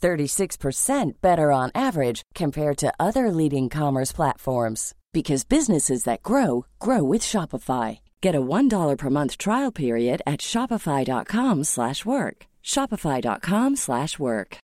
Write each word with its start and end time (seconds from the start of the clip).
36% 0.00 1.12
better 1.20 1.52
on 1.52 1.70
average 1.74 2.22
compared 2.34 2.76
to 2.78 2.92
other 2.98 3.30
leading 3.30 3.68
commerce 3.68 4.12
platforms 4.12 4.94
because 5.12 5.44
businesses 5.44 6.04
that 6.04 6.22
grow 6.22 6.66
grow 6.78 7.02
with 7.02 7.22
Shopify. 7.22 7.98
Get 8.20 8.34
a 8.34 8.40
$1 8.40 8.96
per 8.96 9.10
month 9.10 9.38
trial 9.38 9.72
period 9.72 10.22
at 10.26 10.40
shopify.com/work. 10.40 12.36
shopify.com/work. 12.62 14.58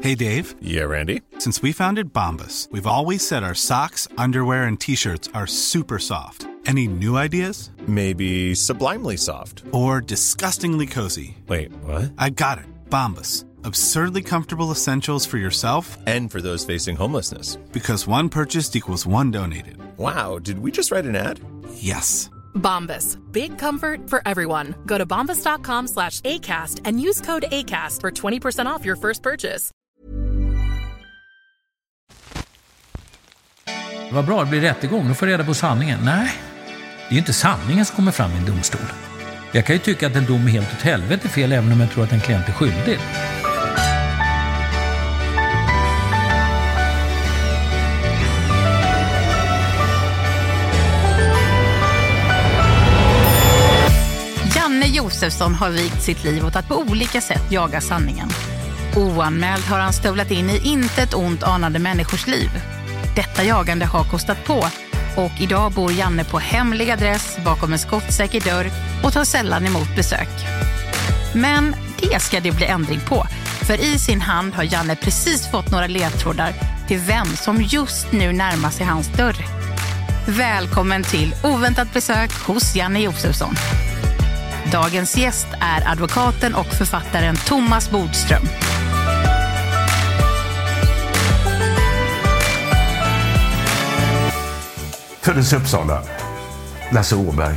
Hey 0.00 0.14
Dave. 0.14 0.54
Yeah, 0.60 0.84
Randy. 0.84 1.20
Since 1.38 1.62
we 1.62 1.72
founded 1.72 2.12
Bombus, 2.12 2.68
we've 2.72 2.86
always 2.86 3.26
said 3.26 3.44
our 3.44 3.54
socks, 3.54 4.08
underwear 4.18 4.64
and 4.64 4.80
t-shirts 4.80 5.28
are 5.34 5.46
super 5.46 5.98
soft. 5.98 6.46
Any 6.66 6.86
new 6.88 7.16
ideas? 7.16 7.70
Maybe 7.86 8.54
sublimely 8.54 9.16
soft 9.16 9.62
or 9.72 10.00
disgustingly 10.00 10.86
cozy. 10.86 11.36
Wait, 11.46 11.72
what? 11.84 12.12
I 12.18 12.30
got 12.30 12.58
it. 12.58 12.66
Bombus 12.88 13.44
Absurdly 13.64 14.22
comfortable 14.22 14.70
essentials 14.72 15.26
for 15.26 15.38
yourself 15.38 15.96
and 16.06 16.30
for 16.30 16.40
those 16.40 16.64
facing 16.64 16.96
homelessness. 16.96 17.56
Because 17.72 18.08
one 18.08 18.28
purchased 18.28 18.74
equals 18.76 19.06
one 19.06 19.30
donated. 19.30 19.76
Wow, 19.98 20.38
did 20.38 20.58
we 20.58 20.70
just 20.70 20.90
write 20.90 21.04
an 21.04 21.16
ad? 21.16 21.38
Yes. 21.74 22.30
Bombas. 22.54 23.18
Big 23.32 23.58
comfort 23.58 24.10
for 24.10 24.20
everyone. 24.26 24.74
Go 24.86 24.98
to 24.98 25.06
bombas.com 25.06 25.88
slash 25.88 26.20
ACAST 26.22 26.80
and 26.84 27.00
use 27.00 27.20
code 27.20 27.44
ACAST 27.52 28.00
for 28.00 28.10
20% 28.10 28.66
off 28.66 28.84
your 28.84 28.96
first 28.96 29.22
purchase. 29.22 29.70
Vad 34.12 34.26
bra, 34.26 34.44
det 34.44 34.50
blir 34.50 34.60
rättegång. 34.60 35.08
Då 35.08 35.14
får 35.14 35.26
reda 35.26 35.44
på 35.44 35.54
sanningen. 35.54 35.98
Nej, 36.04 36.32
det 37.08 37.08
är 37.08 37.12
ju 37.12 37.18
inte 37.18 37.32
sanningen 37.32 37.84
som 37.84 37.96
kommer 37.96 38.12
fram 38.12 38.30
i 38.32 38.36
en 38.36 38.46
domstol. 38.46 38.80
Jag 39.52 39.66
kan 39.66 39.76
ju 39.76 39.80
tycka 39.80 40.06
att 40.06 40.16
en 40.16 40.26
dom 40.26 40.46
är 40.46 40.50
helt 40.50 40.72
åt 40.72 40.82
helvete 40.82 41.28
fel 41.28 41.52
även 41.52 41.72
om 41.72 41.80
jag 41.80 41.90
tror 41.90 42.04
att 42.04 42.12
en 42.12 42.20
klient 42.20 42.48
är 42.48 42.52
skyldig. 42.52 42.98
Josefsson 54.92 55.54
har 55.54 55.70
vikt 55.70 56.02
sitt 56.02 56.24
liv 56.24 56.46
åt 56.46 56.56
att 56.56 56.68
på 56.68 56.74
olika 56.74 57.20
sätt 57.20 57.42
jaga 57.50 57.80
sanningen. 57.80 58.28
Oanmäld 58.96 59.64
har 59.64 59.78
han 59.78 59.92
stövlat 59.92 60.30
in 60.30 60.50
i 60.50 60.68
intet 60.68 61.14
ont 61.14 61.42
anande 61.42 61.78
människors 61.78 62.26
liv. 62.26 62.50
Detta 63.16 63.44
jagande 63.44 63.86
har 63.86 64.04
kostat 64.04 64.44
på 64.44 64.66
och 65.16 65.32
idag 65.40 65.72
bor 65.72 65.92
Janne 65.92 66.24
på 66.24 66.38
hemlig 66.38 66.90
adress 66.90 67.38
bakom 67.44 67.72
en 67.72 67.78
skottsäker 67.78 68.40
dörr 68.40 68.70
och 69.04 69.12
tar 69.12 69.24
sällan 69.24 69.66
emot 69.66 69.96
besök. 69.96 70.28
Men 71.34 71.76
det 72.00 72.22
ska 72.22 72.40
det 72.40 72.52
bli 72.52 72.66
ändring 72.66 73.00
på. 73.08 73.26
För 73.66 73.84
i 73.84 73.98
sin 73.98 74.20
hand 74.20 74.54
har 74.54 74.72
Janne 74.72 74.96
precis 74.96 75.50
fått 75.50 75.70
några 75.70 75.86
ledtrådar 75.86 76.52
till 76.88 76.98
vem 76.98 77.26
som 77.26 77.62
just 77.62 78.12
nu 78.12 78.32
närmar 78.32 78.70
sig 78.70 78.86
hans 78.86 79.08
dörr. 79.08 79.36
Välkommen 80.26 81.02
till 81.02 81.34
oväntat 81.42 81.92
besök 81.92 82.32
hos 82.32 82.76
Janne 82.76 83.00
Josefsson. 83.00 83.54
Dagens 84.72 85.16
gäst 85.16 85.46
är 85.60 85.88
advokaten 85.92 86.54
och 86.54 86.66
författaren 86.66 87.36
Thomas 87.36 87.90
Bodström. 87.90 88.42
Föddes 95.20 95.52
i 95.52 95.56
Uppsala. 95.56 96.02
Lasse 96.92 97.16
Åberg. 97.16 97.54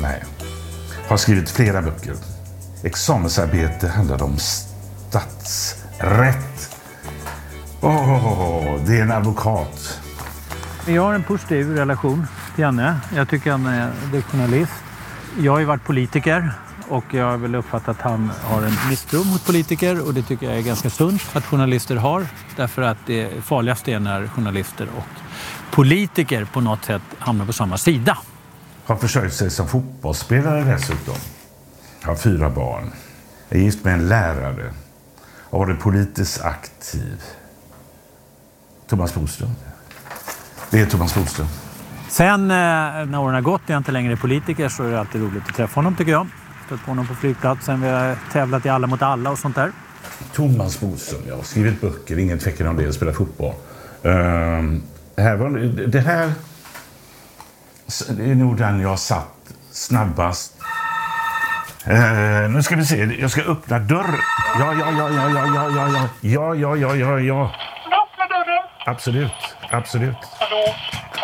Nej. 0.00 0.24
Har 1.08 1.16
skrivit 1.16 1.50
flera 1.50 1.82
böcker. 1.82 2.14
Examensarbete 2.84 3.88
handlade 3.88 4.24
om 4.24 4.36
statsrätt. 5.08 5.66
Åh, 7.80 8.26
oh, 8.26 8.84
det 8.86 8.98
är 8.98 9.02
en 9.02 9.12
advokat. 9.12 10.00
Jag 10.86 11.02
har 11.02 11.14
en 11.14 11.22
positiv 11.22 11.76
relation 11.76 12.26
till 12.54 12.62
Janne. 12.62 13.00
Jag 13.14 13.28
tycker 13.28 13.50
han 13.50 13.66
är 13.66 14.22
journalist. 14.22 14.72
Jag 15.38 15.52
har 15.52 15.58
ju 15.58 15.64
varit 15.64 15.84
politiker 15.84 16.52
och 16.88 17.04
jag 17.14 17.24
har 17.24 17.36
väl 17.36 17.54
uppfattat 17.54 17.88
att 17.88 18.02
han 18.02 18.30
har 18.42 18.62
en 18.62 18.76
misstro 18.88 19.24
mot 19.24 19.46
politiker 19.46 20.06
och 20.06 20.14
det 20.14 20.22
tycker 20.22 20.46
jag 20.46 20.58
är 20.58 20.62
ganska 20.62 20.90
sunt 20.90 21.22
att 21.32 21.44
journalister 21.44 21.96
har. 21.96 22.26
Därför 22.56 22.82
att 22.82 22.98
det 23.06 23.44
farligaste 23.44 23.92
är 23.92 24.00
när 24.00 24.28
journalister 24.28 24.88
och 24.96 25.04
politiker 25.70 26.44
på 26.44 26.60
något 26.60 26.84
sätt 26.84 27.02
hamnar 27.18 27.46
på 27.46 27.52
samma 27.52 27.78
sida. 27.78 28.18
Har 28.84 28.96
försörjt 28.96 29.34
sig 29.34 29.50
som 29.50 29.68
fotbollsspelare 29.68 30.64
dessutom. 30.64 31.14
Har 32.02 32.16
fyra 32.16 32.50
barn. 32.50 32.92
Är 33.48 33.58
gift 33.58 33.84
med 33.84 33.94
en 33.94 34.08
lärare. 34.08 34.72
Har 35.50 35.58
varit 35.58 35.80
politiskt 35.80 36.40
aktiv. 36.40 37.22
Thomas 38.88 39.14
Bodström. 39.14 39.50
Det 40.70 40.80
är 40.80 40.86
Thomas 40.86 41.14
Bodström. 41.14 41.48
Sen 42.10 42.50
eh, 42.50 42.56
när 42.56 43.18
åren 43.18 43.34
har 43.34 43.40
gått 43.40 43.62
och 43.64 43.70
jag 43.70 43.76
inte 43.76 43.92
längre 43.92 44.12
är 44.12 44.16
politiker 44.16 44.68
så 44.68 44.84
är 44.84 44.90
det 44.90 45.00
alltid 45.00 45.20
roligt 45.20 45.42
att 45.48 45.54
träffa 45.54 45.74
honom 45.74 45.96
tycker 45.96 46.12
jag. 46.12 46.26
Stött 46.66 46.84
på 46.84 46.90
honom 46.90 47.06
på 47.06 47.14
flygplatsen, 47.14 47.80
vi 47.80 47.88
har 47.88 48.16
tävlat 48.32 48.66
i 48.66 48.68
Alla 48.68 48.86
mot 48.86 49.02
alla 49.02 49.30
och 49.30 49.38
sånt 49.38 49.54
där. 49.56 49.72
Thomas 50.32 50.80
Bodström, 50.80 51.20
jag 51.28 51.36
har 51.36 51.42
skrivit 51.42 51.80
böcker, 51.80 52.18
ingen 52.18 52.38
tvekan 52.38 52.66
om 52.66 52.76
det, 52.76 52.92
spelat 52.92 53.16
fotboll. 53.16 53.54
Uh, 54.04 54.12
här 55.16 55.36
var, 55.36 55.50
det 55.86 56.00
här 56.00 56.32
det 58.08 58.30
är 58.30 58.34
nog 58.34 58.56
den 58.56 58.80
jag 58.80 58.98
satt 58.98 59.52
snabbast. 59.72 60.54
Uh, 61.88 62.50
nu 62.50 62.62
ska 62.62 62.76
vi 62.76 62.84
se, 62.84 62.96
jag 63.20 63.30
ska 63.30 63.42
öppna 63.42 63.78
dörren. 63.78 64.20
Ja, 64.58 64.74
ja, 64.74 64.92
ja, 64.98 65.10
ja, 65.10 65.30
ja, 65.34 65.46
ja, 65.54 65.70
ja, 65.76 66.54
ja, 66.54 66.54
ja, 66.54 66.76
ja, 66.76 66.76
ja, 66.76 66.96
ja, 66.96 67.20
ja. 67.20 67.44
Öppna 67.84 68.26
dörren! 68.28 68.62
Absolut, 68.86 69.32
absolut. 69.70 70.16
Hallå, 70.38 70.74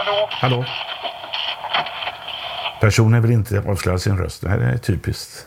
hallå. 0.06 0.28
Hallå? 0.30 0.64
Personen 2.80 3.22
vill 3.22 3.30
inte 3.30 3.62
avslöja 3.66 3.98
sin 3.98 4.18
röst. 4.18 4.40
Det 4.40 4.48
här 4.48 4.58
är 4.58 4.78
typiskt. 4.78 5.46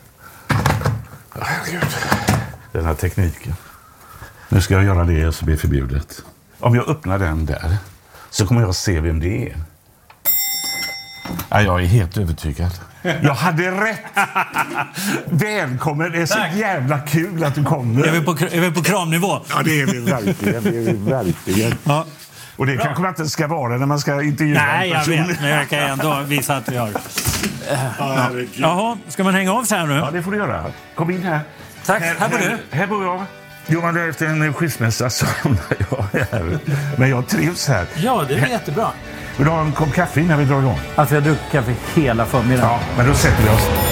Herregud. 1.41 1.89
Den 2.71 2.85
här 2.85 2.93
tekniken. 2.93 3.53
Nu 4.49 4.61
ska 4.61 4.73
jag 4.73 4.83
göra 4.83 5.03
det 5.03 5.31
som 5.31 5.49
är 5.49 5.55
förbjudet. 5.57 6.23
Om 6.59 6.75
jag 6.75 6.89
öppnar 6.89 7.19
den 7.19 7.45
där 7.45 7.77
så 8.29 8.47
kommer 8.47 8.61
jag 8.61 8.75
se 8.75 9.00
vem 9.00 9.19
det 9.19 9.51
är. 9.51 9.56
Ja, 11.50 11.62
jag 11.62 11.81
är 11.81 11.85
helt 11.85 12.17
övertygad. 12.17 12.71
Jag 13.01 13.33
hade 13.33 13.71
rätt! 13.71 14.05
Välkommen! 15.25 16.12
Det 16.12 16.21
är 16.21 16.25
så 16.25 16.39
jävla 16.55 17.00
kul 17.00 17.44
att 17.44 17.55
du 17.55 17.63
kommer. 17.63 18.07
Är 18.07 18.12
vi 18.12 18.21
på, 18.21 18.31
är 18.31 18.62
vi 18.62 18.71
på 18.71 18.83
kramnivå? 18.83 19.39
Ja, 19.50 19.62
det 19.63 19.81
är 19.81 19.85
vi 19.85 20.00
verkligen. 20.00 20.63
Det 20.63 20.69
är 20.69 20.94
vi 20.94 20.94
verkligen. 20.94 21.73
Ja. 21.83 22.05
Och 22.59 22.65
det 22.65 22.77
kanske 22.77 23.01
man 23.01 23.09
inte 23.09 23.29
ska 23.29 23.47
vara 23.47 23.77
när 23.77 23.85
man 23.85 24.00
ska 24.00 24.21
intervjua 24.23 24.61
Nej, 24.63 24.89
en 24.89 24.97
jag 24.97 25.06
person. 25.06 25.27
vet. 25.27 25.41
Men 25.41 25.50
jag 25.50 25.69
kan 25.69 25.79
ändå 25.79 26.21
visa 26.27 26.57
att 26.57 26.69
vi 26.69 26.77
har... 26.77 26.89
Ja. 28.00 28.29
Jaha, 28.53 28.97
ska 29.07 29.23
man 29.23 29.33
hänga 29.33 29.53
av 29.53 29.63
sig 29.63 29.77
här 29.77 29.85
nu? 29.85 29.94
Ja, 29.94 30.09
det 30.11 30.23
får 30.23 30.31
du 30.31 30.38
göra. 30.38 30.65
Kom 30.95 31.11
in 31.11 31.23
här. 31.23 31.39
Tack. 31.85 32.01
Här 32.01 32.29
bor 32.29 32.38
du. 32.38 32.77
Här 32.77 32.88
bor 32.88 33.03
jag. 33.03 33.23
Johan, 33.67 34.09
efter 34.09 34.25
en 34.25 34.53
skilsmässa 34.53 35.09
så 35.09 35.25
hamnar 35.25 35.61
jag 35.89 36.21
här. 36.31 36.59
Men 36.97 37.09
jag 37.09 37.27
trivs 37.27 37.67
här. 37.67 37.85
Ja, 37.95 38.25
det 38.27 38.33
är 38.33 38.47
jättebra. 38.47 38.88
Vill 39.38 39.45
du 39.45 39.51
ha 39.51 39.62
en 39.62 39.71
kopp 39.71 39.94
kaffe 39.94 40.21
innan 40.21 40.39
vi 40.39 40.45
drar 40.45 40.59
igång? 40.59 40.79
Alltså 40.95 41.15
jag 41.15 41.21
har 41.21 41.25
druckit 41.25 41.51
kaffe 41.51 41.73
hela 41.95 42.25
förmiddagen. 42.25 42.69
Ja, 42.69 42.79
men 42.97 43.07
då 43.07 43.13
sätter 43.13 43.44
vi 43.44 43.50
oss. 43.50 43.88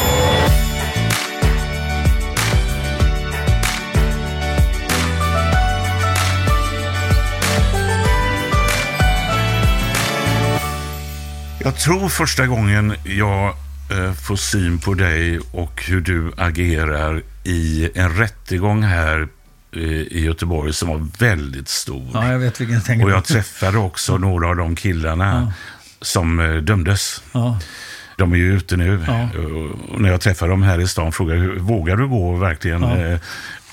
Jag 11.68 11.76
tror 11.76 12.10
första 12.10 12.48
gången 12.48 12.94
jag 13.04 13.56
eh, 13.92 14.14
får 14.14 14.36
syn 14.36 14.80
på 14.80 14.94
dig 14.94 15.40
och 15.52 15.84
hur 15.84 16.02
du 16.02 16.32
agerar 16.38 17.22
i 17.44 17.90
en 17.96 18.18
rättegång 18.18 18.84
här 18.84 19.28
eh, 19.72 19.82
i 19.82 20.26
Göteborg 20.26 20.74
som 20.74 20.90
var 20.90 21.08
väldigt 21.20 21.70
stor. 21.70 22.10
Ja, 22.14 22.32
jag 22.32 22.40
vet 22.40 22.62
vilken 22.62 22.76
jag 22.76 22.86
tänker 22.86 23.06
Och 23.06 23.12
jag 23.12 23.26
träffade 23.26 23.78
också 23.78 24.18
några 24.18 24.48
av 24.48 24.56
de 24.56 24.76
killarna 24.76 25.54
som 26.02 26.40
eh, 26.40 26.56
dömdes. 26.56 27.24
Ja. 27.32 27.60
De 28.18 28.34
är 28.34 28.38
ju 28.38 28.58
ute 28.58 28.78
nu. 28.78 29.06
Ja. 29.08 29.30
Och 29.92 30.02
när 30.02 30.10
jag 30.10 30.22
träffar 30.22 30.48
dem 30.48 30.64
här 30.64 30.80
i 30.80 30.88
stan 30.88 31.12
frågar 31.12 31.36
jag, 31.36 31.56
vågar 31.56 31.96
du 31.96 32.08
gå 32.08 32.36
verkligen 32.36 32.82
Ja. 32.82 33.20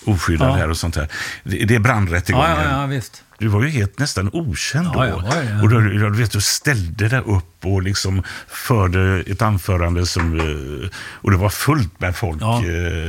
Oskyddad 0.06 0.49
Ja. 0.49 0.55
här 0.55 0.71
och 0.71 0.77
sånt 0.77 0.97
här? 0.97 1.09
Det, 1.43 1.75
är 1.75 1.79
brandrättegången. 1.79 2.51
Ja, 2.51 2.62
ja, 2.65 2.81
ja, 2.81 2.87
visst. 2.87 3.23
Du 3.39 3.49
var 3.49 3.62
ju 3.62 3.69
helt 3.69 3.99
nästan 3.99 4.31
okänd 4.33 4.93
då. 4.93 5.05
Ja, 5.06 5.17
var 5.17 5.43
det. 5.43 5.61
Och 5.62 5.69
du, 5.69 5.99
du, 5.99 6.11
vet, 6.11 6.33
du 6.33 6.41
ställde 6.41 7.09
dig 7.09 7.21
upp 7.21 7.65
och 7.65 7.83
liksom 7.83 8.23
förde 8.49 9.23
ett 9.27 9.43
anförande 9.43 10.06
som... 10.06 10.41
eh, 10.41 10.89
Och 10.97 11.31
det 11.31 11.37
var 11.37 11.49
fullt 11.51 12.01
med 12.01 12.17
folk. 12.17 12.39
Ja. 12.43 12.62
Eh, 12.65 13.09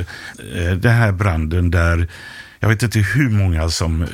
eh, 0.67 0.73
Den 0.75 0.93
här 0.93 1.11
branden 1.11 1.71
där... 1.71 2.07
Jag 2.59 2.69
vet 2.69 2.83
inte 2.83 2.99
hur 2.99 3.29
många 3.29 3.69
som 3.69 4.05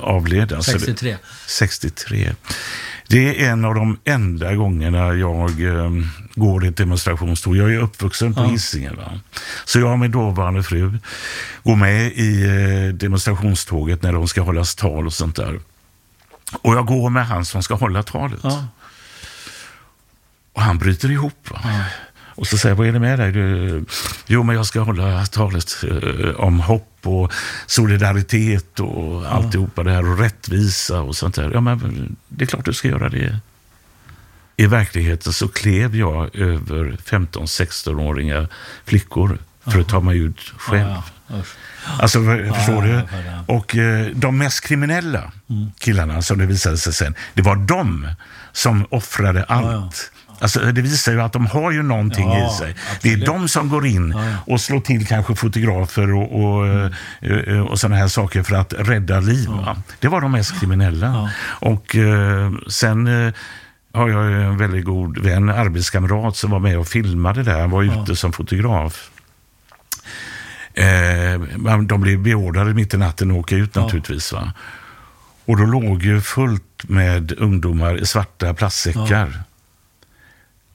avled. 0.00 0.52
Alltså 0.52 0.72
det- 0.72 0.78
63. 0.78 1.16
63. 1.46 2.32
Det 3.10 3.44
är 3.44 3.50
en 3.50 3.64
av 3.64 3.74
de 3.74 3.98
enda 4.04 4.54
gångerna 4.54 5.14
jag 5.14 5.62
eh, 5.62 5.90
går 6.34 6.64
i 6.64 6.68
ett 6.68 6.76
demonstrationståg. 6.76 7.56
Jag 7.56 7.74
är 7.74 7.78
uppvuxen 7.78 8.34
på 8.34 8.40
Ja. 8.40 8.46
Hisingen. 8.46 8.96
Va? 8.96 9.20
Så 9.64 9.80
jag 9.80 9.92
och 9.92 9.98
min 9.98 10.10
dåvarande 10.10 10.62
fru 10.62 10.98
går 11.62 11.76
med 11.76 12.06
i 12.06 12.42
eh, 12.44 12.94
demonstrationståget 12.94 14.02
när 14.02 14.12
de 14.12 14.28
ska 14.28 14.40
hållas 14.42 14.74
tal 14.74 15.06
och 15.06 15.12
sånt 15.12 15.36
där. 15.36 15.60
Och 16.62 16.74
jag 16.74 16.86
går 16.86 17.10
med 17.10 17.26
han 17.26 17.44
som 17.44 17.62
ska 17.62 17.74
hålla 17.74 18.02
talet. 18.02 18.40
Ja. 18.42 18.66
Och 20.52 20.62
han 20.62 20.78
bryter 20.78 21.10
ihop. 21.10 21.50
Va? 21.50 21.60
Och 22.34 22.46
så 22.46 22.58
säger 22.58 22.70
jag, 22.70 22.76
vad 22.78 22.88
är 22.88 22.92
det 22.92 22.98
med 23.00 23.18
dig? 23.18 23.32
Du, 23.32 23.84
jo, 24.26 24.42
men 24.42 24.56
jag 24.56 24.66
ska 24.66 24.80
hålla 24.80 25.26
talet 25.26 25.84
eh, 25.90 26.30
om 26.40 26.60
hopp 26.60 26.86
och 27.02 27.32
solidaritet 27.66 28.80
och 28.80 29.32
alltihopa 29.32 29.82
det 29.82 29.90
här 29.92 30.10
och 30.12 30.18
rättvisa 30.18 31.00
och 31.00 31.16
sånt 31.16 31.34
där. 31.34 31.50
Ja, 31.54 31.60
men 31.60 32.16
det 32.28 32.44
är 32.44 32.46
klart 32.46 32.64
du 32.64 32.72
ska 32.72 32.88
göra 32.88 33.08
det. 33.08 33.38
I 34.56 34.66
verkligheten 34.66 35.32
så 35.32 35.48
klev 35.48 35.96
jag 35.96 36.36
över 36.36 36.96
15-16-åriga 37.06 38.48
flickor 38.84 39.38
för 39.66 39.80
att 39.80 39.88
ta 39.88 40.00
mig 40.00 40.18
ut 40.18 40.40
själv. 40.56 40.88
Ja, 40.88 41.02
ja. 41.26 41.36
Usch. 41.40 41.54
Alltså, 42.00 42.18
förstår 42.54 42.82
du? 42.82 43.02
Och 43.54 43.76
eh, 43.76 44.06
de 44.14 44.38
mest 44.38 44.60
kriminella 44.60 45.32
Mm. 45.50 45.72
killarna, 45.78 46.22
som 46.22 46.38
det 46.38 46.46
visade 46.46 46.76
sig 46.78 46.92
sen, 46.92 47.14
det 47.34 47.42
var 47.42 47.56
de 47.56 48.08
som 48.52 48.86
offrade 48.90 49.44
allt. 49.44 50.12
Alltså, 50.40 50.60
det 50.60 50.82
visar 50.82 51.12
ju 51.12 51.20
att 51.20 51.32
de 51.32 51.46
har 51.46 51.70
ju 51.70 51.82
någonting 51.82 52.28
Ja, 52.28 52.46
i 52.54 52.58
sig. 52.58 52.74
Det 53.02 53.08
är 53.08 53.12
absolut. 53.12 53.26
de 53.26 53.48
som 53.48 53.68
går 53.68 53.86
in 53.86 54.14
och 54.46 54.60
slår 54.60 54.80
till 54.80 55.06
kanske 55.06 55.34
fotografer 55.34 56.14
och, 56.14 56.44
och, 56.44 56.66
Mm. 57.22 57.66
och 57.66 57.78
sådana 57.80 57.96
här 57.96 58.08
saker 58.08 58.42
för 58.42 58.56
att 58.56 58.72
rädda 58.78 59.20
liv. 59.20 59.48
va? 59.48 59.76
Det 60.00 60.08
var 60.08 60.20
de 60.20 60.32
mest 60.32 60.60
kriminella. 60.60 61.30
Och 61.44 61.96
eh, 61.96 62.52
sen 62.68 63.06
eh, 63.26 63.32
har 63.94 64.08
jag 64.08 64.30
ju 64.30 64.42
en 64.42 64.56
väldigt 64.58 64.84
god 64.84 65.18
vän, 65.18 65.48
arbetskamrat, 65.48 66.36
som 66.36 66.50
var 66.50 66.58
med 66.58 66.78
och 66.78 66.88
filmade 66.88 67.42
där. 67.42 67.60
Han 67.60 67.70
var 67.70 67.82
ute 67.82 68.16
som 68.16 68.32
fotograf. 68.32 69.10
Eh, 70.74 71.80
de 71.86 72.00
blev 72.00 72.18
beordrade 72.22 72.74
mitt 72.74 72.94
i 72.94 72.96
natten 72.96 73.30
att 73.30 73.36
åka 73.36 73.56
ut 73.56 73.74
naturligtvis. 73.74 74.32
Va? 74.32 74.52
Och 75.44 75.56
då 75.56 75.64
låg 75.64 76.02
ju 76.02 76.20
fullt 76.20 76.62
med 76.88 77.32
ungdomar 77.38 77.96
i 78.02 78.06
svarta 78.06 78.54
plastsäckar. 78.54 79.42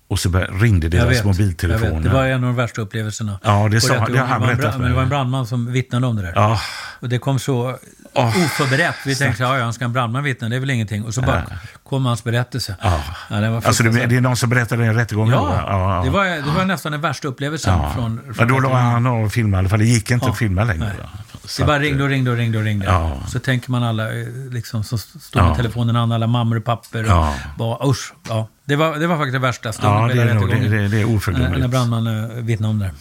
Och 0.08 0.20
så 0.20 0.30
ringde 0.30 0.86
Jag 0.88 0.92
deras 0.92 1.10
vet, 1.10 1.18
jag 1.18 1.26
mobiltelefoner. 1.26 1.92
vet. 1.94 2.04
Det 2.04 2.10
var 2.10 2.26
en 2.26 2.34
av 2.34 2.42
de 2.42 2.56
värsta 2.56 2.82
upplevelserna. 2.82 3.40
Ja, 3.44 3.68
det 3.72 3.82
sa- 3.82 4.06
det 4.06 4.18
har 4.20 4.26
han 4.28 4.42
berättat 4.42 4.80
Men 4.80 4.90
det 4.90 4.96
var 4.96 5.04
en 5.04 5.10
brandman 5.10 5.48
som 5.48 5.72
vittnade 5.72 6.08
om 6.08 6.16
det 6.16 6.22
där. 6.22 6.34
Ja. 6.36 6.60
Och 7.00 7.10
det 7.10 7.18
kom 7.20 7.40
så 7.40 7.78
oförberett. 8.14 8.96
Vi 9.06 9.16
tänkte, 9.16 9.44
ja, 9.44 9.58
ja, 9.58 9.72
ska 9.72 9.86
en 9.86 9.94
brandman 9.94 10.24
vittna? 10.24 10.50
Det 10.50 10.56
är 10.56 10.60
väl 10.60 10.70
ingenting. 10.70 11.04
Och 11.04 11.14
så 11.14 11.22
bara 11.22 11.44
kom 11.84 12.06
hans 12.06 12.24
berättelse. 12.24 12.76
Ja. 12.82 13.00
Ja, 13.30 13.36
det 13.36 13.50
var 13.50 13.62
Alltså 13.66 13.84
det, 13.84 14.06
det 14.06 14.16
är 14.16 14.22
någon 14.22 14.38
som 14.38 14.50
berättade 14.50 14.86
en 14.86 14.94
rättegång? 14.96 15.32
va? 15.32 15.64
Ja, 15.68 16.02
Det, 16.06 16.10
var, 16.10 16.26
det 16.26 16.52
var 16.58 16.66
nästan 16.66 16.92
den 16.92 17.02
värsta 17.02 17.28
upplevelsen. 17.28 17.74
Ja. 17.80 17.92
Från, 17.96 18.34
från 18.34 18.48
då 18.48 18.60
la 18.60 18.74
han 18.78 19.08
av 19.08 19.24
och 19.26 19.32
filmade 19.32 19.58
i 19.58 19.60
alla 19.60 19.70
fall. 19.70 19.80
Det 19.80 19.86
gick 19.86 20.12
inte 20.12 20.26
Ja. 20.26 20.32
att 20.32 20.38
filma 20.38 20.64
längre. 20.64 20.86
Va? 21.02 21.10
Det 21.42 21.48
Så 21.50 21.66
bara 21.66 21.80
ringde 21.80 22.04
och 22.04 22.10
ringde 22.10 22.32
och 22.32 22.38
ringde 22.38 22.58
och 22.58 22.64
ringde. 22.64 22.86
Ja. 22.86 23.18
Så 23.28 23.40
tänker 23.40 23.72
man 23.72 23.84
alla 23.84 24.04
eh, 24.20 24.28
liksom, 24.52 24.84
som 24.84 24.98
står 24.98 25.42
med 25.42 25.50
Ja. 25.50 25.56
telefonen 25.56 25.96
an, 25.96 26.12
alla 26.12 26.28
mammor 26.28 26.58
och 26.58 26.66
papper. 26.66 27.04
Och 27.04 27.10
Ja. 27.10 27.34
bara, 27.58 27.90
usch, 27.90 28.14
ja. 28.30 28.48
Det, 28.66 28.76
var, 28.76 29.00
det 29.00 29.08
var 29.08 29.18
faktiskt 29.18 29.34
det 29.34 29.40
värsta 29.40 29.74
stunden 29.74 29.98
Ja, 30.02 30.08
det 30.08 30.14
är 30.14 30.18
hela 30.28 30.34
nog- 30.40 30.50
det- 30.50 30.56
rättegången. 30.56 30.82
det- 30.82 30.88
det 30.98 31.02
är 31.02 31.16
oförglömligt. 31.16 31.60
När, 31.62 31.68
brandmannen 31.68 32.32
eh, 32.32 32.38
vittnade 32.44 32.70
om 32.72 32.80
det. 32.80 32.92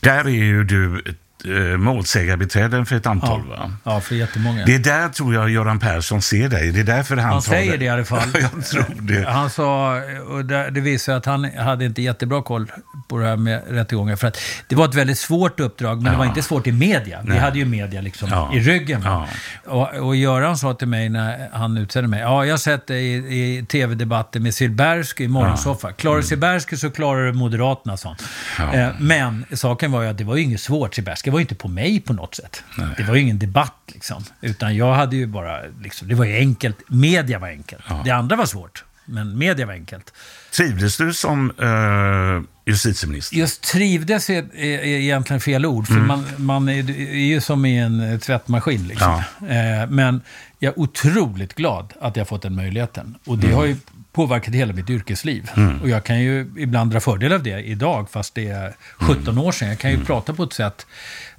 Där 0.00 0.24
är 0.24 0.28
ju 0.28 0.64
du 0.64 1.02
eh, 1.44 1.76
målsägarbiträde 1.78 2.84
för 2.84 2.96
ett 2.96 3.06
antal. 3.06 3.42
Ja. 3.50 3.56
Va? 3.56 3.72
ja, 3.84 4.00
för 4.00 4.14
jättemånga. 4.14 4.64
Det 4.64 4.74
är 4.74 4.78
där 4.78 5.08
tror 5.08 5.34
jag 5.34 5.50
Göran 5.50 5.78
Persson 5.78 6.22
ser 6.22 6.48
dig. 6.48 6.72
Det 6.72 6.80
är 6.80 6.84
därför 6.84 7.16
han, 7.16 7.32
Han 7.32 7.42
säger 7.42 7.78
det 7.78 7.84
i 7.84 7.88
alla 7.88 8.04
fall. 8.04 8.28
jag 8.54 8.66
tror 8.66 8.84
det. 9.00 9.28
Han 9.30 9.50
sa, 9.50 10.00
och 10.28 10.44
det, 10.44 10.80
visar 10.80 11.16
att 11.16 11.26
han 11.26 11.44
hade 11.44 11.84
inte 11.84 12.02
jättebra 12.02 12.42
koll 12.42 12.72
på 13.08 13.18
det 13.18 13.26
här 13.26 13.36
med 13.36 13.62
rättegångar. 13.68 14.16
För 14.16 14.26
att 14.26 14.38
det 14.68 14.74
var 14.76 14.84
ett 14.84 14.94
väldigt 14.94 15.18
svårt 15.18 15.60
uppdrag, 15.60 16.02
men 16.02 16.12
det 16.12 16.18
var 16.18 16.24
inte 16.24 16.42
svårt 16.42 16.66
i 16.66 16.72
media. 16.72 17.20
Vi 17.22 17.28
Nej. 17.28 17.38
hade 17.38 17.58
ju 17.58 17.64
media 17.64 18.00
liksom 18.00 18.28
Ja. 18.30 18.50
i 18.54 18.60
ryggen. 18.60 19.02
Ja. 19.04 19.28
Och, 19.66 19.94
och 19.94 20.16
Göran 20.16 20.58
sa 20.58 20.74
till 20.74 20.88
mig 20.88 21.08
när 21.08 21.48
han 21.52 21.76
utsedde 21.76 22.08
mig, 22.08 22.20
ja, 22.20 22.44
jag 22.44 22.52
har 22.52 22.58
sett 22.58 22.86
dig 22.86 23.04
i, 23.06 23.58
i 23.58 23.64
tv-debatter 23.66 24.40
med 24.40 24.54
Silbersky 24.54 25.24
i 25.24 25.28
morgonsoffa. 25.28 25.92
Klarar 25.92 26.16
du 26.16 26.22
Silbersky 26.22 26.76
så 26.76 26.90
klarar 26.90 27.26
du 27.26 27.32
Moderaterna, 27.32 27.96
sa 27.96 28.16
han. 28.56 28.68
Mm. 28.68 28.80
Ja. 28.80 28.86
Eh, 28.88 28.94
men 28.98 29.44
saken 29.52 29.92
var 29.92 30.02
ju 30.02 30.08
att 30.08 30.18
det 30.18 30.24
var 30.24 30.36
ju 30.36 30.42
inget 30.42 30.60
svårt. 30.60 30.94
Silbersky 30.94 31.30
var 31.32 31.38
ju 31.38 31.42
inte 31.42 31.54
på 31.54 31.68
mig 31.68 32.00
på 32.00 32.12
något 32.12 32.34
sätt. 32.34 32.62
Det 32.96 33.02
var 33.02 33.14
ju 33.14 33.20
ingen 33.20 33.38
debatt 33.38 33.78
liksom. 33.86 34.24
Utan 34.40 34.76
jag 34.76 34.94
hade 34.94 35.16
ju 35.16 35.26
bara, 35.26 35.60
liksom, 35.82 36.08
det 36.08 36.14
var 36.14 36.24
ju 36.24 36.36
enkelt. 36.36 36.76
Media 36.88 37.38
var 37.38 37.48
enkelt. 37.48 37.84
Det 38.04 38.10
andra 38.10 38.36
var 38.36 38.46
svårt. 38.46 38.84
Men 39.04 39.38
media 39.38 39.66
var 39.66 39.72
enkelt. 39.72 40.12
Trivdes 40.52 40.96
du 40.96 41.12
som 41.12 41.50
eh, 41.50 42.72
justitieminister? 42.72 43.36
Just 43.36 43.62
trivdes 43.62 44.30
är, 44.30 44.44
är, 44.54 44.78
är 44.78 44.84
egentligen 44.84 45.40
fel 45.40 45.66
ord, 45.66 45.86
för 45.86 45.94
man, 45.94 46.26
man 46.36 46.68
är, 46.68 46.90
är 46.90 47.16
ju 47.16 47.40
som 47.40 47.64
i 47.64 47.78
en 47.78 48.20
tvättmaskin. 48.20 48.88
Liksom. 48.88 49.22
Eh, 49.40 49.88
men 49.88 50.20
jag 50.62 50.72
är 50.72 50.78
otroligt 50.78 51.54
glad 51.54 51.92
att 52.00 52.16
jag 52.16 52.28
fått 52.28 52.42
den 52.42 52.54
möjligheten. 52.54 53.14
Och 53.24 53.38
det 53.38 53.52
har 53.52 53.64
ju 53.64 53.76
påverkat 54.12 54.54
hela 54.54 54.72
mitt 54.72 54.90
yrkesliv. 54.90 55.50
Och 55.82 55.88
jag 55.88 56.04
kan 56.04 56.20
ju 56.20 56.52
ibland 56.58 56.90
dra 56.90 57.00
fördel 57.00 57.32
av 57.32 57.42
det 57.42 57.60
idag, 57.60 58.10
fast 58.10 58.34
det 58.34 58.48
är 58.48 58.74
17 58.96 59.38
år 59.38 59.52
sedan. 59.52 59.68
Jag 59.68 59.78
kan 59.78 59.90
ju 59.90 60.04
prata 60.04 60.34
på 60.34 60.42
ett 60.42 60.52
sätt 60.52 60.86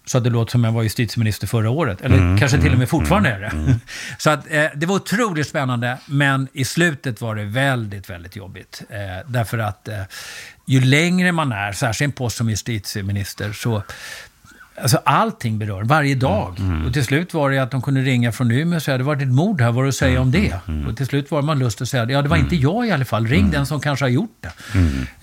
så 0.06 0.18
att 0.18 0.24
det 0.24 0.30
låter 0.30 0.52
som 0.52 0.64
jag 0.64 0.72
var 0.72 0.84
justitieminister 0.84 1.48
förra 1.48 1.70
året. 1.70 2.02
Eller 2.02 2.38
kanske 2.38 2.62
till 2.62 2.72
och 2.72 2.80
med 2.80 2.90
fortfarande 2.90 3.30
är 3.30 3.40
det. 3.40 3.80
Så 4.18 4.30
att, 4.30 4.52
eh, 4.52 4.66
det 4.76 4.86
var 4.86 4.96
otroligt 4.96 5.48
spännande, 5.48 5.98
men 6.06 6.48
i 6.54 6.66
slutet 6.66 7.22
var 7.22 7.36
det 7.36 7.44
väldigt, 7.44 8.10
väldigt 8.10 8.36
jobbigt. 8.36 8.84
Eh, 8.90 8.98
därför 9.28 9.58
att 9.58 9.88
eh, 9.88 10.02
ju 10.66 10.82
längre 10.82 11.32
man 11.32 11.52
är, 11.52 11.72
särskilt 11.72 12.08
en 12.08 12.12
post 12.12 12.38
som 12.38 12.50
justitieminister, 12.50 13.54
så 13.54 13.84
Alltså 14.82 14.98
allting 15.06 15.60
berör, 15.60 15.84
varje 15.84 16.16
dag. 16.16 16.58
Och 16.88 16.94
till 16.94 17.04
slut 17.06 17.34
var 17.34 17.50
det 17.52 17.60
att 17.60 17.72
de 17.72 17.82
kunde 17.82 18.02
ringa 18.02 18.32
från 18.32 18.52
Umeå 18.52 18.76
och 18.76 18.84
säga, 18.84 18.98
det 18.98 19.04
var 19.04 19.16
ett 19.16 19.28
mord 19.28 19.62
här, 19.62 19.72
vad 19.72 19.86
du 19.86 19.92
säger 19.92 20.20
om 20.20 20.32
det? 20.32 20.54
Och 20.90 20.98
till 20.98 21.06
slut 21.06 21.32
var 21.32 21.42
man 21.42 21.60
lust 21.60 21.82
att 21.82 21.90
säga, 21.90 22.10
ja 22.10 22.22
det 22.22 22.30
var 22.30 22.38
inte 22.38 22.56
jag 22.56 22.88
i 22.88 22.92
alla 22.92 23.06
fall, 23.06 23.28
ring 23.28 23.52
den 23.52 23.66
som 23.66 23.80
kanske 23.80 24.06
har 24.06 24.10
gjort 24.10 24.38
det. 24.42 24.52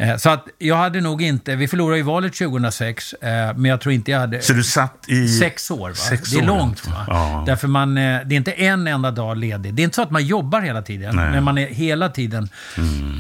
Eh, 0.05 0.17
Så 0.17 0.31
att 0.31 0.45
jag 0.59 0.77
hade 0.77 1.01
nog 1.01 1.23
inte, 1.23 1.57
vi 1.57 1.69
förlorade 1.69 1.97
ju 1.97 2.03
valet 2.03 2.35
2006, 2.35 3.13
eh, 3.13 3.29
men 3.57 3.65
jag 3.65 3.81
tror 3.81 3.93
inte 3.93 4.11
jag 4.11 4.19
hade... 4.21 4.43
Så 4.43 4.53
du 4.53 4.63
satt 4.65 5.05
i... 5.09 5.29
Sex 5.29 5.71
år, 5.71 5.89
va? 5.89 5.95
Sex 5.95 6.31
det 6.31 6.39
är 6.39 6.47
långt. 6.47 6.87
Va? 6.87 7.05
Ja. 7.09 7.43
Därför 7.47 7.69
man, 7.69 7.99
eh, 7.99 8.21
det 8.27 8.35
är 8.35 8.37
inte 8.37 8.53
en 8.53 8.87
enda 8.87 9.11
dag 9.11 9.37
ledig. 9.37 9.75
Det 9.75 9.83
är 9.83 9.85
inte 9.85 9.97
så 9.97 10.03
att 10.03 10.11
man 10.11 10.27
jobbar 10.27 10.61
hela 10.61 10.83
tiden, 10.83 11.17
Nej. 11.17 11.31
men 11.31 11.45
man 11.45 11.59
är 11.59 11.67
hela 11.67 12.09
tiden 12.09 12.49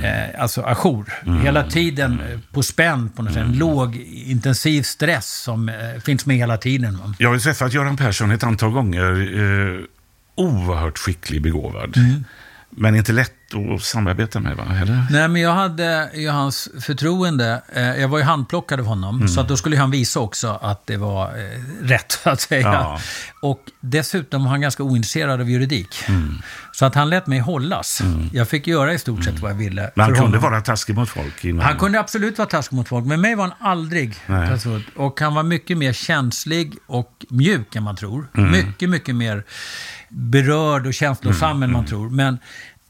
eh, 0.04 0.40
alltså 0.42 0.62
ajour. 0.62 1.12
Hela 1.42 1.62
tiden 1.64 2.20
på 2.52 2.62
spänn 2.62 3.08
på 3.16 3.22
något 3.22 3.34
sätt. 3.34 3.46
Låg 3.48 3.96
intensiv 4.26 4.82
stress 4.82 5.42
som 5.42 5.68
eh, 5.68 5.74
finns 6.20 6.26
med 6.26 6.36
hela 6.36 6.56
tiden. 6.56 6.98
Va? 6.98 7.14
Jag 7.18 7.28
har 7.28 7.34
ju 7.34 7.40
träffat 7.40 7.72
Göran 7.72 7.96
Persson 7.96 8.30
ett 8.30 8.44
antal 8.44 8.70
gånger. 8.70 9.10
Eh, 9.40 9.80
oerhört 10.34 10.98
skicklig, 10.98 11.42
begåvad. 11.42 11.96
Mm. 11.96 12.24
Men 12.70 12.94
inte 12.94 13.12
lätt 13.12 13.39
att 13.54 13.82
samarbeta 13.82 14.40
med, 14.40 14.56
va? 14.56 14.64
Eller? 14.82 15.06
Nej, 15.10 15.28
men 15.28 15.42
jag 15.42 15.54
hade 15.54 16.10
ju 16.14 16.28
hans 16.28 16.68
förtroende. 16.80 17.62
Eh, 17.72 17.82
jag 17.82 18.08
var 18.08 18.18
ju 18.18 18.24
handplockad 18.24 18.80
av 18.80 18.86
honom, 18.86 19.16
Mm. 19.16 19.28
så 19.28 19.40
att 19.40 19.48
då 19.48 19.56
skulle 19.56 19.76
han 19.76 19.90
visa 19.90 20.20
också 20.20 20.58
att 20.62 20.86
det 20.86 20.96
var 20.96 21.24
eh, 21.26 21.60
rätt, 21.86 22.12
så 22.24 22.30
att 22.30 22.40
säga. 22.40 22.62
Ja. 22.72 23.00
Och 23.42 23.60
dessutom 23.80 24.42
var 24.44 24.50
han 24.50 24.60
ganska 24.60 24.82
ointresserad 24.82 25.40
av 25.40 25.50
juridik. 25.50 25.94
Mm. 26.08 26.38
Så 26.72 26.86
att 26.86 26.94
han 26.94 27.10
lät 27.10 27.26
mig 27.26 27.38
hållas. 27.38 28.02
Jag 28.32 28.48
fick 28.48 28.66
göra 28.66 28.94
i 28.94 28.98
stort 28.98 29.24
sett 29.24 29.38
vad 29.40 29.50
jag 29.50 29.56
ville. 29.56 29.90
Men 29.94 30.04
han 30.04 30.14
kunde 30.14 30.38
honom. 30.38 30.50
vara 30.50 30.60
taskig 30.60 30.94
mot 30.96 31.08
folk. 31.08 31.44
Innan. 31.44 31.64
Han 31.66 31.78
kunde 31.78 32.00
absolut 32.00 32.38
vara 32.38 32.48
taskig 32.48 32.76
mot 32.76 32.88
folk, 32.88 33.06
men 33.06 33.20
mig 33.20 33.34
var 33.34 33.44
han 33.44 33.70
aldrig 33.70 34.16
taskig. 34.26 34.84
Och 34.96 35.20
han 35.20 35.34
var 35.34 35.42
mycket 35.42 35.78
mer 35.78 35.92
känslig 35.92 36.74
och 36.86 37.24
mjuk 37.28 37.76
än 37.76 37.82
man 37.82 37.96
tror. 37.96 38.28
Mm. 38.36 38.50
Mycket, 38.50 38.90
mycket 38.90 39.14
mer 39.16 39.44
berörd 40.08 40.86
och 40.86 40.94
känslosam 40.94 41.50
Mm, 41.50 41.62
än 41.62 41.72
man 41.72 41.86
tror. 41.86 42.10
Men 42.10 42.38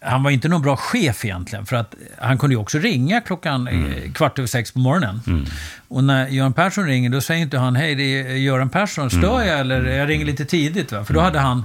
han 0.00 0.22
var 0.22 0.30
inte 0.30 0.48
någon 0.48 0.62
bra 0.62 0.76
chef 0.76 1.24
egentligen. 1.24 1.66
För 1.66 1.76
att 1.76 1.94
han 2.18 2.38
kunde 2.38 2.54
ju 2.54 2.60
också 2.60 2.78
ringa 2.78 3.20
klockan 3.20 3.68
mm. 3.68 4.12
kvart 4.12 4.38
över 4.38 4.46
sex 4.46 4.72
på 4.72 4.78
morgonen. 4.78 5.22
Mm. 5.26 5.44
Och 5.88 6.04
när 6.04 6.28
Göran 6.28 6.52
Persson 6.52 6.86
ringer, 6.86 7.10
då 7.10 7.20
säger 7.20 7.42
inte 7.42 7.58
han 7.58 7.76
hej, 7.76 7.94
det 7.94 8.02
är 8.02 8.34
Göran 8.34 8.70
Persson, 8.70 9.10
stör 9.10 9.34
mm. 9.34 9.48
jag 9.48 9.60
eller 9.60 9.84
jag 9.84 10.08
ringer 10.08 10.24
lite 10.24 10.44
tidigt? 10.44 10.92
Va? 10.92 11.04
För 11.04 11.14
då 11.14 11.20
hade 11.20 11.38
han 11.38 11.64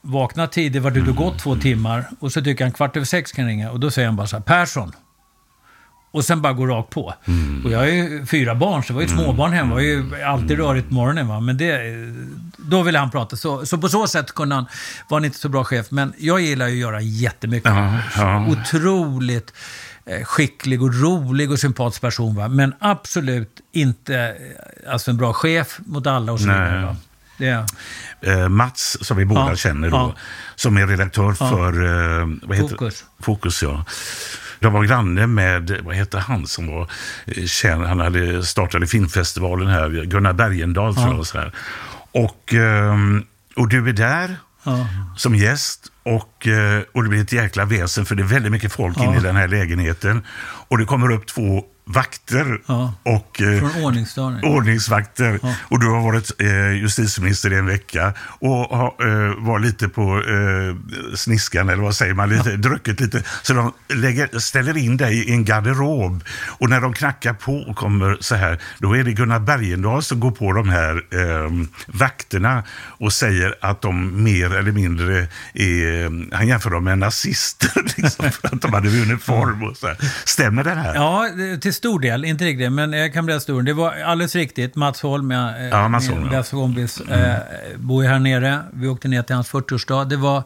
vaknat 0.00 0.52
tidigt, 0.52 0.82
varit 0.82 0.96
ute 0.96 1.10
och 1.10 1.16
gått 1.16 1.38
två 1.38 1.56
timmar 1.56 2.04
och 2.20 2.32
så 2.32 2.42
tycker 2.42 2.64
han 2.64 2.72
kvart 2.72 2.96
över 2.96 3.06
sex 3.06 3.32
kan 3.32 3.46
ringa 3.46 3.70
och 3.70 3.80
då 3.80 3.90
säger 3.90 4.08
han 4.08 4.16
bara 4.16 4.26
så 4.26 4.36
här, 4.36 4.42
Persson. 4.42 4.92
Och 6.16 6.24
sen 6.24 6.42
bara 6.42 6.52
går 6.52 6.66
rakt 6.66 6.90
på. 6.90 7.14
Mm. 7.24 7.64
Och 7.64 7.70
jag 7.70 7.78
har 7.78 7.86
ju 7.86 8.26
fyra 8.26 8.54
barn, 8.54 8.82
så 8.82 8.86
det 8.88 8.94
var 8.94 9.02
ju 9.02 9.08
småbarn 9.08 9.52
hemma. 9.52 9.68
Det 9.68 9.74
var 9.74 9.80
ju 9.82 10.22
alltid 10.22 10.58
rörigt 10.58 10.88
på 10.88 10.94
morgonen. 10.94 11.28
Va? 11.28 11.40
Men 11.40 11.56
det, 11.56 11.80
då 12.56 12.82
ville 12.82 12.98
han 12.98 13.10
prata. 13.10 13.36
Så, 13.36 13.66
så 13.66 13.78
på 13.78 13.88
så 13.88 14.06
sätt 14.06 14.34
kunde 14.34 14.54
han, 14.54 14.66
var 15.08 15.18
han 15.18 15.24
inte 15.24 15.38
så 15.38 15.48
bra 15.48 15.64
chef. 15.64 15.86
Men 15.90 16.12
jag 16.18 16.40
gillar 16.40 16.66
ju 16.66 16.72
att 16.72 16.78
göra 16.78 17.00
jättemycket. 17.00 17.70
Ja, 17.70 17.98
ja. 18.16 18.46
Otroligt 18.46 19.52
eh, 20.06 20.24
skicklig 20.24 20.82
och 20.82 20.94
rolig 20.94 21.50
och 21.50 21.58
sympatisk 21.58 22.00
person. 22.00 22.36
Va? 22.36 22.48
Men 22.48 22.74
absolut 22.78 23.60
inte 23.72 24.16
eh, 24.16 24.92
alltså 24.92 25.10
en 25.10 25.16
bra 25.16 25.32
chef 25.32 25.78
mot 25.86 26.06
alla 26.06 26.32
och 26.32 26.40
så 26.40 26.46
vidare. 26.46 26.96
Det 27.38 27.66
eh, 28.20 28.48
Mats, 28.48 28.98
som 29.00 29.16
vi 29.16 29.24
båda 29.24 29.48
ja, 29.48 29.56
känner 29.56 29.90
då, 29.90 29.96
ja. 29.96 30.14
som 30.54 30.76
är 30.76 30.86
redaktör 30.86 31.32
för 31.32 31.84
eh, 31.84 32.28
vad 32.42 32.56
heter 32.56 32.68
Fokus. 32.68 33.04
Fokus 33.20 33.62
ja. 33.62 33.84
Jag 34.66 34.70
var 34.70 34.84
granne 34.84 35.26
med, 35.26 35.80
vad 35.84 35.94
heter 35.94 36.18
han 36.18 36.46
som 36.46 36.66
var 36.66 36.90
eh, 37.26 37.44
känd, 37.44 37.84
han 37.84 38.00
hade 38.00 38.42
startat 38.42 38.90
filmfestivalen 38.90 39.68
här, 39.68 40.04
Gunnar 40.04 40.32
Bergendahl 40.32 40.94
tror 40.94 41.26
jag. 41.34 41.40
Här. 41.40 41.52
Och, 42.12 42.54
ehm, 42.54 43.24
och 43.56 43.68
du 43.68 43.88
är 43.88 43.92
där 43.92 44.36
ja. 44.64 44.86
som 45.16 45.34
gäst 45.34 45.92
och, 46.02 46.46
eh, 46.46 46.82
och 46.92 47.02
det 47.02 47.08
blir 47.08 47.22
ett 47.22 47.32
jäkla 47.32 47.64
väsen 47.64 48.06
för 48.06 48.14
det 48.14 48.22
är 48.22 48.26
väldigt 48.26 48.52
mycket 48.52 48.72
folk 48.72 48.96
ja. 48.98 49.04
inne 49.04 49.16
i 49.16 49.20
den 49.20 49.36
här 49.36 49.48
lägenheten. 49.48 50.22
Och 50.68 50.78
det 50.78 50.84
kommer 50.84 51.12
upp 51.12 51.26
två 51.26 51.64
vakter. 51.88 52.60
Ja, 52.66 52.94
och, 53.02 53.42
eh, 53.42 53.84
ordningsvakter. 54.44 55.38
Ja. 55.42 55.54
Och 55.62 55.80
du 55.80 55.86
har 55.86 56.00
varit 56.00 56.40
eh, 56.40 56.72
justitieminister 56.72 57.52
i 57.52 57.56
en 57.56 57.66
vecka 57.66 58.12
och 58.20 58.50
ha, 58.50 58.96
eh, 59.00 59.44
var 59.44 59.58
lite 59.58 59.88
på 59.88 60.02
eh, 60.02 61.16
sniskan, 61.16 61.68
eller 61.68 61.82
vad 61.82 61.94
säger 61.94 62.14
man, 62.14 62.28
lite, 62.28 62.50
ja. 62.50 62.56
druckit 62.56 63.00
lite. 63.00 63.22
Så 63.42 63.54
de 63.54 63.72
lägger, 63.88 64.38
ställer 64.38 64.76
in 64.76 64.96
dig 64.96 65.28
i 65.28 65.32
en 65.32 65.44
garderob. 65.44 66.24
Och 66.58 66.70
när 66.70 66.80
de 66.80 66.92
knackar 66.92 67.32
på 67.32 67.56
och 67.56 67.76
kommer 67.76 68.16
så 68.20 68.34
här, 68.34 68.58
då 68.78 68.96
är 68.96 69.04
det 69.04 69.12
Gunnar 69.12 69.40
Bergendahl 69.40 70.02
som 70.02 70.20
går 70.20 70.30
på 70.30 70.52
de 70.52 70.68
här 70.68 70.96
eh, 70.96 71.50
vakterna 71.86 72.64
och 72.98 73.12
säger 73.12 73.54
att 73.60 73.82
de 73.82 74.22
mer 74.24 74.54
eller 74.54 74.72
mindre 74.72 75.28
är, 75.54 76.34
han 76.34 76.48
jämför 76.48 76.70
dem 76.70 76.84
med 76.84 76.98
nazister, 76.98 77.70
liksom, 77.96 78.30
för 78.30 78.48
att 78.54 78.62
de 78.62 78.72
hade 78.72 78.88
uniform 78.88 79.62
och 79.62 79.76
så 79.76 79.86
här. 79.86 79.96
Stämmer 80.24 80.64
det 80.64 80.70
här? 80.74 80.94
Ja, 80.94 81.28
till 81.60 81.75
stor 81.76 82.00
del, 82.00 82.24
inte 82.24 82.44
riktigt, 82.44 82.72
men 82.72 82.92
jag 82.92 83.12
kan 83.12 83.26
berätta 83.26 83.40
stor. 83.40 83.62
Det 83.62 83.72
var 83.72 83.92
alldeles 83.92 84.34
riktigt. 84.34 84.76
Mats 84.76 85.02
Holm, 85.02 85.30
jag, 85.30 85.68
ja, 85.70 85.88
Mats 85.88 86.08
Holm, 86.08 86.20
min 86.20 86.30
bästa 86.30 86.56
kompis, 86.56 87.00
mm. 87.00 87.20
eh, 87.20 87.36
bor 87.76 88.02
ju 88.02 88.08
här 88.08 88.18
nere. 88.18 88.60
Vi 88.72 88.88
åkte 88.88 89.08
ner 89.08 89.22
till 89.22 89.34
hans 89.34 89.50
40-årsdag. 89.50 90.04
Det 90.04 90.16
var 90.16 90.42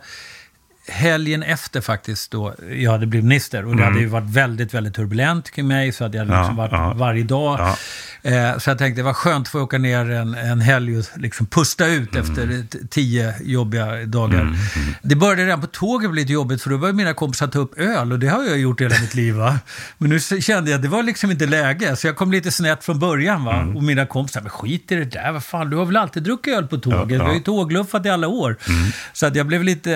helgen 0.90 1.42
efter 1.42 1.80
faktiskt 1.80 2.30
då 2.30 2.54
jag 2.72 2.90
hade 2.90 3.06
blivit 3.06 3.24
minister. 3.24 3.64
Och 3.64 3.76
det 3.76 3.82
mm. 3.82 3.84
hade 3.84 4.00
ju 4.00 4.06
varit 4.06 4.30
väldigt, 4.30 4.74
väldigt 4.74 4.94
turbulent 4.94 5.50
kring 5.50 5.68
mig. 5.68 5.92
Så 5.92 6.04
att 6.04 6.14
jag 6.14 6.20
hade 6.24 6.38
liksom 6.38 6.58
ja, 6.58 6.62
varit 6.62 6.72
ja. 6.72 6.94
varje 6.96 7.22
dag. 7.22 7.60
Ja. 7.60 7.76
Eh, 8.22 8.58
så 8.58 8.70
jag 8.70 8.78
tänkte 8.78 9.00
det 9.00 9.04
var 9.04 9.12
skönt 9.12 9.46
att 9.46 9.52
få 9.52 9.60
åka 9.60 9.78
ner 9.78 10.10
en, 10.10 10.34
en 10.34 10.60
helg 10.60 10.98
och 10.98 11.04
liksom 11.16 11.46
pusta 11.46 11.86
ut 11.86 12.14
mm. 12.14 12.30
efter 12.30 12.64
tio 12.88 13.34
jobbiga 13.42 14.06
dagar. 14.06 14.40
Mm. 14.40 14.54
Mm. 14.76 14.94
Det 15.02 15.16
började 15.16 15.44
redan 15.44 15.60
på 15.60 15.66
tåget 15.66 16.10
bli 16.10 16.20
lite 16.20 16.32
jobbigt 16.32 16.62
för 16.62 16.70
då 16.70 16.78
började 16.78 16.96
mina 16.96 17.14
kompisar 17.14 17.46
ta 17.46 17.58
upp 17.58 17.78
öl 17.78 18.12
och 18.12 18.18
det 18.18 18.28
har 18.28 18.44
jag 18.44 18.58
gjort 18.58 18.80
hela 18.80 19.00
mitt 19.00 19.14
liv. 19.14 19.34
Va? 19.34 19.58
Men 19.98 20.10
nu 20.10 20.20
kände 20.20 20.70
jag 20.70 20.78
att 20.78 20.82
det 20.82 20.88
var 20.88 21.02
liksom 21.02 21.30
inte 21.30 21.46
läge. 21.46 21.96
Så 21.96 22.06
jag 22.06 22.16
kom 22.16 22.32
lite 22.32 22.50
snett 22.50 22.84
från 22.84 22.98
början. 22.98 23.44
Va? 23.44 23.54
Mm. 23.54 23.76
Och 23.76 23.82
mina 23.82 24.06
kompisar, 24.06 24.40
men 24.40 24.50
skit 24.50 24.92
i 24.92 24.96
det 24.96 25.04
där, 25.04 25.32
vad 25.32 25.44
fan, 25.44 25.70
du 25.70 25.76
har 25.76 25.86
väl 25.86 25.96
alltid 25.96 26.22
druckit 26.22 26.54
öl 26.54 26.66
på 26.66 26.78
tåget? 26.78 27.18
Du 27.18 27.24
har 27.24 27.34
ju 27.34 27.40
tågluffat 27.40 28.06
i 28.06 28.08
alla 28.08 28.28
år. 28.28 28.56
Mm. 28.68 28.90
Så 29.12 29.26
att 29.26 29.36
jag 29.36 29.46
blev 29.46 29.64
lite... 29.64 29.90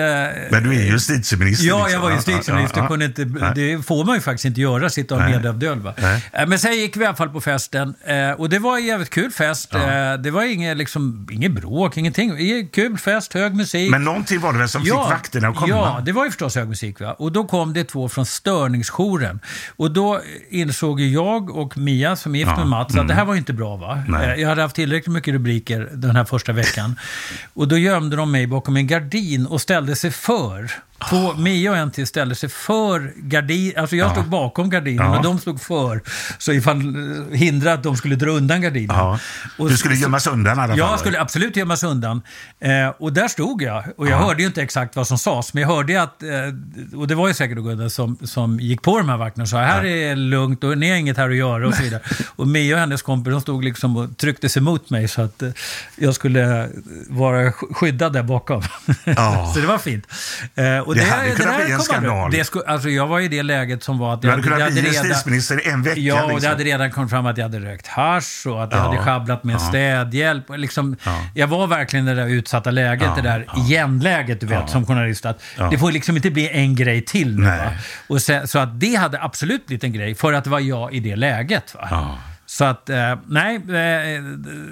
Men 0.51 0.63
du 0.63 0.75
är 0.75 0.84
justitieminister. 0.91 1.67
Ja, 1.67 1.89
jag 1.89 1.99
var 1.99 2.11
liksom. 2.11 2.33
justitieminister. 2.33 2.81
Ja, 2.81 2.87
kunde 2.87 3.05
inte, 3.05 3.23
det 3.55 3.85
får 3.85 4.05
man 4.05 4.15
ju 4.15 4.21
faktiskt 4.21 4.45
inte 4.45 4.61
göra, 4.61 4.89
sitta 4.89 5.15
och 5.15 5.21
ha 5.21 5.29
nedövd 5.29 5.63
öl. 5.63 5.79
Va? 5.79 5.93
Eh, 6.33 6.47
men 6.47 6.59
sen 6.59 6.73
gick 6.73 6.97
vi 6.97 7.03
i 7.03 7.05
alla 7.05 7.15
fall 7.15 7.29
på 7.29 7.41
festen. 7.41 7.95
Eh, 8.05 8.31
och 8.31 8.49
det 8.49 8.59
var 8.59 8.77
en 8.77 8.85
jävligt 8.85 9.09
kul 9.09 9.31
fest. 9.31 9.69
Ja. 9.73 10.13
Eh, 10.13 10.17
det 10.17 10.31
var 10.31 10.43
inget, 10.43 10.77
liksom, 10.77 11.27
inget 11.31 11.51
bråk, 11.51 11.97
ingenting. 11.97 12.67
Kul 12.73 12.97
fest, 12.97 13.33
hög 13.33 13.55
musik. 13.55 13.91
Men 13.91 14.03
någonting 14.03 14.39
var 14.39 14.53
det 14.53 14.59
väl 14.59 14.69
som 14.69 14.83
ja, 14.85 15.03
fick 15.03 15.11
vakterna 15.11 15.47
att 15.47 15.55
komma? 15.55 15.69
Ja, 15.69 16.01
det 16.05 16.11
var 16.11 16.23
ju 16.23 16.29
förstås 16.31 16.55
hög 16.55 16.67
musik. 16.67 16.99
Va? 16.99 17.13
Och 17.13 17.31
då 17.31 17.43
kom 17.43 17.73
det 17.73 17.83
två 17.83 18.09
från 18.09 18.25
störningsjouren. 18.25 19.39
Och 19.75 19.91
då 19.91 20.21
insåg 20.49 21.01
jag 21.01 21.49
och 21.49 21.77
Mia, 21.77 22.15
som 22.15 22.35
är 22.35 22.39
gift 22.39 22.51
ja. 22.51 22.57
med 22.57 22.67
Mats, 22.67 22.87
att 22.87 22.93
mm. 22.93 23.07
det 23.07 23.13
här 23.13 23.25
var 23.25 23.35
inte 23.35 23.53
bra. 23.53 23.75
va? 23.75 24.03
Nej. 24.07 24.41
Jag 24.41 24.49
hade 24.49 24.61
haft 24.61 24.75
tillräckligt 24.75 25.13
mycket 25.13 25.33
rubriker 25.33 25.89
den 25.93 26.15
här 26.15 26.25
första 26.25 26.53
veckan. 26.53 26.99
och 27.53 27.67
då 27.67 27.77
gömde 27.77 28.15
de 28.15 28.31
mig 28.31 28.47
bakom 28.47 28.77
en 28.77 28.87
gardin 28.87 29.45
och 29.45 29.61
ställde 29.61 29.95
sig 29.95 30.11
för. 30.11 30.71
Två, 31.09 31.33
Mia 31.33 31.71
och 31.71 31.77
en 31.77 31.91
till 31.91 32.07
ställde 32.07 32.35
sig 32.35 32.49
för 32.49 33.13
gardin, 33.15 33.73
alltså 33.77 33.95
jag 33.95 34.11
stod 34.11 34.25
bakom 34.25 34.69
gardinen 34.69 35.05
ja. 35.05 35.17
och 35.17 35.23
de 35.23 35.39
stod 35.39 35.61
för. 35.61 36.01
Så 36.37 36.51
ifall 36.51 36.77
eh, 36.77 37.37
hindra 37.37 37.73
att 37.73 37.83
de 37.83 37.97
skulle 37.97 38.15
dra 38.15 38.31
undan 38.31 38.61
gardinen. 38.61 38.97
Ja. 38.97 39.19
du 39.57 39.77
skulle 39.77 39.95
gömmas 39.95 40.27
undan 40.27 40.57
i 40.57 40.61
alla 40.61 40.67
fall? 40.67 40.77
Jag 40.77 40.99
skulle 40.99 41.19
absolut 41.19 41.55
gömmas 41.55 41.83
undan. 41.83 42.21
Eh, 42.59 42.87
och 42.99 43.13
där 43.13 43.27
stod 43.27 43.61
jag. 43.61 43.83
Och 43.97 44.07
jag 44.07 44.21
ja. 44.21 44.25
hörde 44.25 44.41
ju 44.41 44.47
inte 44.47 44.61
exakt 44.61 44.95
vad 44.95 45.07
som 45.07 45.17
sades, 45.17 45.53
men 45.53 45.61
jag 45.61 45.69
hörde 45.69 46.01
att, 46.01 46.23
eh, 46.23 46.99
och 46.99 47.07
det 47.07 47.15
var 47.15 47.27
ju 47.27 47.33
säkert 47.33 47.57
Gunnar 47.57 47.89
som, 47.89 48.17
som 48.23 48.59
gick 48.59 48.81
på 48.81 48.97
de 48.97 49.09
här 49.09 49.17
vakterna 49.17 49.43
och 49.43 49.49
sa 49.49 49.57
här 49.57 49.85
är 49.85 50.15
lugnt 50.15 50.63
och 50.63 50.77
ni 50.77 50.89
har 50.89 50.97
inget 50.97 51.17
här 51.17 51.29
att 51.29 51.35
göra 51.35 51.67
och 51.67 51.73
så 51.73 51.83
vidare. 51.83 52.01
och 52.35 52.47
Mia 52.47 52.75
och 52.75 52.79
hennes 52.79 53.01
kompis, 53.01 53.31
de 53.31 53.41
stod 53.41 53.63
liksom 53.63 53.97
och 53.97 54.17
tryckte 54.17 54.49
sig 54.49 54.61
mot 54.61 54.89
mig 54.89 55.07
så 55.07 55.21
att 55.21 55.41
eh, 55.41 55.49
jag 55.95 56.15
skulle 56.15 56.69
vara 57.09 57.51
skyddad 57.51 58.13
där 58.13 58.23
bakom. 58.23 58.61
så 59.53 59.59
det 59.59 59.67
var 59.67 59.77
fint. 59.77 60.07
Eh, 60.55 60.79
och 60.79 60.94
det, 60.95 61.05
det 61.05 61.05
hade 61.05 61.31
kunnat 61.31 61.65
bli 61.65 61.73
en 61.73 61.79
skandal. 61.79 62.31
Det 62.31 62.43
skulle, 62.43 62.65
alltså 62.65 62.89
jag 62.89 63.07
var 63.07 63.19
i 63.19 63.27
det 63.27 63.43
läget 63.43 63.83
som 63.83 63.97
var 63.97 64.13
att... 64.13 64.21
Du 64.21 64.29
hade 64.29 64.43
kunnat 64.43 64.71
bli 64.71 64.81
justitieminister 64.81 65.61
en 65.65 65.83
vecka. 65.83 65.99
Ja, 65.99 66.23
och 66.23 66.29
liksom. 66.29 66.41
det 66.41 66.47
hade 66.47 66.63
redan 66.63 66.91
kommit 66.91 67.09
fram 67.09 67.25
att 67.25 67.37
jag 67.37 67.45
hade 67.45 67.59
rökt 67.59 67.87
hash 67.87 68.47
och 68.47 68.63
att 68.63 68.71
jag 68.71 68.79
ja. 68.79 68.83
hade 68.83 68.97
schabblat 68.97 69.43
med 69.43 69.55
ja. 69.55 69.59
städhjälp. 69.59 70.45
Liksom, 70.49 70.95
ja. 71.03 71.21
Jag 71.33 71.47
var 71.47 71.67
verkligen 71.67 72.07
i 72.07 72.15
det 72.15 72.21
där 72.21 72.27
utsatta 72.27 72.71
läget, 72.71 73.07
ja. 73.07 73.15
det 73.15 73.29
där 73.29 73.45
ja. 73.47 73.61
igen-läget, 73.63 74.39
du 74.39 74.45
vet, 74.45 74.69
som 74.69 74.85
journalist. 74.85 75.25
Att 75.25 75.41
Det 75.71 75.77
får 75.77 75.91
liksom 75.91 76.15
inte 76.15 76.31
bli 76.31 76.49
en 76.49 76.75
grej 76.75 77.05
till 77.05 77.39
nu. 77.39 77.59
Och 78.07 78.21
sen, 78.21 78.47
så 78.47 78.59
att 78.59 78.79
det 78.79 78.95
hade 78.95 79.21
absolut 79.21 79.65
blivit 79.65 79.83
en 79.83 79.93
grej, 79.93 80.15
för 80.15 80.33
att 80.33 80.43
det 80.43 80.49
var 80.49 80.59
jag 80.59 80.93
i 80.93 80.99
det 80.99 81.15
läget. 81.15 81.75
Va? 81.75 82.17
Så 82.45 82.65
att, 82.65 82.89
eh, 82.89 83.17
nej, 83.27 83.55
eh, 83.55 84.23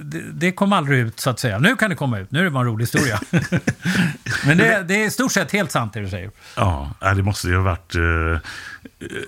det, 0.03 0.22
det, 0.34 0.51
kom 0.51 0.74
aldrig 0.74 1.00
ut 1.00 1.20
så 1.20 1.30
att 1.30 1.39
säga. 1.39 1.60
Nu 1.60 1.75
kan 1.75 1.89
det 1.89 1.96
komma 1.96 2.20
ut, 2.20 2.32
nu 2.32 2.39
är 2.39 2.44
det 2.44 2.50
bara 2.50 2.60
en 2.60 2.68
rolig 2.68 2.84
historia. 2.84 3.20
Men 4.46 4.58
det, 4.58 4.84
det, 4.88 5.03
är 5.03 5.08
i 5.08 5.12
stort 5.12 5.32
sett 5.32 5.51
helt 5.51 5.72
sant 5.72 5.94
det 5.94 6.00
du 6.00 6.10
säger. 6.10 6.32
Ja, 6.56 6.94
det 7.00 7.24
måste 7.24 7.48
ju 7.48 7.56
ha 7.56 7.63
varit... 7.63 7.96
Eh, 7.96 8.50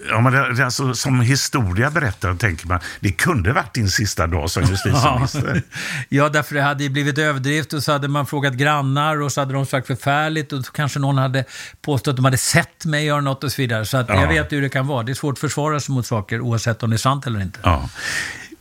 ja, 0.09 0.21
men 0.21 0.55
det, 0.55 0.65
alltså, 0.65 0.93
som 0.93 1.21
historia 1.21 1.91
berättar 1.91 2.33
tänker 2.35 2.67
man, 2.67 2.79
det 2.99 3.11
kunde 3.11 3.53
varit 3.53 3.73
din 3.73 3.89
sista 3.89 4.27
dag 4.27 4.49
som 4.49 4.63
justitieminister. 4.69 5.61
ja, 6.09 6.29
därför 6.29 6.55
det 6.55 6.61
hade 6.61 6.89
blivit 6.89 7.17
överdrift 7.17 7.73
och 7.73 7.83
så 7.83 7.91
hade 7.91 8.07
man 8.07 8.25
frågat 8.25 8.53
grannar 8.53 9.21
och 9.21 9.31
så 9.31 9.41
hade 9.41 9.53
de 9.53 9.65
sagt 9.65 9.87
förfärligt 9.87 10.53
och 10.53 10.65
så 10.65 10.71
kanske 10.71 10.99
någon 10.99 11.17
hade 11.17 11.45
påstått 11.81 12.11
att 12.11 12.15
de 12.15 12.25
hade 12.25 12.37
sett 12.37 12.85
mig 12.85 13.05
göra 13.05 13.21
något 13.21 13.43
och 13.43 13.51
så 13.51 13.61
vidare. 13.61 13.85
Så 13.85 13.97
att 13.97 14.09
ja. 14.09 14.21
jag 14.21 14.27
vet 14.27 14.51
hur 14.51 14.61
det 14.61 14.69
kan 14.69 14.87
vara. 14.87 15.03
Det 15.03 15.11
är 15.11 15.13
svårt 15.13 15.33
att 15.33 15.39
försvara 15.39 15.79
sig 15.79 15.95
mot 15.95 16.05
saker 16.05 16.41
oavsett 16.41 16.83
om 16.83 16.89
det 16.89 16.95
är 16.95 16.97
sant 16.97 17.27
eller 17.27 17.41
inte. 17.41 17.59
Ja. 17.63 17.89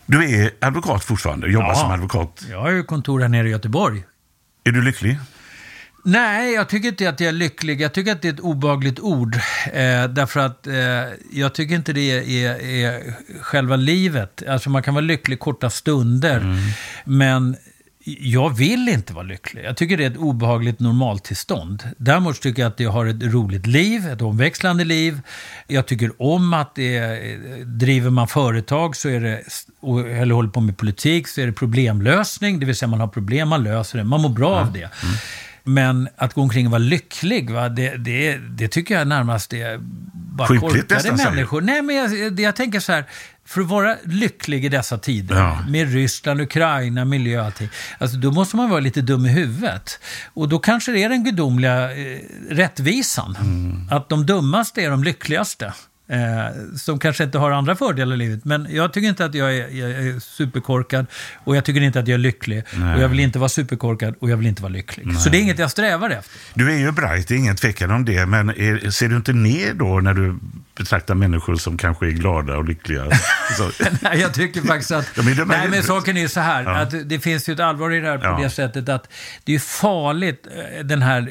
Du 0.07 0.25
är 0.35 0.51
advokat 0.61 1.05
fortfarande, 1.05 1.49
jobbar 1.49 1.69
ja, 1.69 1.75
som 1.75 1.91
advokat. 1.91 2.45
Jag 2.51 2.61
har 2.61 2.71
ju 2.71 2.85
kontor 2.85 3.21
här 3.21 3.29
nere 3.29 3.49
i 3.49 3.51
Göteborg. 3.51 4.05
Är 4.65 4.73
du 4.73 4.83
lycklig? 4.83 5.19
Nej, 6.07 6.55
jag 6.55 6.69
tycker 6.69 6.89
inte 6.89 7.09
att 7.09 7.21
jag 7.21 7.29
är 7.29 7.33
lycklig. 7.33 7.81
Jag 7.81 7.93
tycker 7.93 8.13
att 8.13 8.23
det 8.23 8.29
är 8.29 8.33
ett 8.33 8.41
obagligt 8.41 9.01
ord. 9.01 9.35
Eh, 9.67 10.05
därför 10.09 10.41
att 10.41 10.67
eh, 10.67 10.75
jag 11.33 11.55
tycker 11.55 11.75
inte 11.75 11.93
det 11.93 12.11
är, 12.11 12.63
är, 12.63 13.15
själva 13.41 13.77
livet. 13.77 14.43
Alltså 14.49 14.71
man 14.71 14.83
kan 14.83 14.95
vara 14.95 15.05
lycklig 15.05 15.41
korta 15.41 15.71
stunder. 15.71 16.37
Mm. 16.37 16.59
Men 17.05 17.57
jag 18.05 18.57
vill 18.57 18.89
inte 18.89 19.13
vara 19.13 19.25
lycklig. 19.25 19.65
Jag 19.65 19.77
tycker 19.77 19.97
det 19.97 20.05
är 20.05 20.11
ett 20.11 20.17
obehagligt 20.17 20.81
normaltillstånd. 20.81 21.83
Däremot 21.97 22.41
tycker 22.41 22.63
jag 22.63 22.73
att 22.73 22.81
jag 22.81 22.91
har 22.91 23.07
ett 23.07 23.23
roligt 23.23 23.67
liv, 23.67 24.07
ett 24.07 24.23
omväxlande 24.23 24.85
liv. 24.85 25.21
Jag 25.67 25.87
tycker 25.87 26.23
om 26.23 26.55
att 26.55 26.75
det 26.75 26.97
är, 26.97 27.65
driver 27.65 28.11
man 28.11 28.29
företag 28.29 28.97
så 28.97 29.09
är 29.09 29.21
det, 29.21 29.43
eller 30.21 30.35
håller 30.35 30.49
på 30.49 30.61
med 30.61 30.77
politik 30.77 31.29
så 31.29 31.41
är 31.41 31.47
det 31.47 31.53
problemlösning. 31.53 32.61
Det 32.61 32.67
vill 32.67 32.77
säga 32.77 32.89
man 32.89 33.01
har 33.01 33.09
problem, 33.09 33.49
man 33.49 33.65
löser 33.65 33.99
det, 33.99 34.05
man 34.05 34.21
mår 34.21 34.29
bra 34.29 34.57
mm. 34.57 34.67
av 34.69 34.73
det. 34.73 34.79
Mm. 34.79 35.15
Men 35.67 36.09
att 36.17 36.35
gå 36.35 36.43
omkring 36.43 36.67
och 36.67 36.71
vara 36.73 36.79
lycklig, 36.79 37.51
va, 37.51 37.69
det, 37.69 37.97
det, 37.97 38.37
det 38.37 38.69
tycker 38.69 38.99
jag 38.99 39.09
närmast 39.09 39.53
är 39.53 39.79
bara 40.13 40.49
korkade 40.61 40.95
nästan, 40.95 41.17
människor. 41.35 41.61
Nej, 41.61 41.83
men 41.83 41.97
jag, 41.97 42.41
jag 42.41 42.57
tänker 42.57 42.81
så 42.81 42.93
här. 42.93 43.05
För 43.47 43.61
att 43.61 43.67
vara 43.67 43.97
lycklig 44.05 44.65
i 44.65 44.69
dessa 44.69 44.99
tider, 44.99 45.37
Ja. 45.37 45.65
med 45.69 45.93
Ryssland, 45.93 46.41
Ukraina, 46.41 47.05
miljö 47.05 47.41
och 47.41 47.47
allting, 47.47 47.69
alltså 47.99 48.17
då 48.17 48.33
måste 48.33 48.57
man 48.57 48.71
vara 48.71 48.81
lite 48.81 49.01
dum 49.01 49.27
i 49.27 49.29
huvudet. 49.29 50.01
Och 50.35 50.49
då 50.49 50.59
kanske 50.59 50.93
det 50.93 51.03
är 51.03 51.09
den 51.09 51.25
gudomliga 51.25 51.93
eh, 51.97 52.19
rättvisan. 52.51 53.37
Mm. 53.41 53.89
Att 53.91 54.09
de 54.09 54.27
dummaste 54.27 54.83
är 54.83 54.91
de 54.91 55.05
lyckligaste. 55.05 55.73
Eh, 56.09 56.77
som 56.77 56.99
kanske 56.99 57.25
inte 57.25 57.39
har 57.39 57.51
andra 57.51 57.77
fördelar 57.77 58.15
i 58.15 58.19
livet. 58.19 58.45
Men 58.45 58.67
jag 58.71 58.93
tycker 58.93 59.09
inte 59.09 59.25
att 59.25 59.35
jag 59.35 59.57
är, 59.57 59.69
jag 59.69 59.91
är 59.91 60.21
superkorkad 60.21 61.07
och 61.45 61.57
jag 61.57 61.65
tycker 61.65 61.81
inte 61.81 62.01
att 62.01 62.09
jag 62.09 62.15
är 62.15 62.19
lycklig. 62.19 62.63
Nej. 62.77 62.95
Och 62.97 63.03
jag 63.03 63.09
vill 63.09 63.21
inte 63.21 63.39
vara 63.39 63.49
superkorkad 63.49 64.15
och 64.21 64.31
jag 64.31 64.37
vill 64.37 64.47
inte 64.47 64.63
vara 64.63 64.73
lycklig. 64.73 65.17
Så 65.17 65.29
det 65.31 65.39
är 65.39 65.41
inget 65.43 65.59
jag 65.59 65.71
strävar 65.71 66.11
efter. 66.11 66.31
Du 66.55 66.73
är 66.73 66.77
ju 66.77 66.93
bright, 66.93 67.29
det 67.29 67.35
är 67.35 67.39
ingen 67.39 67.57
tvekan 67.57 67.91
om 67.91 68.05
det, 68.05 68.27
men 68.27 68.49
är, 68.51 68.91
ser 68.91 69.09
du 69.09 69.17
inte 69.17 69.33
ner 69.33 69.75
då 69.75 70.01
när 70.01 70.15
du 70.15 70.39
betraktar 70.77 71.15
människor 71.15 71.57
som 71.57 71.77
kanske 71.79 72.07
är 72.07 72.11
glada 72.11 72.57
och 72.57 72.65
lyckliga? 72.65 73.05
Nej, 74.01 74.21
jag 74.21 74.35
tycker 74.35 74.61
faktiskt 74.61 74.91
att... 74.91 75.15
Dumma 75.15 75.31
i 75.31 75.35
nej, 75.47 75.69
men 75.71 75.83
saken 75.83 76.17
är 76.17 76.21
ju 76.21 76.29
så 76.29 76.41
här, 76.41 76.63
Ja. 76.65 76.77
att 76.77 77.09
det 77.09 77.19
finns 77.19 77.49
ju 77.49 77.53
ett 77.53 77.61
allvar 77.61 77.93
i 77.93 78.01
det 78.01 78.09
här 78.09 78.19
på 78.19 78.25
Ja. 78.25 78.39
det 78.43 78.51
sättet 78.51 78.89
att 78.89 79.09
det 79.45 79.55
är 79.55 79.59
farligt, 79.59 80.47
eh, 80.79 80.85
den 80.85 81.03
här 81.03 81.31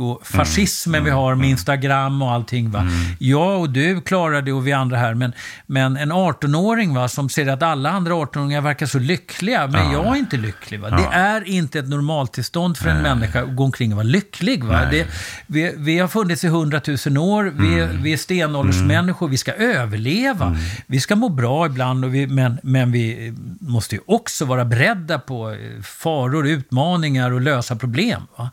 lyckofascismen 0.00 1.04
vi 1.04 1.10
har 1.10 1.34
med 1.34 1.50
Instagram 1.50 2.22
och 2.22 2.32
allting. 2.32 2.70
Va? 2.70 2.86
Jag 3.18 3.60
och 3.60 3.70
du 3.70 4.00
klarar 4.00 4.42
det 4.42 4.52
och 4.52 4.66
vi 4.66 4.72
andra 4.72 4.96
här, 4.96 5.14
men, 5.14 5.32
men 5.66 5.96
en 5.96 6.12
18-åring 6.12 6.94
va, 6.94 7.08
som 7.08 7.28
ser 7.28 7.46
att 7.46 7.62
alla 7.62 7.90
andra 7.90 8.12
18-åringar 8.12 8.60
verkar 8.60 8.86
så 8.86 8.98
lyckliga, 8.98 9.66
men 9.66 9.92
jag 9.92 10.06
är 10.06 10.16
inte 10.16 10.36
lycklig. 10.36 10.80
Va? 10.80 10.90
Det 10.90 11.08
är 11.16 11.48
inte 11.48 11.78
ett 11.78 11.88
normaltillstånd 11.88 12.76
för 12.76 12.88
en 12.88 13.02
människa 13.02 13.42
att 13.42 13.56
gå 13.56 13.64
omkring 13.64 13.92
och 13.92 13.96
vara 13.96 14.04
lycklig. 14.06 14.64
Va? 14.64 14.80
Det, 14.90 15.06
vi, 15.46 15.74
vi 15.76 15.98
har 15.98 16.08
funnits 16.08 16.44
i 16.44 16.48
hundratusen 16.48 17.16
år, 17.16 17.52
vi, 17.56 17.78
är- 17.80 17.86
vi 18.02 18.12
är 18.12 18.16
stenåldersmänniskor, 18.16 19.28
vi 19.28 19.36
ska 19.36 19.52
överleva. 19.52 20.56
Vi 20.86 21.00
ska 21.00 21.16
må 21.16 21.28
bra 21.28 21.66
ibland, 21.66 22.04
och 22.04 22.14
vi, 22.14 22.26
men, 22.26 22.58
men 22.62 22.92
vi 22.92 23.34
måste 23.60 23.94
ju 23.94 24.00
också 24.06 24.44
vara 24.44 24.64
beredda 24.64 25.18
på 25.18 25.50
eh, 25.50 25.82
faror, 25.82 26.46
utmaningar 26.46 27.30
och 27.30 27.40
lösa 27.40 27.76
problem. 27.76 28.22
Va? 28.38 28.50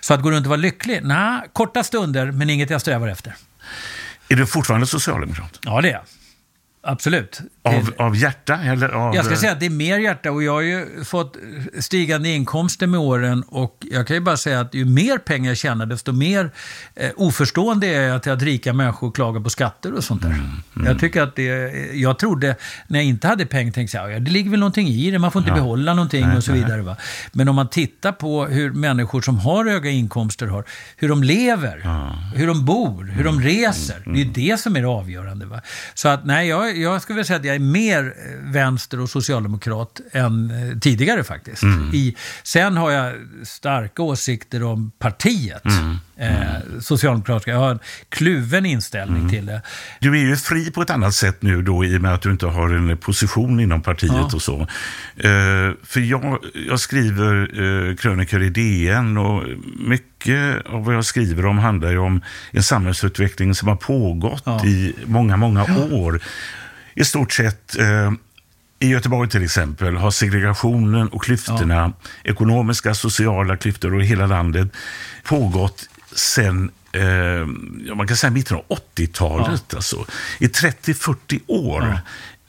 Så 0.00 0.14
att 0.14 0.22
gå 0.22 0.30
runt 0.30 0.46
och 0.46 0.50
vara 0.50 0.60
lycklig, 0.60 0.85
nej, 0.86 1.40
korta 1.52 1.84
stunder, 1.84 2.30
men 2.30 2.50
inget 2.50 2.70
jag 2.70 2.80
strävar 2.80 3.08
efter. 3.08 3.34
är 4.28 4.36
du 4.36 4.46
fortfarande 4.46 4.86
socialdemokrat? 4.86 5.58
Ja, 5.62 5.80
det 5.80 5.88
är 5.88 5.92
jag. 5.92 6.02
Absolut. 6.88 7.40
Av, 7.62 7.92
av 7.96 8.16
hjärta? 8.16 8.54
Eller 8.54 8.88
av, 8.88 9.14
Jag 9.14 9.24
ska 9.24 9.36
säga 9.36 9.52
att 9.52 9.60
det 9.60 9.66
är 9.66 9.70
mer 9.70 9.98
hjärta 9.98 10.30
och 10.30 10.42
jag 10.42 10.52
har 10.52 10.60
ju 10.60 11.04
fått 11.04 11.36
stigande 11.78 12.28
inkomster 12.28 12.86
med 12.86 13.00
åren 13.00 13.42
och 13.42 13.86
jag 13.90 14.06
kan 14.06 14.16
ju 14.16 14.20
bara 14.20 14.36
säga 14.36 14.60
att 14.60 14.74
ju 14.74 14.84
mer 14.84 15.18
pengar 15.18 15.50
jag 15.50 15.56
tjänar 15.56 15.86
desto 15.86 16.12
mer 16.12 16.50
eh, 16.94 17.10
oförstående 17.16 17.86
är 17.86 18.00
jag 18.00 18.22
till 18.22 18.32
att 18.32 18.42
rika 18.42 18.72
människor 18.72 19.10
klagar 19.12 19.40
på 19.40 19.50
skatter 19.50 19.92
och 19.94 20.04
sånt 20.04 20.22
där. 20.22 20.50
Jag 20.84 21.00
tycker 21.00 21.22
att 21.22 21.36
det, 21.36 21.44
jag 21.94 22.18
trodde 22.18 22.56
när 22.88 22.98
jag 22.98 23.06
inte 23.06 23.28
hade 23.28 23.46
pengar 23.46 23.72
tänkte 23.72 23.96
jag, 23.96 24.12
ja, 24.12 24.18
det 24.18 24.30
ligger 24.30 24.50
väl 24.50 24.60
någonting 24.60 24.88
i 24.88 25.10
det, 25.10 25.18
man 25.18 25.32
får 25.32 25.42
inte 25.42 25.52
behålla 25.52 25.94
någonting 25.94 26.36
och 26.36 26.44
så 26.44 26.52
vidare. 26.52 26.82
Va? 26.82 26.96
Men 27.32 27.48
om 27.48 27.56
man 27.56 27.68
tittar 27.68 28.12
på 28.12 28.46
hur 28.46 28.72
människor 28.72 29.20
som 29.20 29.38
har 29.38 29.64
höga 29.64 29.90
inkomster 29.90 30.46
har, 30.46 30.64
hur 30.96 31.08
de 31.08 31.22
lever, 31.22 31.82
hur 32.34 32.46
de 32.46 32.64
bor, 32.64 33.04
hur 33.04 33.24
de 33.24 33.40
reser, 33.40 34.02
det 34.04 34.10
är 34.20 34.24
ju 34.24 34.30
det 34.30 34.60
som 34.60 34.76
är 34.76 34.80
det 34.80 34.88
avgörande. 34.88 35.46
Va? 35.46 35.60
Så 35.94 36.08
att 36.08 36.24
nej, 36.24 36.48
jag, 36.48 36.75
jag 36.82 37.02
skulle 37.02 37.14
vilja 37.14 37.24
säga 37.26 37.38
att 37.38 37.44
jag 37.44 37.54
är 37.54 37.58
mer 37.60 38.04
eh, 38.04 38.52
vänster 38.52 39.00
och 39.00 39.10
socialdemokrat 39.10 40.00
än 40.12 40.50
eh, 40.70 40.78
tidigare 40.78 41.24
faktiskt. 41.24 41.62
I, 41.92 42.16
sen 42.42 42.76
har 42.76 42.90
jag 42.90 43.14
starka 43.44 44.02
åsikter 44.02 44.62
om 44.62 44.90
partiet, 44.98 45.62
eh, 46.16 46.80
Socialdemokratiska. 46.80 47.50
Jag 47.50 47.58
har 47.58 47.70
en 47.70 47.78
kluven 48.08 48.66
inställning 48.66 49.28
till 49.30 49.46
det. 49.46 49.62
Du 50.00 50.10
är 50.20 50.24
ju 50.24 50.36
fri 50.36 50.70
på 50.70 50.82
ett 50.82 50.90
annat 50.90 51.14
sätt 51.14 51.42
nu 51.42 51.62
då 51.62 51.84
i 51.84 51.96
och 51.96 52.00
med 52.02 52.14
att 52.14 52.22
du 52.22 52.30
inte 52.30 52.46
har 52.46 52.70
en 52.70 52.98
position 52.98 53.60
inom 53.60 53.82
partiet 53.82 54.12
Ja. 54.14 54.30
och 54.34 54.42
så. 54.42 54.66
För 55.82 56.00
jag, 56.00 56.38
jag 56.68 56.80
skriver 56.80 57.60
uh, 57.60 57.96
krönikor 57.96 58.42
i 58.42 58.48
DN 58.50 59.18
och 59.18 59.42
mycket 59.78 60.66
av 60.66 60.84
vad 60.84 60.94
jag 60.94 61.04
skriver 61.04 61.46
om 61.46 61.58
handlar 61.58 61.90
ju 61.90 61.98
om 61.98 62.20
en 62.50 62.62
samhällsutveckling 62.62 63.54
som 63.54 63.68
har 63.68 63.76
pågått 63.76 64.42
Ja. 64.46 64.64
i 64.66 64.94
många, 65.06 65.36
många 65.36 65.64
år. 65.92 66.20
I 66.96 67.04
stort 67.04 67.32
sett 67.32 67.76
eh, 67.78 68.12
i 68.78 68.88
Göteborg 68.88 69.30
till 69.30 69.44
exempel 69.44 69.96
har 69.96 70.10
segregationen 70.10 71.08
och 71.08 71.22
klyftorna, 71.22 71.92
ekonomiska, 72.24 72.94
sociala 72.94 73.56
klyftor 73.56 74.02
i 74.02 74.06
hela 74.06 74.26
landet 74.26 74.68
pågått 75.24 75.88
sedan 76.14 76.70
eh, 76.92 77.02
ja, 77.86 77.94
man 77.94 78.06
kan 78.06 78.16
säga 78.16 78.30
mitten 78.30 78.56
av 78.56 78.78
80-talet. 78.96 79.74
Alltså, 79.74 80.04
I 80.38 80.46
30-40 80.46 81.40
år. 81.46 81.98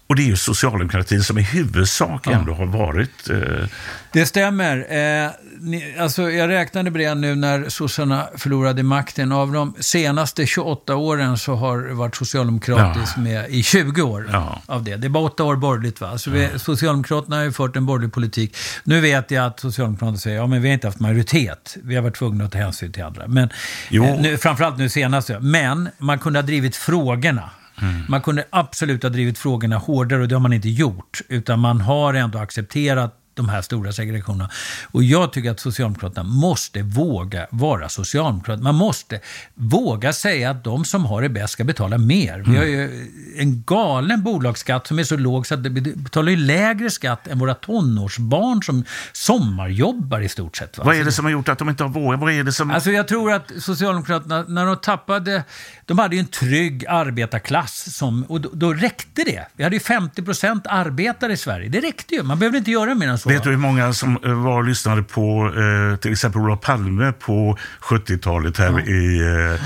Och 0.07 0.15
det 0.15 0.21
är 0.21 0.25
ju 0.27 0.35
socialdemokratin 0.35 1.23
som 1.23 1.37
i 1.37 1.41
huvudsak 1.41 2.27
ändå 2.27 2.53
har 2.53 2.65
varit... 2.65 3.29
Eh, 3.29 3.67
Det 4.11 4.25
stämmer. 4.25 4.77
Eh, 4.77 5.29
ni, 5.59 5.95
alltså 5.99 6.31
jag 6.31 6.49
räknade 6.49 6.91
på 6.91 6.97
det 6.97 7.15
nu 7.15 7.35
när 7.35 7.69
sossarna 7.69 8.27
förlorade 8.37 8.83
makten. 8.83 9.31
Av 9.31 9.51
de 9.51 9.75
senaste 9.79 10.45
28 10.45 10.95
åren 10.95 11.37
så 11.37 11.55
har 11.55 11.77
det 11.81 11.93
varit 11.93 12.15
socialdemokratiskt 12.15 13.17
med 13.17 13.49
i 13.49 13.63
20 13.63 14.01
år 14.01 14.29
Ja. 14.31 14.61
av 14.65 14.83
det. 14.83 14.95
Det 14.95 15.07
är 15.07 15.09
bara 15.09 15.23
åtta 15.23 15.43
år 15.43 15.55
borgerligt. 15.55 16.01
Va? 16.01 16.17
Så 16.17 16.31
vi, 16.31 16.49
Socialdemokraterna 16.55 17.35
har 17.35 17.43
ju 17.43 17.51
fört 17.51 17.75
en 17.75 17.85
borgerlig 17.85 18.13
politik. 18.13 18.57
Nu 18.83 19.01
vet 19.01 19.31
jag 19.31 19.45
att 19.45 19.59
Socialdemokraterna 19.59 20.17
säger 20.17 20.37
ja 20.37 20.47
men 20.47 20.61
vi 20.61 20.67
har 20.69 20.73
inte 20.73 20.87
haft 20.87 20.99
majoritet. 20.99 21.77
Vi 21.83 21.95
har 21.95 22.01
varit 22.03 22.15
tvungna 22.15 22.45
att 22.45 22.51
ta 22.51 22.57
hänsyn 22.57 22.91
till 22.91 23.03
andra. 23.03 23.27
Men, 23.27 23.49
eh, 23.91 24.19
nu, 24.21 24.37
framförallt 24.37 24.77
nu 24.77 24.89
senast. 24.89 25.29
ja. 25.29 25.39
Men 25.39 25.89
man 25.97 26.19
kunde 26.19 26.39
ha 26.39 26.45
drivit 26.45 26.75
frågorna. 26.75 27.49
Mm. 27.81 28.03
Man 28.09 28.21
kunde 28.21 28.45
absolut 28.49 29.03
ha 29.03 29.09
drivit 29.09 29.37
frågorna 29.37 29.77
hårdare 29.77 30.21
och 30.21 30.27
det 30.27 30.35
har 30.35 30.39
man 30.39 30.53
inte 30.53 30.69
gjort. 30.69 31.21
Utan 31.29 31.59
man 31.59 31.81
har 31.81 32.13
ändå 32.13 32.39
accepterat 32.39 33.15
de 33.37 33.49
här 33.49 33.61
stora 33.61 33.91
segregationerna. 33.91 34.49
Och 34.91 35.03
jag 35.03 35.33
tycker 35.33 35.51
att 35.51 35.59
Socialdemokraterna 35.59 36.23
måste 36.23 36.81
våga 36.81 37.47
vara 37.49 37.89
Socialdemokrater. 37.89 38.63
Man 38.63 38.75
måste 38.75 39.19
våga 39.53 40.13
säga 40.13 40.49
att 40.49 40.63
de 40.63 40.85
som 40.85 41.05
har 41.05 41.21
det 41.21 41.29
bäst 41.29 41.53
ska 41.53 41.63
betala 41.63 41.97
mer. 41.97 42.43
Vi 42.47 42.57
har 42.57 42.65
ju 42.65 43.11
en 43.37 43.63
galen 43.63 44.23
bolagsskatt 44.23 44.87
som 44.87 44.99
är 44.99 45.03
så 45.03 45.17
låg 45.17 45.47
så 45.47 45.53
att 45.53 45.63
det 45.63 45.69
betalar 45.69 46.31
ju 46.31 46.37
lägre 46.37 46.89
skatt 46.89 47.27
än 47.27 47.39
våra 47.39 47.53
tonårsbarn 47.53 48.63
som 48.63 48.85
sommarjobbar 49.13 50.21
i 50.21 50.29
stort 50.29 50.57
sett. 50.57 50.77
Va? 50.77 50.83
vad 50.83 50.95
är 50.95 51.03
det 51.03 51.11
som 51.11 51.25
har 51.25 51.31
gjort 51.31 51.49
att 51.49 51.59
de 51.59 51.69
inte 51.69 51.83
har 51.83 51.89
vågat? 51.89 52.19
Vad 52.19 52.31
är 52.33 52.43
det 52.43 52.51
som... 52.51 52.71
Alltså 52.71 52.91
jag 52.91 53.07
tror 53.07 53.31
att 53.31 53.51
Socialdemokraterna, 53.59 54.45
när 54.47 54.65
de 54.65 54.75
tappade, 54.75 55.43
de 55.85 55.99
hade 55.99 56.15
ju 56.15 56.19
en 56.19 56.27
trygg 56.27 56.85
arbetarklass 56.87 57.95
som, 57.95 58.23
och 58.23 58.41
då, 58.41 58.49
då 58.53 58.73
räckte 58.73 59.23
det. 59.23 59.45
Vi 59.53 59.63
hade 59.63 59.75
ju 59.75 59.79
50% 59.79 60.61
arbetare 60.65 61.33
i 61.33 61.37
Sverige. 61.37 61.69
Det 61.69 61.79
räckte 61.79 62.15
ju, 62.15 62.23
man 62.23 62.39
behöver 62.39 62.57
inte 62.57 62.71
göra 62.71 62.95
mer 62.95 63.07
än 63.07 63.17
så. 63.17 63.26
Vet 63.27 63.43
du 63.43 63.49
hur 63.49 63.57
många 63.57 63.93
som 63.93 64.17
eh, 64.25 64.31
var 64.33 64.57
och 64.57 64.63
lyssnade 64.63 65.03
på 65.03 65.53
eh, 65.91 65.97
till 65.99 66.11
exempel 66.11 66.41
Olof 66.41 66.61
Palme 66.61 67.11
på 67.11 67.57
70-talet 67.81 68.57
här 68.57 68.89
i, 68.89 69.19
eh, 69.55 69.61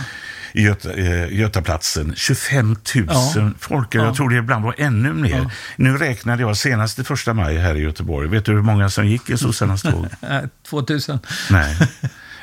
i 0.54 0.64
Göta, 0.64 0.94
eh, 0.94 1.34
Götaplatsen? 1.40 2.14
25 2.16 2.76
000 2.96 3.08
Ja. 3.10 3.52
folk. 3.60 3.96
Jag 3.96 4.16
tror 4.16 4.30
det 4.30 4.36
ibland 4.36 4.64
var 4.66 4.76
ännu 4.78 5.14
mer. 5.14 5.52
Nu 5.76 5.98
räknade 5.98 6.42
jag 6.42 6.58
senast 6.58 7.00
i 7.00 7.04
första 7.04 7.34
maj 7.34 7.58
här 7.58 7.76
i 7.76 7.80
Göteborg. 7.80 8.28
Vet 8.30 8.46
du 8.46 8.52
hur 8.52 8.62
många 8.62 8.90
som 8.90 9.08
gick 9.08 9.30
i 9.30 9.38
sossarnas 9.38 9.82
tåg? 9.82 10.08
Eh, 10.22 10.40
2000. 10.70 11.20
Nej, 11.52 11.78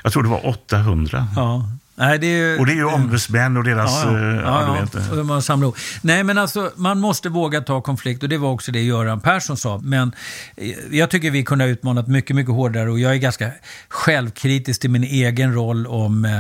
jag 0.03 0.13
tror 0.13 0.23
det 0.23 0.29
var 0.29 0.47
800. 0.47 1.27
Ja. 1.37 1.71
Nej, 1.99 2.19
det 2.19 2.27
ju... 2.27 2.59
Och 2.59 2.67
det 2.67 2.73
är 2.73 2.77
ju 2.77 2.85
ombudsmän 2.85 3.57
och 3.57 3.65
deras... 3.65 4.05
Ja, 4.05 4.11
eh, 4.11 4.25
ja. 4.25 4.77
ja, 4.77 4.87
du 4.93 4.99
ja. 5.17 5.21
Och 5.21 5.27
man 5.27 5.43
samlar. 5.43 5.73
Nej, 6.03 6.25
men 6.25 6.39
alltså, 6.39 6.73
man 6.77 7.01
måste 7.01 7.29
våga 7.29 7.61
ta 7.61 7.81
konflikt 7.81 8.23
och 8.23 8.29
det 8.29 8.39
var 8.39 8.51
också 8.51 8.73
det 8.73 8.83
Göran 8.83 9.21
Persson 9.21 9.57
sa. 9.57 9.81
Men 9.83 10.13
eh, 10.57 10.75
jag 10.91 11.11
tycker 11.11 11.31
vi 11.31 11.45
kunde 11.45 11.65
ha 11.65 11.69
utmanat 11.69 12.09
mycket, 12.09 12.37
mycket 12.37 12.55
hårdare 12.55 12.91
och 12.91 13.01
jag 13.01 13.13
är 13.13 13.17
ganska 13.17 13.51
självkritisk 13.89 14.81
till 14.81 14.91
min 14.91 15.05
egen 15.05 15.55
roll 15.55 15.87
om 15.87 16.25
eh, 16.25 16.31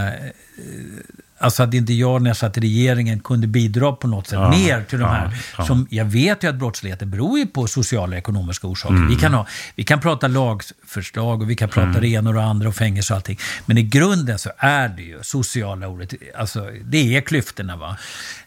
Alltså 1.40 1.62
att 1.62 1.74
inte 1.74 1.92
jag 1.92 2.22
när 2.22 2.30
jag 2.30 2.36
satt 2.36 2.56
i 2.56 2.60
regeringen 2.60 3.20
kunde 3.20 3.46
bidra 3.46 3.92
på 3.92 4.08
något 4.08 4.26
sätt 4.26 4.38
Ja, 4.38 4.50
mer 4.50 4.82
till 4.82 4.98
de 4.98 5.04
ja, 5.04 5.12
här. 5.12 5.38
ja. 5.58 5.64
Som 5.66 5.86
jag 5.90 6.04
vet 6.04 6.44
ju 6.44 6.48
att 6.48 6.54
brottsligheten 6.54 7.10
beror 7.10 7.38
ju 7.38 7.46
på 7.46 7.66
sociala 7.66 8.12
och 8.12 8.18
ekonomiska 8.18 8.66
orsaker. 8.66 9.08
Vi, 9.08 9.16
kan 9.16 9.34
ha, 9.34 9.46
vi 9.74 9.84
kan 9.84 10.00
prata 10.00 10.28
lagförslag 10.28 11.42
och 11.42 11.50
vi 11.50 11.56
kan 11.56 11.68
prata 11.68 12.00
det 12.00 12.08
ena 12.08 12.30
och 12.30 12.34
det 12.36 12.42
andra 12.42 12.68
och 12.68 12.74
fängelse 12.74 13.12
och 13.12 13.16
allting. 13.16 13.38
Men 13.66 13.78
i 13.78 13.82
grunden 13.82 14.38
så 14.38 14.50
är 14.58 14.88
det 14.88 15.02
ju 15.02 15.18
sociala 15.22 15.88
ordet, 15.88 16.14
alltså 16.38 16.70
det 16.84 17.16
är 17.16 17.20
klyftorna. 17.20 17.76
Va? 17.76 17.96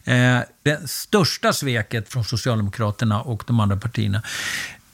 Eh, 0.04 0.38
det 0.62 0.90
största 0.90 1.52
sveket 1.52 2.08
från 2.08 2.24
Socialdemokraterna 2.24 3.20
och 3.22 3.44
de 3.46 3.60
andra 3.60 3.76
partierna 3.76 4.22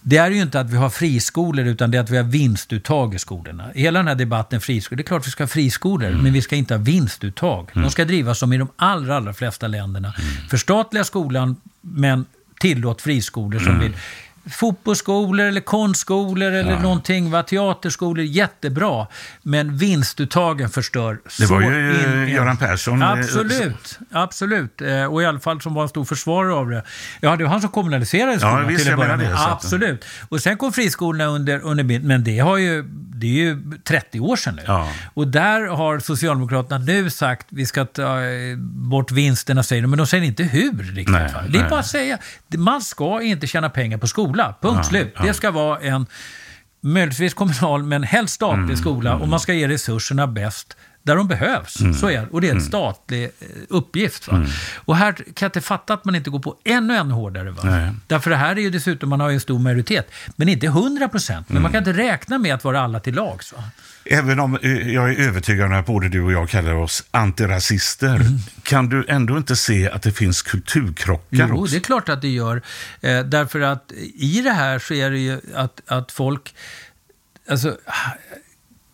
det 0.03 0.17
är 0.17 0.31
ju 0.31 0.43
inte 0.43 0.61
att 0.61 0.71
vi 0.71 0.77
har 0.77 0.91
friskolor, 0.91 1.67
utan 1.67 1.91
det 1.91 1.99
är 1.99 2.03
att 2.03 2.11
vi 2.11 2.17
har 2.17 2.25
vinstuttag 2.25 3.15
i 3.15 3.19
skolorna. 3.19 3.71
Hela 3.75 3.99
den 3.99 4.09
här 4.09 4.15
debatten 4.15 4.61
friskolor, 4.61 4.97
det 4.97 5.03
är 5.03 5.07
klart 5.07 5.27
vi 5.27 5.31
ska 5.31 5.43
ha 5.43 5.49
friskolor, 5.49 6.11
men 6.23 6.33
vi 6.33 6.43
ska 6.43 6.57
inte 6.57 6.75
ha 6.75 6.79
vinstuttag. 6.79 7.71
De 7.75 7.91
ska 7.91 8.05
drivas 8.05 8.39
som 8.39 8.53
i 8.53 8.59
de 8.59 8.69
allra, 8.77 9.17
allra 9.17 9.33
flesta 9.35 9.67
länderna. 9.67 10.15
Förstatliga 10.51 11.05
skolan, 11.05 11.57
men 11.81 12.25
tillåt 12.61 13.03
friskolor 13.03 13.61
som 13.61 13.81
vill 13.81 13.93
fotbollsskolor 14.51 15.47
eller 15.47 15.61
konstskolor 15.61 16.53
eller 16.53 16.71
Ja. 16.73 16.79
någonting, 16.83 17.31
va? 17.31 17.43
teaterskolor, 17.43 18.25
jättebra. 18.25 19.07
Men 19.43 19.77
vinstuttagen 19.77 20.71
förstör 20.71 21.19
Det 21.39 21.47
var 21.47 21.61
ju 21.61 21.91
eh, 21.91 22.23
in 22.23 22.29
Göran 22.29 22.57
Persson. 22.57 23.03
eh, 23.03 23.11
Absolut, 23.11 23.99
absolut. 24.13 24.81
Eh, 24.83 25.05
Och 25.05 25.23
i 25.23 25.27
alla 25.27 25.41
fall 25.41 25.61
som 25.61 25.75
var 25.75 25.83
en 25.83 25.89
stor 25.89 26.05
försvarare 26.05 26.55
av 26.55 26.69
det. 26.71 26.83
Ja, 27.21 27.37
det 27.37 27.45
var 27.45 27.51
han 27.51 27.61
som 27.61 27.71
kommunaliserade 27.71 28.39
skolan 28.39 28.67
visst, 28.69 28.85
till 28.85 28.93
att 28.93 28.99
börja 28.99 29.17
med. 29.17 29.35
Absolut. 29.37 30.05
Och 30.29 30.41
sen 30.41 30.57
kom 30.57 30.73
friskolorna 30.73 31.25
under, 31.25 31.61
under 31.61 31.99
men 32.01 32.25
det 32.25 32.39
har 32.39 32.57
ju, 32.57 32.83
det 32.93 33.27
är 33.27 33.31
ju 33.45 33.63
30 33.85 34.21
år 34.21 34.37
sedan 34.37 34.55
nu. 34.57 34.63
Ja. 34.67 34.89
Och 35.15 35.29
där 35.29 35.67
har 35.67 35.99
Socialdemokraterna 35.99 36.79
nu 36.79 37.11
sagt 37.11 37.47
vi 37.51 37.67
ska 37.67 37.85
ta 37.85 38.19
bort 38.67 39.11
vinsterna, 39.13 39.63
säger 39.63 39.83
de, 39.83 39.89
men 39.91 39.97
de 39.99 40.07
säger 40.07 40.25
inte 40.25 40.43
hur 40.43 40.73
riktigt. 40.83 41.09
Nej? 41.09 41.31
Det 41.49 41.59
är 41.59 41.61
nej. 41.61 41.71
bara 41.71 41.81
att 41.81 41.87
säga, 41.87 42.19
man 42.57 42.81
ska 42.83 43.23
inte 43.23 43.47
tjäna 43.47 43.71
pengar 43.71 43.99
på 43.99 44.07
skola, 44.39 44.55
punkt 44.61 44.87
slut. 44.87 45.15
Det 45.23 45.35
ska 45.35 45.51
vara 45.51 45.79
en 45.79 46.07
möjligtvis 46.81 47.35
kommunal, 47.35 47.83
men 47.83 48.03
helst 48.03 48.35
statlig 48.35 48.65
Mm, 48.65 48.77
skola 48.77 49.17
och 49.17 49.29
man 49.29 49.41
ska 49.41 49.53
ge 49.53 49.69
resurserna 49.69 50.27
bäst 50.27 50.77
där 51.09 51.17
de 51.17 51.29
behövs. 51.29 51.81
Mm. 51.81 51.95
Så 51.95 52.11
är 52.11 52.21
det. 52.21 52.27
Och 52.31 52.41
det 52.41 52.49
är 52.49 52.55
en 52.55 52.61
statlig 52.61 53.25
eh, 53.25 53.47
uppgift. 53.69 54.29
Va? 54.29 54.47
Och 54.77 54.97
här 54.97 55.13
kan 55.13 55.25
jag 55.41 55.49
inte 55.49 55.61
fatta 55.61 55.95
att 55.95 56.05
man 56.05 56.15
inte 56.15 56.31
går 56.31 56.39
på 56.39 56.57
ännu, 56.65 56.97
ännu 56.97 57.15
hårdare. 57.15 57.51
Va? 57.51 57.63
Nej. 57.65 57.91
Därför 58.07 58.31
det 58.31 58.37
här 58.37 58.57
är 58.57 58.61
ju 58.61 58.71
dessutom, 58.71 59.09
man 59.09 59.21
har 59.21 59.29
ju 59.29 59.35
en 59.35 59.41
stor 59.41 59.59
majoritet, 59.59 60.11
men 60.37 60.49
inte 60.49 60.67
100 60.67 61.09
procent. 61.09 61.49
Men 61.49 61.63
man 61.63 61.73
kan 61.73 61.79
inte 61.79 61.93
räkna 61.93 62.39
med 62.39 62.55
att 62.55 62.65
vara 62.65 62.81
alla 62.81 63.01
till 63.01 63.15
lags. 63.15 63.53
Va? 63.53 63.65
Även 64.05 64.41
om 64.41 64.59
eh, 64.63 64.93
jag 64.95 65.11
är 65.11 65.29
övertygad 65.29 65.67
om 65.67 65.73
att 65.73 65.87
både 65.87 66.09
du 66.09 66.23
och 66.23 66.33
jag 66.33 66.49
kallar 66.49 66.75
oss 66.75 67.05
antirasister, 67.11 68.21
kan 68.63 68.89
du 68.89 69.05
ändå 69.09 69.37
inte 69.37 69.57
se 69.57 69.91
att 69.91 70.03
det 70.03 70.13
finns 70.13 70.43
kulturkrockar 70.43 71.47
Jo, 71.49 71.63
också? 71.63 71.73
det 71.73 71.79
är 71.79 71.81
klart 71.81 72.09
att 72.09 72.23
det 72.23 72.29
gör. 72.29 72.63
Eh, 73.01 73.21
därför 73.21 73.61
att 73.61 73.93
i 74.15 74.41
det 74.41 74.53
här 74.53 74.79
så 74.79 74.95
är 74.95 75.11
det 75.11 75.19
ju 75.19 75.41
att, 75.55 75.81
att 75.87 76.13
folk... 76.13 76.55
Alltså, 77.51 77.77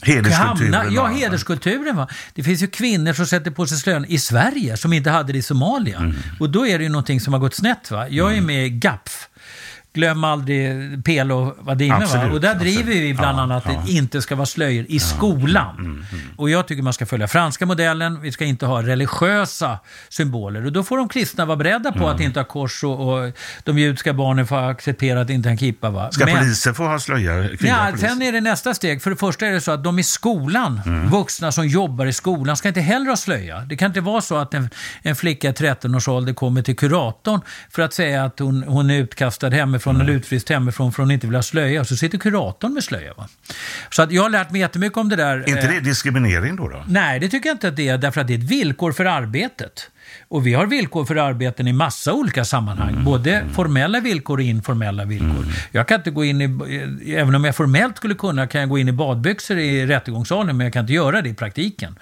Hederskulturen. 0.04 0.74
hamna, 0.74 0.94
ja, 0.94 1.06
hederskulturen. 1.06 1.96
Va? 1.96 2.08
Det 2.34 2.42
finns 2.42 2.62
ju 2.62 2.66
kvinnor 2.66 3.12
som 3.12 3.26
sätter 3.26 3.50
på 3.50 3.66
sig 3.66 3.78
slöjan 3.78 4.04
i 4.04 4.18
Sverige 4.18 4.76
som 4.76 4.92
inte 4.92 5.10
hade 5.10 5.32
det 5.32 5.38
i 5.38 5.42
Somalia. 5.42 5.98
Mm. 5.98 6.14
Och 6.40 6.50
då 6.50 6.66
är 6.66 6.78
det 6.78 6.84
ju 6.84 6.90
någonting 6.90 7.20
som 7.20 7.32
har 7.32 7.40
gått 7.40 7.54
snett. 7.54 7.90
Va? 7.90 8.08
Jag 8.08 8.36
är 8.36 8.40
med 8.40 8.66
i 8.66 8.70
GAPF. 8.70 9.28
Glöm 9.94 10.24
aldrig 10.24 11.04
Pelo. 11.04 11.44
Va? 11.60 11.76
Absolut, 11.92 12.32
Och 12.32 12.40
där 12.40 12.54
driver 12.54 12.80
absolut. 12.80 13.02
vi 13.02 13.14
bland 13.14 13.38
Ja, 13.38 13.42
annat 13.42 13.62
ja. 13.66 13.70
Mm, 13.70 13.80
att 13.82 13.86
det 13.86 13.92
inte 13.92 14.22
ska 14.22 14.34
vara 14.36 14.46
slöjor 14.46 14.86
i 14.88 14.98
skolan. 14.98 16.06
Och 16.36 16.50
jag 16.50 16.66
tycker 16.68 16.82
man 16.82 16.92
ska 16.92 17.06
följa 17.06 17.28
franska 17.28 17.66
modellen. 17.66 18.20
Vi 18.20 18.32
ska 18.32 18.44
inte 18.44 18.66
ha 18.66 18.82
religiösa 18.82 19.78
symboler. 20.08 20.66
Och 20.66 20.72
då 20.72 20.82
får 20.84 20.96
de 20.98 21.08
kristna 21.08 21.44
vara 21.44 21.56
beredda 21.56 21.92
på 21.92 21.98
Mm. 21.98 22.10
att 22.14 22.20
inte 22.20 22.40
ha 22.40 22.44
kors 22.44 22.84
och, 22.84 23.12
och 23.24 23.32
de 23.64 23.78
judiska 23.78 24.12
barnen 24.12 24.46
får 24.46 24.56
acceptera 24.70 25.20
att 25.20 25.30
inte 25.30 25.48
ha 25.48 25.50
en 25.50 25.58
kippa. 25.58 25.90
Va? 25.90 26.10
Ska 26.12 26.24
Men- 26.24 26.38
poliser 26.38 26.72
få 26.72 26.84
ha? 26.84 26.98
Kvinnliga 26.98 27.48
Ja, 27.60 27.86
poliser? 27.90 28.08
sen 28.08 28.22
är 28.22 28.32
det 28.32 28.40
nästa 28.40 28.74
steg. 28.74 29.02
För 29.02 29.10
det 29.10 29.16
första 29.16 29.46
är 29.46 29.52
det 29.52 29.60
så 29.60 29.72
att 29.72 29.84
de 29.84 29.98
i 29.98 30.02
skolan, 30.02 30.80
Mm. 30.86 31.08
vuxna 31.10 31.52
som 31.52 31.66
jobbar 31.68 32.06
i 32.06 32.12
skolan, 32.12 32.56
ska 32.56 32.68
inte 32.68 32.80
heller 32.80 33.06
ha 33.06 33.16
slöja. 33.16 33.60
Det 33.60 33.76
kan 33.76 33.86
inte 33.86 34.00
vara 34.00 34.20
så 34.20 34.36
att 34.36 34.54
en, 34.54 34.68
en 35.02 35.16
flicka 35.16 35.48
i 35.48 35.52
13 35.52 35.94
års 35.94 36.08
ålder 36.08 36.32
kommer 36.32 36.62
till 36.62 36.76
kuratorn 36.76 37.40
för 37.70 37.82
att 37.82 37.92
säga 37.92 38.24
att 38.24 38.38
hon, 38.38 38.62
hon 38.62 38.90
är 38.90 38.94
utkastad 38.98 39.50
hemifrån 39.50 39.83
Mm. 39.90 40.02
eller 40.02 40.12
utfryst 40.12 40.48
hemifrån 40.48 40.92
för 40.92 41.02
hon 41.02 41.10
inte 41.10 41.26
vill 41.26 41.36
ha 41.36 41.42
slöja. 41.42 41.84
Så 41.84 41.96
sitter 41.96 42.18
kuratorn 42.18 42.74
med 42.74 42.84
slöja. 42.84 43.14
Va? 43.14 43.28
Så 43.90 44.02
att 44.02 44.12
jag 44.12 44.22
har 44.22 44.30
lärt 44.30 44.50
mig 44.50 44.60
jättemycket 44.60 44.98
om 44.98 45.08
det 45.08 45.16
där. 45.16 45.36
Är 45.36 45.48
inte 45.48 45.60
eh, 45.60 45.68
det 45.68 45.80
diskriminering 45.80 46.56
då? 46.56 46.68
då? 46.68 46.84
Nej, 46.88 47.20
det 47.20 47.28
tycker 47.28 47.48
jag 47.48 47.54
inte 47.54 47.68
att 47.68 47.76
det 47.76 47.88
är, 47.88 47.98
därför 47.98 48.20
att 48.20 48.26
det 48.26 48.34
är 48.34 48.38
ett 48.38 48.44
villkor 48.44 48.92
för 48.92 49.04
arbetet. 49.04 49.90
Och 50.28 50.46
vi 50.46 50.54
har 50.54 50.66
villkor 50.66 51.04
för 51.04 51.16
arbeten 51.16 51.68
i 51.68 51.72
massa 51.72 52.12
olika 52.12 52.44
sammanhang. 52.44 52.92
Mm. 52.92 53.04
Både 53.04 53.44
formella 53.52 54.00
villkor 54.00 54.38
och 54.38 54.42
informella 54.42 55.04
villkor. 55.04 55.46
Jag 55.72 55.88
kan 55.88 55.96
inte 55.96 56.10
gå 56.10 56.24
in 56.24 56.40
i, 56.40 57.14
även 57.14 57.34
om 57.34 57.44
jag 57.44 57.56
formellt 57.56 57.96
skulle 57.96 58.14
kunna, 58.14 58.46
kan 58.46 58.60
jag 58.60 58.70
gå 58.70 58.78
in 58.78 58.88
i 58.88 58.92
badbyxor 58.92 59.58
i 59.58 59.86
rättegångssalen, 59.86 60.56
men 60.56 60.64
jag 60.64 60.72
kan 60.72 60.80
inte 60.80 60.92
göra 60.92 61.22
det 61.22 61.28
i 61.28 61.34
praktiken. 61.34 61.98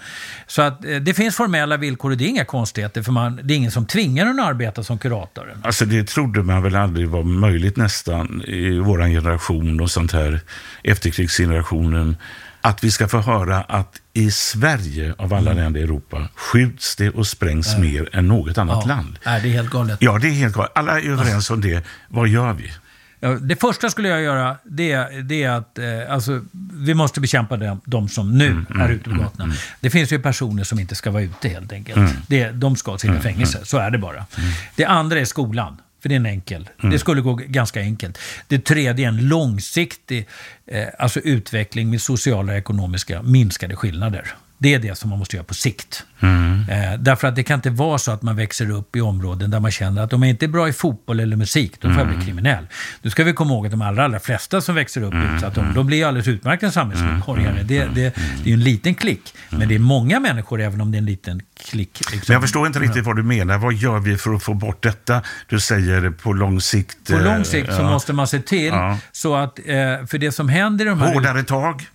Så 0.47 0.63
att 0.63 0.85
eh, 0.85 0.97
det 0.97 1.15
finns 1.15 1.37
formella 1.37 1.77
villkor 1.77 2.11
och 2.11 2.17
det 2.17 2.25
är 2.25 2.29
inga 2.29 2.45
konstigheter, 2.45 3.03
för 3.03 3.13
man, 3.13 3.41
det 3.43 3.55
är 3.55 3.57
ingen 3.57 3.71
som 3.71 3.87
tvingar 3.87 4.27
en 4.27 4.41
att 4.41 4.47
arbeta 4.47 4.83
som 4.83 4.99
kurator. 4.99 5.57
Alltså 5.63 5.85
det 5.85 6.07
trodde 6.07 6.43
man 6.43 6.63
väl 6.63 6.77
aldrig 6.77 7.09
var 7.09 7.23
möjligt 7.23 7.77
nästan 7.77 8.43
i 8.47 8.79
vår 8.79 8.99
generation 8.99 9.81
och 9.81 9.91
sånt 9.91 10.13
här, 10.13 10.41
efterkrigsgenerationen, 10.83 12.17
att 12.65 12.85
vi 12.85 12.91
ska 12.91 13.09
få 13.09 13.21
höra 13.21 13.61
att 13.63 13.97
i 14.13 14.31
Sverige, 14.31 15.15
av 15.19 15.35
alla 15.35 15.53
länder 15.53 15.81
i 15.81 15.83
Europa, 15.83 16.29
skjuts 16.37 16.97
det 16.97 17.11
och 17.11 17.27
sprängs 17.27 17.77
mer 17.79 18.09
än 18.17 18.29
något 18.29 18.59
annat 18.59 18.87
land. 18.87 19.19
Nej, 19.27 19.41
det 19.43 19.49
är 19.49 19.53
helt 19.53 19.71
galet. 19.71 19.99
Ja, 20.01 20.19
det 20.19 20.29
är 20.29 20.33
helt 20.33 20.55
klart. 20.55 20.73
Alla 20.75 21.01
är 21.01 21.11
överens 21.11 21.51
om 21.51 21.61
det. 21.61 21.85
Vad 22.09 22.29
gör 22.29 22.53
vi? 22.53 22.73
Ja, 23.21 23.29
det 23.31 23.61
första 23.61 23.91
skulle 23.91 24.09
jag 24.09 24.23
göra, 24.23 24.57
det, 24.65 24.93
är- 24.93 25.23
det 25.23 25.43
är 25.43 25.51
att 25.51 25.79
eh, 25.79 25.85
alltså, 26.09 26.41
vi 26.73 26.95
måste 26.95 27.21
bekämpa 27.21 27.57
de, 27.57 27.81
de 27.85 28.09
som 28.09 28.39
nu 28.39 28.47
Mm, 28.51 28.81
är 28.81 28.89
ute 28.89 29.11
på 29.11 29.17
gatorna. 29.17 29.55
Det 29.81 29.91
finns 29.91 30.13
ju 30.13 30.19
personer 30.19 30.65
som 30.65 30.79
inte 30.79 30.95
ska 30.95 31.11
vara 31.11 31.23
ute 31.23 31.49
helt 31.49 31.73
enkelt. 31.73 31.97
Mm. 31.97 32.11
Det, 32.27 32.51
de 32.51 32.77
ska 32.77 32.99
sitta 32.99 33.17
i 33.17 33.21
fängelse, 33.21 33.59
så 33.65 33.79
är 33.79 33.91
det 33.91 33.99
bara. 33.99 34.27
Det 34.77 34.85
andra 34.85 35.21
är 35.21 35.25
skolan. 35.25 35.77
För 36.03 36.09
det 36.09 36.15
är 36.15 36.17
en 36.17 36.27
enkel. 36.27 36.69
Mm. 36.79 36.93
Det 36.93 36.99
skulle 36.99 37.21
gå 37.21 37.35
ganska 37.35 37.81
enkelt. 37.81 38.19
Det 38.49 38.59
tredje 38.65 39.05
är 39.07 39.09
en 39.09 39.29
långsiktig 39.29 40.29
eh, 40.67 40.89
alltså 40.99 41.21
utveckling 41.21 41.91
med 41.91 42.01
sociala 42.01 42.53
och 42.53 42.59
ekonomiska 42.59 43.23
minskade 43.23 43.77
skillnader. 43.77 44.35
Det 44.59 44.75
är 44.75 44.79
det 44.79 44.95
som 44.95 45.11
man 45.11 45.19
måste 45.19 45.37
göra 45.37 45.45
på 45.45 45.55
sikt. 45.55 46.05
Mm. 46.23 46.65
Eh, 46.69 46.99
därför 46.99 47.29
att 47.29 47.37
det 47.37 47.43
kan 47.43 47.55
inte 47.55 47.71
vara 47.71 47.99
så 47.99 48.11
att 48.13 48.23
man 48.23 48.37
växer 48.37 48.71
upp 48.71 48.97
i 48.97 49.01
områden 49.01 49.51
där 49.51 49.61
man 49.61 49.71
känner 49.71 50.03
att 50.03 50.13
om 50.13 50.23
jag 50.23 50.31
inte 50.31 50.47
är 50.47 50.49
bra 50.49 50.69
i 50.69 50.73
fotboll 50.73 51.21
eller 51.21 51.37
musik, 51.37 51.73
då 51.81 51.89
får 51.89 51.99
jag 51.99 52.07
Mm. 52.07 52.17
bli 52.17 52.27
kriminell. 52.27 52.67
Nu 53.03 53.11
ska 53.11 53.25
vi 53.25 53.33
komma 53.33 53.55
ihåg 53.55 53.67
att 53.67 53.71
de 53.73 53.83
allra, 53.83 54.05
allra 54.05 54.21
flesta 54.21 54.61
som 54.61 54.75
växer 54.75 55.03
upp 55.03 55.15
i 55.15 55.17
utsatta 55.35 55.61
områden, 55.61 55.75
de 55.75 55.87
blir 55.87 56.07
alldeles 56.07 56.29
utmärkta 56.29 56.71
samhällsmedborgare. 56.71 57.51
Mm. 57.51 57.67
Det, 57.67 57.79
det, 57.79 57.93
det 57.95 58.05
är 58.45 58.49
ju 58.49 58.53
en 58.53 58.61
liten 58.63 58.95
klick, 58.95 59.35
men 59.51 59.69
det 59.69 59.75
är 59.75 59.79
många 59.79 60.21
människor 60.21 60.61
även 60.61 60.81
om 60.81 60.91
det 60.93 60.97
är 60.97 61.01
en 61.01 61.05
liten 61.07 61.41
klick. 61.65 62.01
Liksom. 62.01 62.21
Men 62.29 62.33
jag 62.35 62.43
förstår 62.43 62.67
inte 62.67 62.79
riktigt 62.79 63.05
vad 63.07 63.17
du 63.17 63.23
menar. 63.23 63.59
Vad 63.59 63.75
gör 63.75 63.99
vi 63.99 64.17
för 64.17 64.35
att 64.35 64.43
få 64.43 64.55
bort 64.55 64.83
detta? 64.83 65.23
Du 65.49 65.61
säger 65.61 66.11
på 66.11 66.33
lång 66.33 66.61
sikt... 66.61 67.07
På 67.11 67.13
eh, 67.13 67.25
lång 67.25 67.45
sikt 67.45 67.67
så 67.75 67.83
ja. 67.83 67.91
måste 67.91 68.13
man 68.13 68.27
se 68.27 68.41
till 68.41 68.67
Ja. 68.67 68.99
så 69.13 69.35
att, 69.37 69.59
eh, 69.59 69.65
för 70.07 70.19
det 70.19 70.33
som 70.33 70.49
händer 70.49 70.85
i 70.85 70.89
de 70.89 71.01
här... 71.01 71.15
Hårdare 71.15 71.43
tag? 71.43 71.87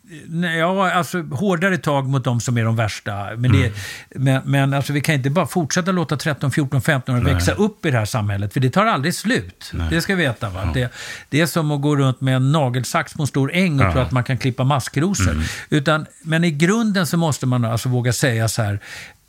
Ja, 0.60 0.92
alltså 0.92 1.22
hårdare 1.22 1.78
tag 1.78 2.08
mot 2.08 2.24
de 2.24 2.40
som 2.42 2.58
är 2.58 2.64
de 2.66 2.76
värsta. 2.76 3.28
Men, 3.38 3.52
det, 3.52 3.74
men, 4.20 4.42
men 4.46 4.74
alltså, 4.74 4.94
vi 4.94 5.02
kan 5.02 5.16
inte 5.16 5.30
bara 5.30 5.48
fortsätta 5.48 5.92
låta 5.92 6.18
13, 6.18 6.52
14, 6.52 6.82
15 6.82 7.16
år 7.16 7.20
Nej. 7.22 7.34
växa 7.34 7.52
upp 7.52 7.86
i 7.86 7.92
det 7.92 7.98
här 7.98 8.06
samhället, 8.06 8.54
för 8.54 8.60
det 8.60 8.70
tar 8.70 8.86
aldrig 8.86 9.16
slut. 9.16 9.72
Det 9.90 10.02
ska 10.02 10.16
vi 10.16 10.24
veta. 10.24 10.50
Va? 10.50 10.72
Det, 10.74 10.92
det 11.30 11.42
är 11.42 11.46
som 11.46 11.72
att 11.72 11.82
gå 11.82 11.96
runt 11.96 12.22
med 12.22 12.36
en 12.36 12.52
nagelsax 12.52 13.14
på 13.14 13.24
en 13.24 13.28
stor 13.28 13.52
äng 13.54 13.80
och 13.80 13.86
Ja. 13.86 13.92
tro 13.92 14.02
att 14.02 14.12
man 14.12 14.24
kan 14.24 14.38
klippa 14.38 14.64
maskrosor. 14.64 15.32
Mm. 15.32 15.44
Utan, 15.70 16.06
men 16.22 16.44
i 16.44 16.52
grunden 16.52 17.08
så 17.08 17.18
måste 17.18 17.46
man 17.46 17.66
alltså 17.66 17.90
våga 17.90 18.14
säga 18.14 18.48
så 18.48 18.62
här, 18.62 18.80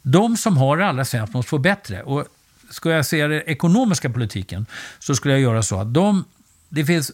de 0.03 0.37
som 0.37 0.57
har 0.57 0.77
det 0.77 0.87
allra 0.87 1.05
sämst 1.05 1.33
måste 1.33 1.49
få 1.49 1.59
bättre. 1.59 2.03
Och 2.03 2.25
ska 2.71 2.91
jag 2.91 3.07
se 3.07 3.27
den 3.27 3.43
ekonomiska 3.47 4.11
politiken 4.11 4.67
så 4.99 5.15
skulle 5.15 5.35
jag 5.35 5.41
göra 5.41 5.63
så 5.63 5.81
att 5.81 5.95
de, 5.95 6.25
det 6.69 6.85
finns 6.85 7.13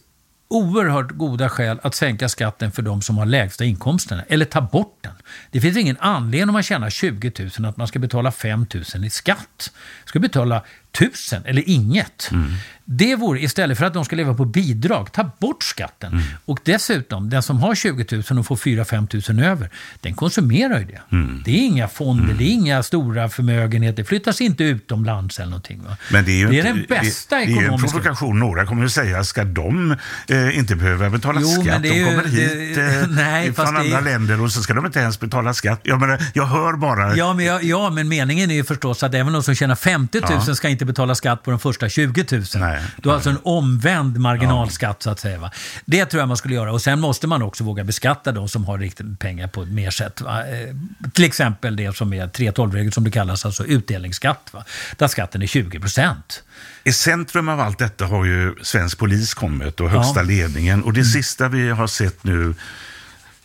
oerhört 0.55 1.11
goda 1.11 1.49
skäl 1.49 1.81
att 1.83 1.95
sänka 1.95 2.29
skatten 2.29 2.73
för 2.73 2.83
de 2.83 3.03
som 3.03 3.19
har 3.19 3.27
lägsta 3.27 3.65
inkomsterna, 3.65 4.25
eller 4.29 4.45
ta 4.45 4.61
bort 4.61 4.99
den. 5.01 5.13
Det 5.51 5.61
finns 5.61 5.77
ingen 5.77 5.97
anledning 6.01 6.49
om 6.49 6.53
man 6.53 6.63
tjänar 6.63 6.91
20 6.91 7.33
000 7.59 7.69
att 7.69 7.77
man 7.77 7.87
ska 7.87 7.99
betala 7.99 8.33
5 8.33 8.67
000 8.95 9.05
i 9.05 9.11
skatt. 9.11 9.71
Man 10.03 10.07
ska 10.07 10.19
betala 10.19 10.63
1000 10.93 11.43
eller 11.45 11.69
inget. 11.69 12.29
Mm. 12.33 12.53
Det 12.87 13.17
vore, 13.17 13.41
istället 13.41 13.79
för 13.79 13.85
att 13.87 13.95
de 13.95 14.05
ska 14.05 14.17
leva 14.17 14.35
på 14.35 14.45
bidrag, 14.45 15.13
ta 15.13 15.31
bort 15.39 15.63
skatten. 15.63 16.21
Och 16.45 16.59
dessutom, 16.65 17.31
den 17.31 17.43
som 17.43 17.59
har 17.59 17.75
20 17.75 18.23
000 18.31 18.39
och 18.39 18.47
får 18.47 18.57
4-5 18.57 19.33
000 19.35 19.45
över, 19.45 19.71
den 20.01 20.15
konsumerar 20.15 20.79
ju 20.79 20.85
det. 20.87 21.01
Det 21.45 21.51
är 21.51 21.65
inga 21.67 21.89
fonder, 21.89 22.35
det 22.35 22.45
är 22.45 22.49
inga 22.53 22.83
stora 22.83 23.29
förmögenheter, 23.29 23.97
det 23.97 24.05
flyttas 24.09 24.41
inte 24.41 24.65
utomlands 24.65 25.39
eller 25.39 25.51
någonting. 25.51 25.83
Va? 25.89 25.97
Men 26.13 26.25
det 26.25 26.31
är 26.33 26.37
ju 26.37 26.47
det 26.49 26.57
inte, 26.57 26.69
är 26.69 26.75
den 26.75 26.85
bästa 26.89 27.37
det, 27.37 27.45
det 27.45 27.47
är 27.47 27.49
ju 27.51 27.57
en 27.57 27.63
ekonomiska... 27.63 27.91
provokation. 27.91 28.39
Några 28.39 28.67
kommer 28.67 28.83
ju 28.83 28.89
säga, 28.89 29.25
ska 29.25 29.45
de 29.45 29.97
eh, 30.29 30.59
inte 30.59 30.77
behöva 30.77 31.11
betala 31.11 31.41
Jo, 31.43 31.49
men 31.57 31.65
skatt? 31.65 31.83
det 31.83 31.89
är 31.89 31.93
De 31.93 31.99
ju- 31.99 32.05
kommer 32.07 32.23
det- 32.23 32.31
hit 32.31 32.79
eh, 32.79 33.09
nej, 33.17 33.53
från 33.53 33.75
det 33.75 33.81
är- 33.81 33.85
andra 33.85 34.01
länder 34.01 34.41
och 34.41 34.53
så 34.53 34.63
ska 34.63 34.75
de 34.75 34.87
inte 34.87 34.99
ens 35.01 35.21
betala 35.21 35.55
skatt. 35.55 35.81
Jag, 35.83 36.01
menar, 36.01 36.21
jag 36.35 36.47
hör 36.47 36.73
bara... 36.77 37.17
Ja 37.17 37.33
men, 37.35 37.45
jag, 37.45 37.65
ja, 37.65 37.91
men 37.91 38.09
meningen 38.09 38.51
är 38.51 38.55
ju 38.55 38.65
förstås 38.65 39.03
att 39.03 39.15
även 39.15 39.33
de 39.33 39.43
som 39.43 39.55
tjänar 39.55 39.75
50 39.75 40.21
000 40.21 40.31
Ja. 40.47 40.55
ska 40.55 40.69
inte 40.69 40.85
betala 40.85 41.15
skatt 41.15 41.43
på 41.43 41.51
de 41.51 41.61
första 41.61 41.89
20 41.89 42.25
000. 42.33 42.43
Nej, 42.55 42.74
du 42.97 43.09
har 43.09 43.15
alltså 43.17 43.31
en 43.31 43.39
omvänd 43.43 44.19
marginalskatt 44.21 45.03
så 45.03 45.11
att 45.11 45.21
säga. 45.21 45.39
Va? 45.39 45.51
Det 45.85 46.05
tror 46.07 46.21
jag 46.21 46.29
man 46.29 46.37
skulle 46.37 46.55
göra. 46.55 46.73
Och 46.73 46.83
sen 46.83 47.01
måste 47.01 47.27
man 47.27 47.43
också 47.43 47.65
våga 47.65 47.85
beskatta 47.85 48.33
de 48.33 48.49
som 48.49 48.65
har 48.65 48.79
riktigt 48.79 49.19
pengar 49.19 49.47
på 49.49 49.63
ett 49.63 49.69
mer 49.69 49.91
sätt. 49.91 50.21
Va? 50.21 50.41
Eh, 50.47 50.75
till 51.13 51.25
exempel 51.25 51.77
det 51.77 51.97
som 51.97 52.13
är 52.13 52.27
3.12-regeln 52.27 52.93
som 52.93 53.05
det 53.05 53.11
kallas, 53.11 53.45
alltså 53.47 53.65
utdelningsskatt. 53.65 54.49
Va? 54.53 54.65
Där 54.97 55.09
skatten 55.09 55.43
är 55.43 55.47
20 55.47 55.81
procent. 55.81 56.43
I 56.85 56.93
centrum 56.93 57.49
av 57.49 57.61
allt 57.61 57.79
detta 57.79 58.07
har 58.07 58.25
ju 58.25 58.55
svensk 58.63 58.99
polis 58.99 59.35
kommit 59.35 59.81
och 59.81 59.91
högsta 59.91 60.21
Ja. 60.21 60.23
Mm. 60.23 60.37
ledningen. 60.37 60.83
Och 60.83 60.93
det 60.93 61.05
sista 61.05 61.49
vi 61.49 61.71
har 61.71 61.87
sett 61.87 62.25
nu 62.25 62.55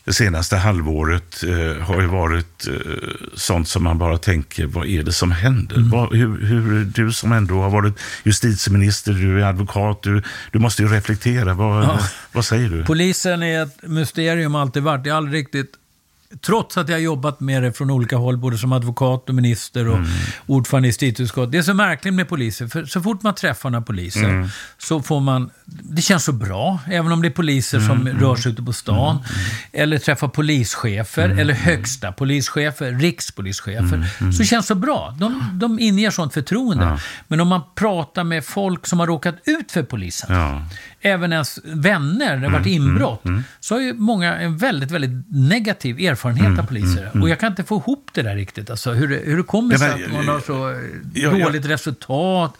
det 0.09 0.13
senaste 0.13 0.57
halvåret 0.57 1.43
eh, 1.43 1.81
har 1.83 2.01
ju 2.01 2.07
varit 2.07 2.67
eh, 2.67 2.73
sånt 3.35 3.67
som 3.67 3.83
man 3.83 3.97
bara 3.97 4.17
tänker, 4.17 4.65
vad 4.65 4.87
är 4.87 5.03
det 5.03 5.11
som 5.11 5.31
händer? 5.31 5.75
Mm. 5.77 5.89
Vad, 5.89 6.15
hur, 6.15 6.45
hur, 6.45 6.85
du 6.85 7.11
som 7.11 7.31
ändå 7.31 7.61
har 7.61 7.69
varit 7.69 7.99
justitieminister, 8.23 9.11
du 9.13 9.41
är 9.41 9.45
advokat, 9.45 10.03
du, 10.03 10.23
du 10.51 10.59
måste 10.59 10.81
ju 10.83 10.87
reflektera. 10.87 11.53
Vad, 11.53 11.83
Ja. 11.83 11.99
vad 12.31 12.45
säger 12.45 12.69
du? 12.69 12.83
Polisen 12.85 13.43
är 13.43 13.63
ett 13.63 13.77
mysterium 13.83 14.55
alltid 14.55 14.83
varit. 14.83 15.05
Jag 15.05 15.13
har 15.13 15.17
aldrig 15.17 15.41
riktigt 15.41 15.71
Trots 16.41 16.77
att 16.77 16.89
jag 16.89 16.95
har 16.95 17.01
jobbat 17.01 17.39
med 17.39 17.63
det 17.63 17.73
från 17.73 17.89
olika 17.91 18.17
håll, 18.17 18.37
både 18.37 18.57
som 18.57 18.71
advokat 18.73 19.29
och 19.29 19.35
minister 19.35 19.87
och 19.87 19.97
Mm. 19.97 20.09
ordförande 20.45 20.87
i 20.87 20.89
justitieutskottet. 20.89 21.51
Det 21.51 21.57
är 21.57 21.61
så 21.61 21.73
märkligt 21.73 22.13
med 22.13 22.29
poliser, 22.29 22.67
för 22.67 22.85
så 22.85 23.01
fort 23.01 23.23
man 23.23 23.35
träffar 23.35 23.69
några 23.69 23.85
poliser 23.85 24.23
Mm. 24.29 24.49
så 24.77 25.01
får 25.01 25.19
man... 25.19 25.49
Det 25.65 26.01
känns 26.01 26.23
så 26.23 26.31
bra, 26.31 26.79
även 26.87 27.11
om 27.11 27.21
det 27.21 27.27
är 27.27 27.31
poliser 27.31 27.79
som 27.79 27.91
Mm, 28.07 28.19
rör 28.19 28.35
sig 28.35 28.51
ute 28.51 28.63
på 28.63 28.73
stan. 28.73 29.17
Eller 29.71 29.97
träffar 29.97 30.27
polischefer, 30.27 31.25
Mm, 31.25 31.39
eller 31.39 31.53
högsta 31.53 32.11
polischefer, 32.11 32.91
rikspolischefer. 32.91 34.07
Mm, 34.21 34.33
Så 34.33 34.43
känns 34.43 34.67
så 34.67 34.75
bra. 34.75 35.15
De, 35.19 35.49
de 35.53 35.79
inger 35.79 36.11
sånt 36.11 36.33
förtroende. 36.33 36.99
Men 37.27 37.39
om 37.39 37.47
man 37.47 37.61
pratar 37.75 38.23
med 38.23 38.45
folk 38.45 38.87
som 38.87 38.99
har 38.99 39.07
råkat 39.07 39.35
ut 39.45 39.71
för 39.71 39.83
polisen, 39.83 40.35
Ja. 40.35 40.65
Även 41.01 41.33
ens 41.33 41.59
vänner, 41.63 42.37
det 42.37 42.45
har 42.47 42.51
varit 42.53 42.65
Mm, 42.67 42.87
inbrott, 42.87 43.23
så 43.59 43.75
har 43.75 43.81
ju 43.81 43.93
många 43.93 44.35
en 44.39 44.57
väldigt, 44.57 44.91
väldigt 44.91 45.25
negativ 45.29 45.99
erfarenhet 45.99 46.45
Mm, 46.45 46.59
av 46.59 46.63
poliser. 46.63 47.11
Och 47.21 47.29
jag 47.29 47.39
kan 47.39 47.49
inte 47.51 47.63
få 47.63 47.75
ihop 47.77 48.09
det 48.13 48.21
där 48.21 48.35
riktigt. 48.35 48.69
Alltså, 48.69 48.91
hur, 48.91 49.07
det, 49.07 49.15
hur 49.23 49.37
det 49.37 49.43
kommer 49.43 49.73
Ja, 49.73 49.79
sig 49.79 49.89
men, 49.89 50.05
att 50.05 50.11
man 50.25 50.27
har 50.27 50.39
så 50.39 50.69
eh, 50.69 50.77
ja, 51.13 51.37
ja. 51.37 51.45
dåligt 51.45 51.65
resultat. 51.65 52.57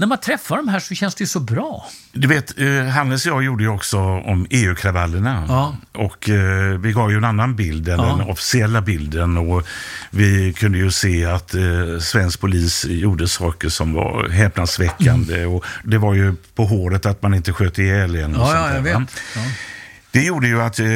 När 0.00 0.06
man 0.06 0.18
träffar 0.18 0.56
de 0.56 0.68
här 0.68 0.80
så 0.80 0.94
känns 0.94 1.14
det 1.14 1.22
ju 1.22 1.26
så 1.28 1.40
bra. 1.40 1.86
Du 2.12 2.28
vet, 2.28 2.58
eh, 2.60 2.84
Hannes 2.84 3.26
och 3.26 3.32
jag 3.32 3.42
gjorde 3.44 3.62
ju 3.62 3.68
också 3.68 3.98
om 3.98 4.46
EU-kravallerna. 4.50 5.44
Ja. 5.48 5.76
Och 5.92 6.28
eh, 6.28 6.78
vi 6.78 6.92
gav 6.92 7.10
ju 7.10 7.16
en 7.16 7.24
annan 7.24 7.56
bild 7.56 7.88
än 7.88 7.98
Ja. 8.00 8.04
den 8.06 8.20
officiella 8.20 8.80
bilden. 8.80 9.36
Och 9.38 9.66
vi 10.10 10.52
kunde 10.52 10.78
ju 10.78 10.90
se 10.90 11.24
att 11.26 11.54
eh, 11.54 11.60
svensk 12.00 12.40
polis 12.40 12.84
gjorde 12.88 13.28
saker 13.28 13.68
som 13.68 13.92
var 13.92 14.28
häpnadsväckande. 14.28 15.44
Och 15.46 15.64
det 15.84 15.98
var 15.98 16.14
ju 16.14 16.34
på 16.54 16.64
håret 16.64 17.06
att 17.06 17.22
man 17.22 17.34
inte 17.34 17.52
sköt 17.52 17.78
ihjäl 17.78 18.14
en. 18.16 18.36
och 18.36 18.42
Ja, 18.42 18.46
sånt 18.46 18.56
ja, 18.58 18.68
där, 18.80 18.90
jag 18.90 18.94
va? 18.94 19.06
vet. 19.34 19.44
Ja. 20.12 20.20
Det 20.20 20.26
gjorde 20.26 20.46
ju 20.48 20.60
att 20.62 20.78
eh, 20.80 20.86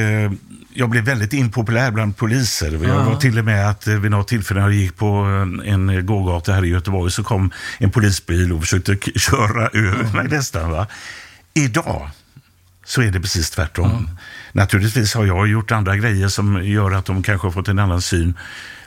jag 0.74 0.90
blev 0.90 1.04
väldigt 1.04 1.32
impopulär 1.32 1.90
bland 1.90 2.16
poliser. 2.16 2.72
Jag 2.72 2.84
Ja. 2.84 3.04
var 3.04 3.16
till 3.16 3.38
och 3.38 3.44
med 3.44 3.68
att 3.70 3.86
eh, 3.86 3.94
vid 3.94 4.10
något 4.10 4.28
tillfälle 4.28 4.60
när 4.60 4.66
jag 4.68 4.76
gick 4.76 4.96
på 4.96 5.06
en, 5.06 5.60
en 5.60 6.06
gågata 6.06 6.52
här 6.52 6.64
i 6.64 6.68
Göteborg 6.68 7.12
så 7.12 7.24
kom 7.24 7.50
en 7.78 7.90
polisbil 7.90 8.52
och 8.52 8.60
försökte 8.60 8.96
köra 9.18 9.68
över 9.68 10.12
mig 10.16 10.28
nästan. 10.28 10.70
Va? 10.70 10.86
Idag 11.54 12.10
så 12.84 13.02
är 13.02 13.10
det 13.10 13.20
precis 13.20 13.50
tvärtom. 13.50 14.08
Naturligtvis 14.52 15.14
har 15.14 15.24
jag 15.26 15.48
gjort 15.48 15.70
andra 15.72 15.96
grejer 15.96 16.28
som 16.28 16.64
gör 16.64 16.90
att 16.90 17.04
de 17.06 17.22
kanske 17.22 17.46
har 17.46 17.52
fått 17.52 17.68
en 17.68 17.78
annan 17.78 18.02
syn. 18.02 18.34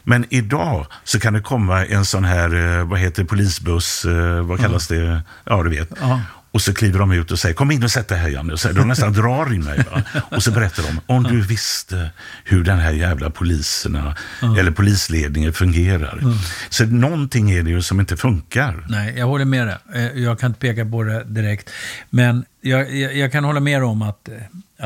Men 0.04 0.26
idag 0.30 0.86
så 1.04 1.20
kan 1.20 1.34
det 1.34 1.42
komma 1.42 1.86
en 1.86 2.06
sån 2.06 2.26
här, 2.26 2.78
eh, 2.80 2.86
vad 2.86 3.00
heter 3.00 3.24
polisbuss, 3.24 4.06
eh, 4.06 4.42
vad 4.42 4.60
kallas 4.60 4.88
det? 4.88 5.22
Ja, 5.46 5.64
du 5.64 5.70
vet. 5.70 5.90
Ja. 6.02 6.22
Och 6.56 6.62
så 6.62 6.74
kliver 6.74 7.00
de 7.00 7.12
ut 7.12 7.32
och 7.32 7.39
säger 7.39 7.56
kom 7.56 7.72
in 7.72 7.84
och 7.84 7.91
sätt 7.91 8.08
dig 8.08 8.18
här 8.18 8.30
Janne. 8.30 8.54
Och 8.54 8.60
så, 8.60 8.72
de 8.72 8.88
nästan 8.88 9.13
drar 9.13 9.54
i 9.54 9.60
mig. 9.60 9.80
Va? 9.91 10.02
Och 10.32 10.44
så 10.44 10.52
berättar 10.52 10.84
de, 10.84 11.02
om 11.13 11.24
du 11.24 11.41
visste 11.41 12.10
hur 12.44 12.63
den 12.63 12.80
här 12.80 12.91
jävla 12.91 13.30
poliserna 13.30 14.15
eller 14.60 14.72
polisledningen 14.72 15.54
fungerar. 15.54 16.22
Så 16.70 16.86
någonting 16.86 17.52
är 17.52 17.63
det 17.63 17.70
ju 17.70 17.82
som 17.82 18.00
inte 18.00 18.18
funkar. 18.18 18.86
Nej, 18.89 19.13
jag 19.18 19.26
håller 19.26 19.46
med 19.46 19.68
dig. 19.68 19.78
Eh, 19.96 20.24
Jag 20.24 20.39
kan 20.39 20.48
inte 20.50 20.60
peka 20.60 20.86
på 20.86 21.04
det 21.04 21.24
direkt. 21.24 21.70
Men 22.10 22.46
jag, 22.62 22.96
jag, 22.96 23.15
jag 23.18 23.32
kan 23.32 23.44
hålla 23.44 23.60
med 23.60 23.84
om 23.84 24.02
att, 24.02 24.28
eh, 24.30 24.34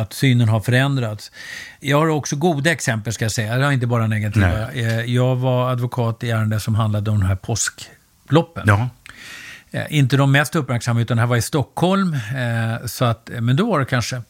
att 0.02 0.14
synen 0.14 0.50
har 0.50 0.60
förändrats. 0.60 1.32
Jag 1.80 1.98
har 2.00 2.08
också 2.08 2.36
goda 2.36 2.72
exempel, 2.72 3.14
ska 3.14 3.26
jag 3.26 3.32
säga. 3.32 3.58
Jag 3.58 3.66
har 3.66 3.72
inte 3.72 3.88
bara 3.88 4.08
negativa. 4.08 4.72
Eh, 4.72 5.00
Jag 5.02 5.36
var 5.36 5.72
advokat 5.72 6.24
i 6.24 6.30
ärenden 6.30 6.60
som 6.60 6.76
handlade 6.76 7.12
om 7.12 7.20
de 7.20 7.26
här 7.26 7.36
påskloppen. 7.36 8.64
Ja, 8.68 8.90
Inte 9.90 10.18
de 10.18 10.32
mest 10.32 10.56
uppmärksamma, 10.56 11.02
utan 11.02 11.18
det 11.18 11.22
här 11.22 11.28
var 11.28 11.38
i 11.38 11.42
Stockholm. 11.42 12.14
Eh, 12.14 12.86
så 12.86 13.06
att, 13.06 13.30
eh, 13.30 13.42
men 13.42 13.56
då 13.56 13.72
var 13.72 13.80
det 13.80 13.86
kanske 13.86 14.22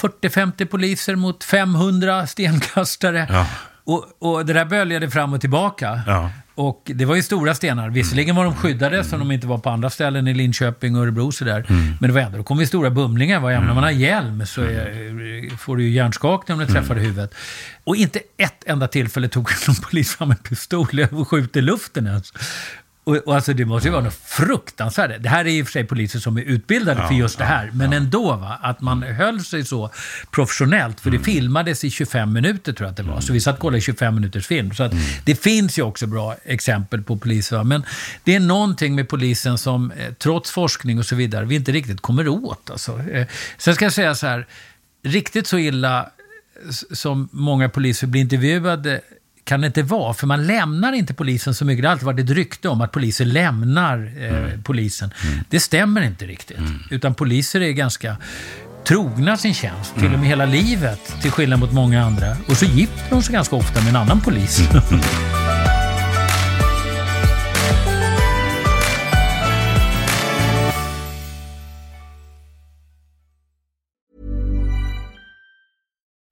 40-50 0.00 0.64
poliser 0.64 1.16
mot 1.16 1.44
500 1.44 2.26
stenkastare. 2.26 3.26
Ja. 3.30 3.46
Och, 3.84 4.04
och 4.18 4.46
det 4.46 4.52
där 4.52 4.64
böljade 4.64 5.10
fram 5.10 5.32
och 5.32 5.40
tillbaka. 5.40 6.00
Ja. 6.06 6.30
Och 6.54 6.82
det 6.94 7.04
var 7.04 7.14
ju 7.14 7.22
stora 7.22 7.54
stenar. 7.54 7.90
Visserligen 7.90 8.36
var 8.36 8.44
de 8.44 8.54
skyddade, 8.56 9.04
som 9.04 9.18
de 9.18 9.32
inte 9.32 9.46
var 9.46 9.58
på 9.58 9.70
andra 9.70 9.90
ställen 9.90 10.28
i 10.28 10.34
Linköping 10.34 10.96
och 10.96 11.02
Örebro 11.02 11.32
sådär. 11.32 11.66
Men 11.68 12.10
det 12.10 12.12
var 12.12 12.20
ändå, 12.20 12.38
då 12.38 12.44
kom 12.44 12.60
ju 12.60 12.66
stora 12.66 12.90
bumlingar. 12.90 13.40
Vad 13.40 13.54
ämnar 13.54 13.74
man 13.74 13.84
ha 13.84 13.90
hjälm 13.90 14.46
så 14.46 14.62
är, 14.62 15.56
får 15.56 15.76
du 15.76 15.82
ju 15.82 15.90
hjärnskakning 15.90 16.58
om 16.58 16.66
du 16.66 16.72
träffar 16.72 16.98
i 16.98 17.00
huvudet. 17.00 17.34
Och 17.84 17.96
inte 17.96 18.20
ett 18.36 18.64
enda 18.66 18.88
tillfälle 18.88 19.28
tog 19.28 19.50
någon 19.66 19.76
polis 19.76 20.16
fram 20.16 20.30
en 20.30 20.36
pistol 20.36 21.06
och 21.10 21.28
skjuter 21.28 21.62
luften 21.62 22.06
ens. 22.06 22.32
Och, 23.04 23.16
och 23.16 23.34
alltså 23.34 23.52
det 23.52 23.64
måste 23.64 23.88
ju 23.88 23.92
vara 23.92 24.04
något 24.04 24.14
fruktansvärt. 24.24 25.22
Det 25.22 25.28
här 25.28 25.44
är 25.44 25.48
i 25.48 25.62
och 25.62 25.66
för 25.66 25.72
sig 25.72 25.84
poliser 25.84 26.18
som 26.18 26.36
är 26.36 26.42
utbildade 26.42 27.06
för 27.08 27.14
just 27.14 27.38
det 27.38 27.44
här. 27.44 27.70
Men 27.74 27.92
ändå, 27.92 28.36
va, 28.36 28.58
att 28.62 28.80
man 28.80 29.02
höll 29.02 29.40
sig 29.44 29.64
så 29.64 29.90
professionellt. 30.30 31.00
För 31.00 31.10
det 31.10 31.18
filmades 31.18 31.84
i 31.84 31.90
25 31.90 32.32
minuter 32.32 32.72
tror 32.72 32.86
jag 32.86 32.90
att 32.90 32.96
det 32.96 33.02
var. 33.02 33.20
Så 33.20 33.32
vi 33.32 33.40
satt 33.40 33.54
och 33.54 33.60
kollade 33.60 33.78
i 33.78 33.80
25 33.80 34.14
minuters 34.14 34.46
film. 34.46 34.74
Så 34.74 34.82
att 34.82 34.92
det 35.24 35.34
finns 35.34 35.78
ju 35.78 35.82
också 35.82 36.06
bra 36.06 36.36
exempel 36.44 37.02
på 37.02 37.16
poliser. 37.16 37.56
va. 37.56 37.64
Men 37.64 37.84
det 38.24 38.34
är 38.34 38.40
någonting 38.40 38.94
med 38.94 39.08
polisen 39.08 39.58
som, 39.58 39.90
eh, 39.90 40.12
trots 40.12 40.50
forskning 40.50 40.98
och 40.98 41.06
så 41.06 41.16
vidare, 41.16 41.44
vi 41.44 41.54
inte 41.54 41.72
riktigt 41.72 42.00
kommer 42.00 42.28
åt. 42.28 42.70
Alltså. 42.70 42.98
Eh, 43.12 43.26
Sen 43.58 43.74
ska 43.74 43.84
jag 43.84 43.92
säga 43.92 44.14
så 44.14 44.26
här, 44.26 44.46
riktigt 45.04 45.46
så 45.46 45.58
illa 45.58 46.10
s- 46.68 46.98
som 47.00 47.28
många 47.32 47.68
poliser 47.68 48.06
blir 48.06 48.20
intervjuade 48.20 49.00
kan 49.44 49.60
det 49.60 49.66
inte 49.66 49.82
vara, 49.82 50.14
för 50.14 50.26
man 50.26 50.46
lämnar 50.46 50.92
inte 50.92 51.14
polisen 51.14 51.54
så 51.54 51.64
mycket. 51.64 51.82
Det 51.82 51.88
har 51.88 51.92
alltid 51.92 52.06
varit 52.06 52.20
ett 52.20 52.30
rykte 52.30 52.68
om 52.68 52.80
att 52.80 52.92
poliser 52.92 53.24
lämnar 53.24 54.12
eh, 54.18 54.60
polisen. 54.64 55.10
Det 55.48 55.60
stämmer 55.60 56.02
inte 56.02 56.26
riktigt. 56.26 56.58
Utan 56.90 57.14
poliser 57.14 57.60
är 57.60 57.72
ganska 57.72 58.16
trogna 58.84 59.36
sin 59.36 59.54
tjänst, 59.54 59.94
till 59.94 60.12
och 60.12 60.18
med 60.18 60.28
hela 60.28 60.46
livet, 60.46 61.16
till 61.22 61.30
skillnad 61.30 61.60
mot 61.60 61.72
många 61.72 62.04
andra. 62.04 62.36
Och 62.48 62.56
så 62.56 62.64
gifter 62.64 63.10
de 63.10 63.22
sig 63.22 63.32
ganska 63.32 63.56
ofta 63.56 63.80
med 63.80 63.88
en 63.88 63.96
annan 63.96 64.20
polis. 64.20 64.60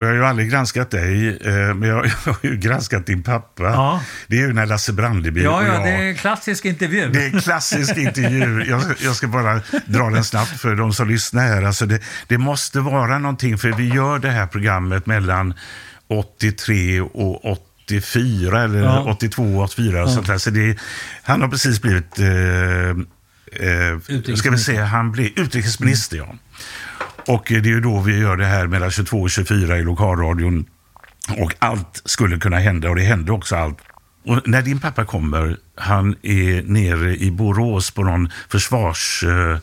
Jag 0.00 0.08
har 0.08 0.14
ju 0.14 0.24
aldrig 0.24 0.50
granskat 0.50 0.90
dig, 0.90 1.28
eh, 1.28 1.74
men 1.74 1.82
jag 1.88 1.96
har 2.24 2.36
ju 2.42 2.56
granskat 2.56 3.06
din 3.06 3.22
pappa. 3.22 3.62
Ja. 3.62 4.02
Det 4.26 4.36
är 4.36 4.40
ju 4.46 4.52
när 4.52 4.66
Lasse 4.66 4.92
Brandeby 4.92 5.42
Ja, 5.42 5.62
ja, 5.62 5.68
och 5.68 5.74
jag, 5.74 5.84
det 5.84 5.90
är 5.90 6.02
en 6.02 6.14
klassisk 6.14 6.64
intervju. 6.64 7.08
Det 7.08 7.22
är 7.24 7.34
en 7.34 7.40
klassisk 7.40 7.96
intervju. 7.96 8.64
Jag, 8.68 8.82
jag 9.00 9.16
ska 9.16 9.28
bara 9.28 9.60
dra 9.86 10.10
den 10.10 10.24
snabbt 10.24 10.60
för 10.60 10.74
de 10.74 10.92
som 10.92 11.08
lyssnar 11.08 11.42
här. 11.42 11.62
Alltså 11.62 11.86
det, 11.86 12.00
det 12.26 12.38
måste 12.38 12.80
vara 12.80 13.18
någonting, 13.18 13.58
för 13.58 13.72
vi 13.72 13.88
gör 13.88 14.18
det 14.18 14.30
här 14.30 14.46
programmet 14.46 15.06
mellan 15.06 15.54
83 16.08 17.00
och 17.00 17.44
84 17.86 18.62
eller 18.62 18.82
Ja. 18.82 19.00
82 19.10 19.58
84. 19.58 20.02
och 20.02 20.10
Sånt 20.10 20.26
där. 20.26 20.38
Så 20.38 20.50
det, 20.50 20.78
han 21.22 21.42
har 21.42 21.48
precis 21.48 21.82
blivit, 21.82 22.18
eh, 22.18 22.88
eh, 23.68 24.34
ska 24.36 24.50
vi 24.50 24.58
säga, 24.58 24.84
han 24.84 25.12
blir 25.12 25.40
utrikesminister. 25.40 26.16
Ja. 26.16 26.34
Och 27.28 27.44
det 27.48 27.56
är 27.56 27.62
ju 27.62 27.80
då 27.80 28.00
vi 28.00 28.18
gör 28.18 28.36
det 28.36 28.46
här 28.46 28.66
mellan 28.66 28.90
22 28.90 29.20
och 29.20 29.30
24 29.30 29.78
i 29.78 29.82
lokalradion. 29.82 30.64
Och 31.38 31.54
allt 31.58 32.02
skulle 32.04 32.38
kunna 32.38 32.58
hända 32.58 32.88
och 32.88 32.96
det 32.96 33.02
hände 33.02 33.32
också 33.32 33.56
allt. 33.56 33.78
Och 34.24 34.48
när 34.48 34.62
din 34.62 34.80
pappa 34.80 35.04
kommer, 35.04 35.56
han 35.74 36.16
är 36.22 36.62
nere 36.62 37.16
i 37.16 37.30
Borås 37.30 37.90
på 37.90 38.04
någon 38.04 38.28
försvars... 38.48 39.24
Eh, 39.26 39.50
eh 39.50 39.58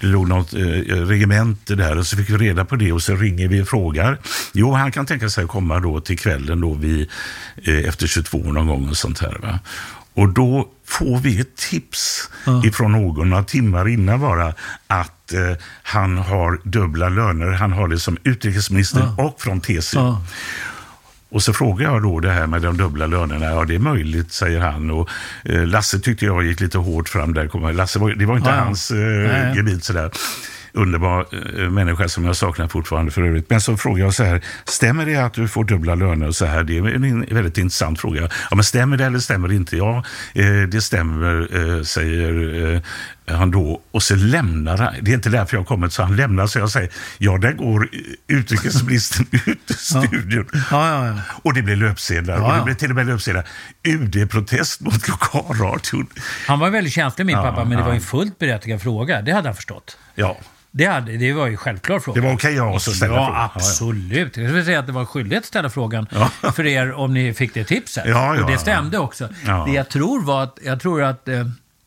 det 0.00 0.06
låg 0.06 0.28
något 0.28 0.54
eh, 0.54 0.60
regemente 0.60 1.74
där 1.74 1.98
och 1.98 2.06
så 2.06 2.16
fick 2.16 2.30
vi 2.30 2.36
reda 2.36 2.64
på 2.64 2.76
det 2.76 2.92
och 2.92 3.02
så 3.02 3.14
ringer 3.14 3.48
vi 3.48 3.62
och 3.62 3.68
frågar. 3.68 4.18
Jo, 4.52 4.72
han 4.72 4.92
kan 4.92 5.06
tänka 5.06 5.28
sig 5.28 5.44
att 5.44 5.50
komma 5.50 5.80
då 5.80 6.00
till 6.00 6.18
kvällen 6.18 6.60
då 6.60 6.74
vi, 6.74 7.08
eh, 7.62 7.88
efter 7.88 8.06
22 8.06 8.38
någon 8.38 8.66
gång 8.66 8.88
och 8.88 8.96
sånt 8.96 9.18
här. 9.18 9.38
Va? 9.42 9.58
Och 10.14 10.28
då 10.28 10.68
får 10.86 11.18
vi 11.18 11.40
ett 11.40 11.56
tips 11.56 12.30
ifrån 12.64 12.92
någon 12.92 13.30
några 13.30 13.44
timmar 13.44 13.88
innan 13.88 14.20
bara 14.20 14.54
att 14.86 15.32
eh, 15.32 15.56
han 15.82 16.18
har 16.18 16.60
dubbla 16.64 17.08
löner. 17.08 17.46
Han 17.52 17.72
har 17.72 17.88
det 17.88 17.98
som 17.98 18.16
utrikesminister 18.22 19.20
och 19.20 19.40
från 19.40 19.60
TCO. 19.60 19.98
Ja. 19.98 20.22
Och 21.28 21.42
så 21.42 21.52
frågar 21.52 21.92
jag 21.92 22.02
då 22.02 22.20
det 22.20 22.30
här 22.30 22.46
med 22.46 22.62
de 22.62 22.76
dubbla 22.76 23.06
lönerna. 23.06 23.46
Ja, 23.46 23.64
det 23.64 23.74
är 23.74 23.78
möjligt, 23.78 24.32
säger 24.32 24.60
han. 24.60 24.90
Och 24.90 25.08
eh, 25.44 25.66
Lasse 25.66 25.98
tyckte 25.98 26.24
jag 26.24 26.44
gick 26.44 26.60
lite 26.60 26.78
hårt 26.78 27.08
fram 27.08 27.34
där. 27.34 27.72
Lasse, 27.72 27.98
var, 27.98 28.10
det 28.10 28.26
var 28.26 28.36
inte 28.36 28.50
Ja, 28.50 28.56
ja. 28.56 28.62
hans 28.64 28.90
eh, 28.90 29.54
gebit 29.56 29.84
sådär. 29.84 30.10
Underbar 30.76 31.26
eh, 31.32 31.70
människa 31.70 32.08
som 32.08 32.24
jag 32.24 32.36
saknar 32.36 32.68
fortfarande 32.68 33.10
för 33.10 33.22
övrigt. 33.22 33.50
Men 33.50 33.60
så 33.60 33.76
frågar 33.76 34.04
jag 34.04 34.14
så 34.14 34.24
här, 34.24 34.44
stämmer 34.64 35.06
det 35.06 35.16
att 35.16 35.34
du 35.34 35.48
får 35.48 35.64
dubbla 35.64 35.94
löner? 35.94 36.28
Och 36.28 36.36
så 36.36 36.44
här, 36.44 36.64
det 36.64 36.78
är 36.78 36.86
en 36.86 37.26
väldigt 37.30 37.58
intressant 37.58 38.00
fråga. 38.00 38.22
Ja, 38.50 38.56
men 38.56 38.64
stämmer 38.64 38.96
det 38.96 39.04
eller 39.04 39.18
stämmer 39.18 39.48
det 39.48 39.54
inte? 39.54 39.76
Ja, 39.76 40.04
eh, 40.34 40.62
det 40.68 40.80
stämmer, 40.80 41.48
eh, 41.52 41.82
säger 41.82 42.64
eh, 42.74 42.80
han 43.34 43.50
då. 43.50 43.80
Och 43.90 44.02
så 44.02 44.14
lämnar 44.14 44.76
han. 44.76 44.94
Det 45.02 45.10
är 45.10 45.14
inte 45.14 45.28
därför 45.28 45.56
jag 45.56 45.60
har 45.60 45.66
kommit, 45.66 45.92
så 45.92 46.02
han 46.02 46.16
lämnar. 46.16 46.46
Så 46.46 46.58
jag 46.58 46.70
säger, 46.70 46.90
ja, 47.18 47.38
där 47.38 47.52
går 47.52 47.88
utrikesministern 48.26 49.26
ut 49.46 49.58
ur 49.70 49.74
studion. 49.74 50.46
Ja, 50.52 50.64
ja, 50.70 51.06
ja. 51.06 51.14
Och 51.42 51.54
det 51.54 51.62
blir 51.62 51.76
löpsedlar. 51.76 52.36
Ja, 52.36 52.46
Och 52.46 52.58
det 52.58 52.64
blir 52.64 52.74
till 52.74 52.90
och 52.90 52.96
med 52.96 53.06
löpsedlar. 53.06 53.44
UD-protest 53.82 54.80
mot 54.80 55.08
lokalradion. 55.08 56.06
Han 56.46 56.58
var 56.58 56.70
väldigt 56.70 56.92
känslig, 56.92 57.26
min 57.26 57.36
Ja, 57.36 57.42
pappa, 57.42 57.64
men 57.64 57.78
det 57.78 57.84
var 57.84 57.90
ju 57.90 57.96
en 57.96 58.02
fullt 58.02 58.38
berättigad 58.38 58.82
fråga. 58.82 59.22
Det 59.22 59.32
hade 59.32 59.48
han 59.48 59.56
förstått. 59.56 59.98
Ja. 60.14 60.36
Det, 60.70 60.84
hade, 60.86 61.16
det 61.16 61.32
var 61.32 61.46
ju 61.46 61.56
självklart 61.56 62.04
fråga. 62.04 62.20
Det 62.20 62.26
var 62.26 62.34
okej 62.34 62.60
oss 62.60 62.88
att 62.88 62.94
ställa 62.94 63.14
ja, 63.14 63.26
frågan. 63.26 63.34
Ja, 63.34 63.50
ja. 63.54 63.60
absolut. 63.60 64.36
Jag 64.36 64.48
skulle 64.48 64.64
säga 64.64 64.78
att 64.78 64.86
det 64.86 64.92
var 64.92 65.04
skyldigt 65.04 65.38
att 65.38 65.44
ställa 65.44 65.70
frågan 65.70 66.06
för 66.54 66.66
er 66.66 66.92
om 66.92 67.14
ni 67.14 67.34
fick 67.34 67.54
det 67.54 67.64
tipset. 67.64 68.04
Ja, 68.06 68.34
ja, 68.34 68.40
och 68.40 68.46
det 68.46 68.52
ja. 68.52 68.58
stämde 68.58 68.98
också. 68.98 69.28
Ja. 69.46 69.64
Det 69.68 69.72
jag 69.72 69.88
tror 69.88 70.22
var 70.24 70.42
att, 70.42 70.58
jag 70.64 70.80
tror 70.80 71.02
att 71.02 71.28
eh, 71.28 71.46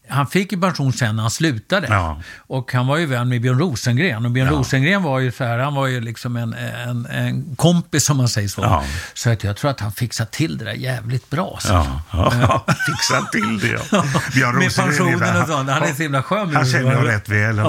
han 0.10 0.28
fick 0.28 0.52
ju 0.52 0.62
pension 0.62 0.94
sen 0.94 1.16
när 1.16 1.24
han 1.24 1.32
slutade. 1.32 1.88
Ja. 1.90 2.22
Och 2.38 2.74
han 2.74 2.88
var 2.88 2.98
ju 2.98 3.06
vän 3.06 3.30
med 3.30 3.42
Björn 3.42 3.60
Rosengren. 3.60 4.26
Och 4.26 4.32
Björn 4.32 4.48
Ja. 4.48 4.54
Rosengren 4.54 5.04
var 5.04 5.20
ju 5.20 5.32
så 5.32 5.44
här, 5.44 5.60
han 5.60 5.76
var 5.76 5.88
ju 5.88 6.02
liksom 6.02 6.36
en, 6.36 6.54
en, 6.54 7.06
en 7.06 7.56
kompis 7.56 8.06
som 8.06 8.18
man 8.18 8.28
säger 8.30 8.48
så. 8.48 8.62
Ja. 8.62 8.84
Så 9.14 9.30
att 9.30 9.44
jag 9.44 9.58
tror 9.58 9.72
att 9.72 9.80
han 9.80 9.92
fixade 9.92 10.30
till 10.30 10.58
det 10.58 10.66
där 10.66 10.74
jävligt 10.74 11.30
bra. 11.30 11.58
Så. 11.62 11.74
Ja, 11.74 12.02
ja. 12.12 12.66
fixa 12.88 13.22
till 13.32 13.60
det. 13.60 13.82
Ja. 13.92 14.06
Björn 14.34 14.56
Med 14.56 14.76
pensionen 14.76 15.42
och 15.42 15.48
sånt. 15.48 15.70
Han 15.70 15.84
är 15.84 15.94
så 15.94 16.04
himla 16.04 16.24
skön. 16.24 16.56
Han 16.56 16.66
känner 16.66 16.92
jag 16.92 17.08
rätt 17.08 17.30
väl. 17.30 17.62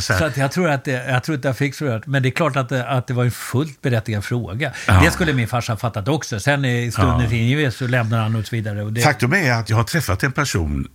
Så. 0.00 0.12
Så 0.12 0.24
att 0.24 0.36
jag 0.36 0.52
tror 0.52 0.70
att 0.70 0.84
det, 0.84 1.04
jag 1.08 1.24
tror 1.24 1.36
att 1.36 1.44
jag 1.44 1.56
fick 1.56 1.74
så 1.74 1.84
rätt. 1.84 2.06
Men 2.06 2.22
det 2.22 2.28
är 2.28 2.30
klart 2.30 2.56
att 2.56 2.68
det, 2.68 2.88
att 2.88 3.06
det 3.06 3.14
var 3.14 3.24
en 3.24 3.30
fullt 3.30 3.82
berättigad 3.82 4.24
fråga. 4.24 4.72
Det 4.86 5.10
skulle 5.10 5.32
min 5.32 5.48
farsa 5.48 5.76
fattat 5.76 6.08
också. 6.08 6.40
Sen 6.40 6.64
i 6.64 6.92
stundens 6.92 7.32
Ja. 7.32 7.70
så 7.70 7.86
lämnar 7.86 8.22
han 8.22 8.36
och 8.36 8.46
så 8.46 8.56
vidare. 8.56 8.82
Och 8.82 8.92
det, 8.92 9.00
Faktum 9.00 9.32
är 9.32 9.52
att 9.52 9.70
jag 9.70 9.76
har 9.76 9.84
träffat 9.84 10.22
en 10.22 10.32
person 10.32 10.88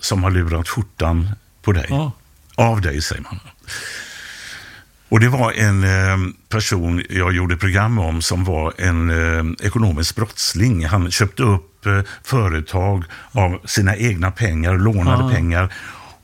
som 0.00 0.22
har 0.24 0.30
lurat 0.30 0.68
skjortan 0.68 1.28
på 1.62 1.72
dig. 1.72 1.86
Ja. 1.88 2.12
Av 2.54 2.80
dig, 2.80 3.02
säger 3.02 3.22
man. 3.22 3.40
Och 5.10 5.20
det 5.20 5.28
var 5.28 5.52
en 5.52 5.84
eh, 5.84 6.16
person 6.48 7.02
jag 7.10 7.32
gjorde 7.32 7.56
program 7.56 7.98
om 7.98 8.22
som 8.22 8.44
var 8.44 8.74
en 8.78 9.10
eh, 9.10 9.66
ekonomisk 9.66 10.16
brottsling. 10.16 10.86
Han 10.86 11.10
köpte 11.10 11.42
upp 11.42 11.86
eh, 11.86 12.00
företag 12.24 13.04
av 13.32 13.60
sina 13.64 13.96
egna 13.96 14.30
pengar, 14.30 14.76
lånade 14.78 15.22
Ja. 15.24 15.30
pengar. 15.30 15.74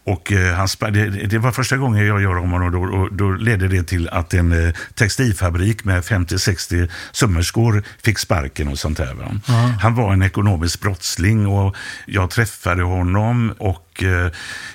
Och 0.06 0.32
eh, 0.32 0.54
han, 0.54 0.68
det, 0.92 1.08
det 1.26 1.38
var 1.38 1.52
första 1.52 1.76
gången 1.76 2.06
jag 2.06 2.22
gör 2.22 2.36
om 2.36 2.50
honom 2.52 2.66
och 2.66 2.72
då, 2.72 2.96
och 2.98 3.12
då 3.14 3.30
ledde 3.30 3.68
det 3.68 3.82
till 3.82 4.08
att 4.08 4.34
en 4.34 4.66
eh, 4.66 4.74
textilfabrik 4.94 5.84
med 5.84 6.02
50-60 6.02 6.90
sömmerskor 7.12 7.82
fick 8.04 8.18
sparken 8.18 8.68
och 8.68 8.78
sånt 8.78 8.96
där. 8.96 9.14
Va? 9.14 9.54
Han 9.82 9.94
var 9.94 10.12
en 10.12 10.22
ekonomisk 10.22 10.80
brottsling 10.80 11.46
och 11.46 11.76
jag 12.06 12.30
träffade 12.30 12.82
honom 12.82 13.54
och 13.58 14.02
eh, 14.02 14.30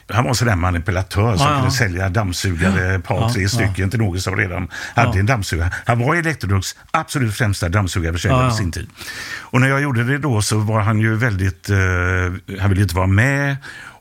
han 0.09 0.23
var 0.23 0.33
sådär 0.33 0.55
manipulatör 0.55 1.35
som 1.37 1.45
Ja, 1.45 1.51
ja. 1.51 1.57
kunde 1.59 1.71
sälja 1.71 2.09
dammsugare, 2.09 2.95
ett 2.95 3.03
par, 3.03 3.15
Ja, 3.21 3.31
tre 3.33 3.49
stycken 3.49 3.89
till 3.89 3.99
någon 3.99 4.21
som 4.21 4.35
redan 4.35 4.67
hade 4.95 5.19
en 5.19 5.25
dammsugare. 5.25 5.71
Han 5.85 5.99
var 5.99 6.15
Electrolux 6.15 6.75
absolut 6.91 7.35
främsta 7.35 7.69
dammsugarförsäljare 7.69 8.43
Ja, 8.43 8.49
på 8.49 8.55
sin 8.55 8.71
tid. 8.71 8.89
Och 9.37 9.61
när 9.61 9.67
jag 9.69 9.81
gjorde 9.81 10.03
det 10.03 10.17
då 10.17 10.41
så 10.41 10.57
var 10.57 10.81
han 10.81 10.99
ju 10.99 11.15
väldigt, 11.15 11.69
eh, 11.69 11.77
han 12.59 12.69
ville 12.69 12.81
inte 12.81 12.95
vara 12.95 13.07
med. 13.07 13.57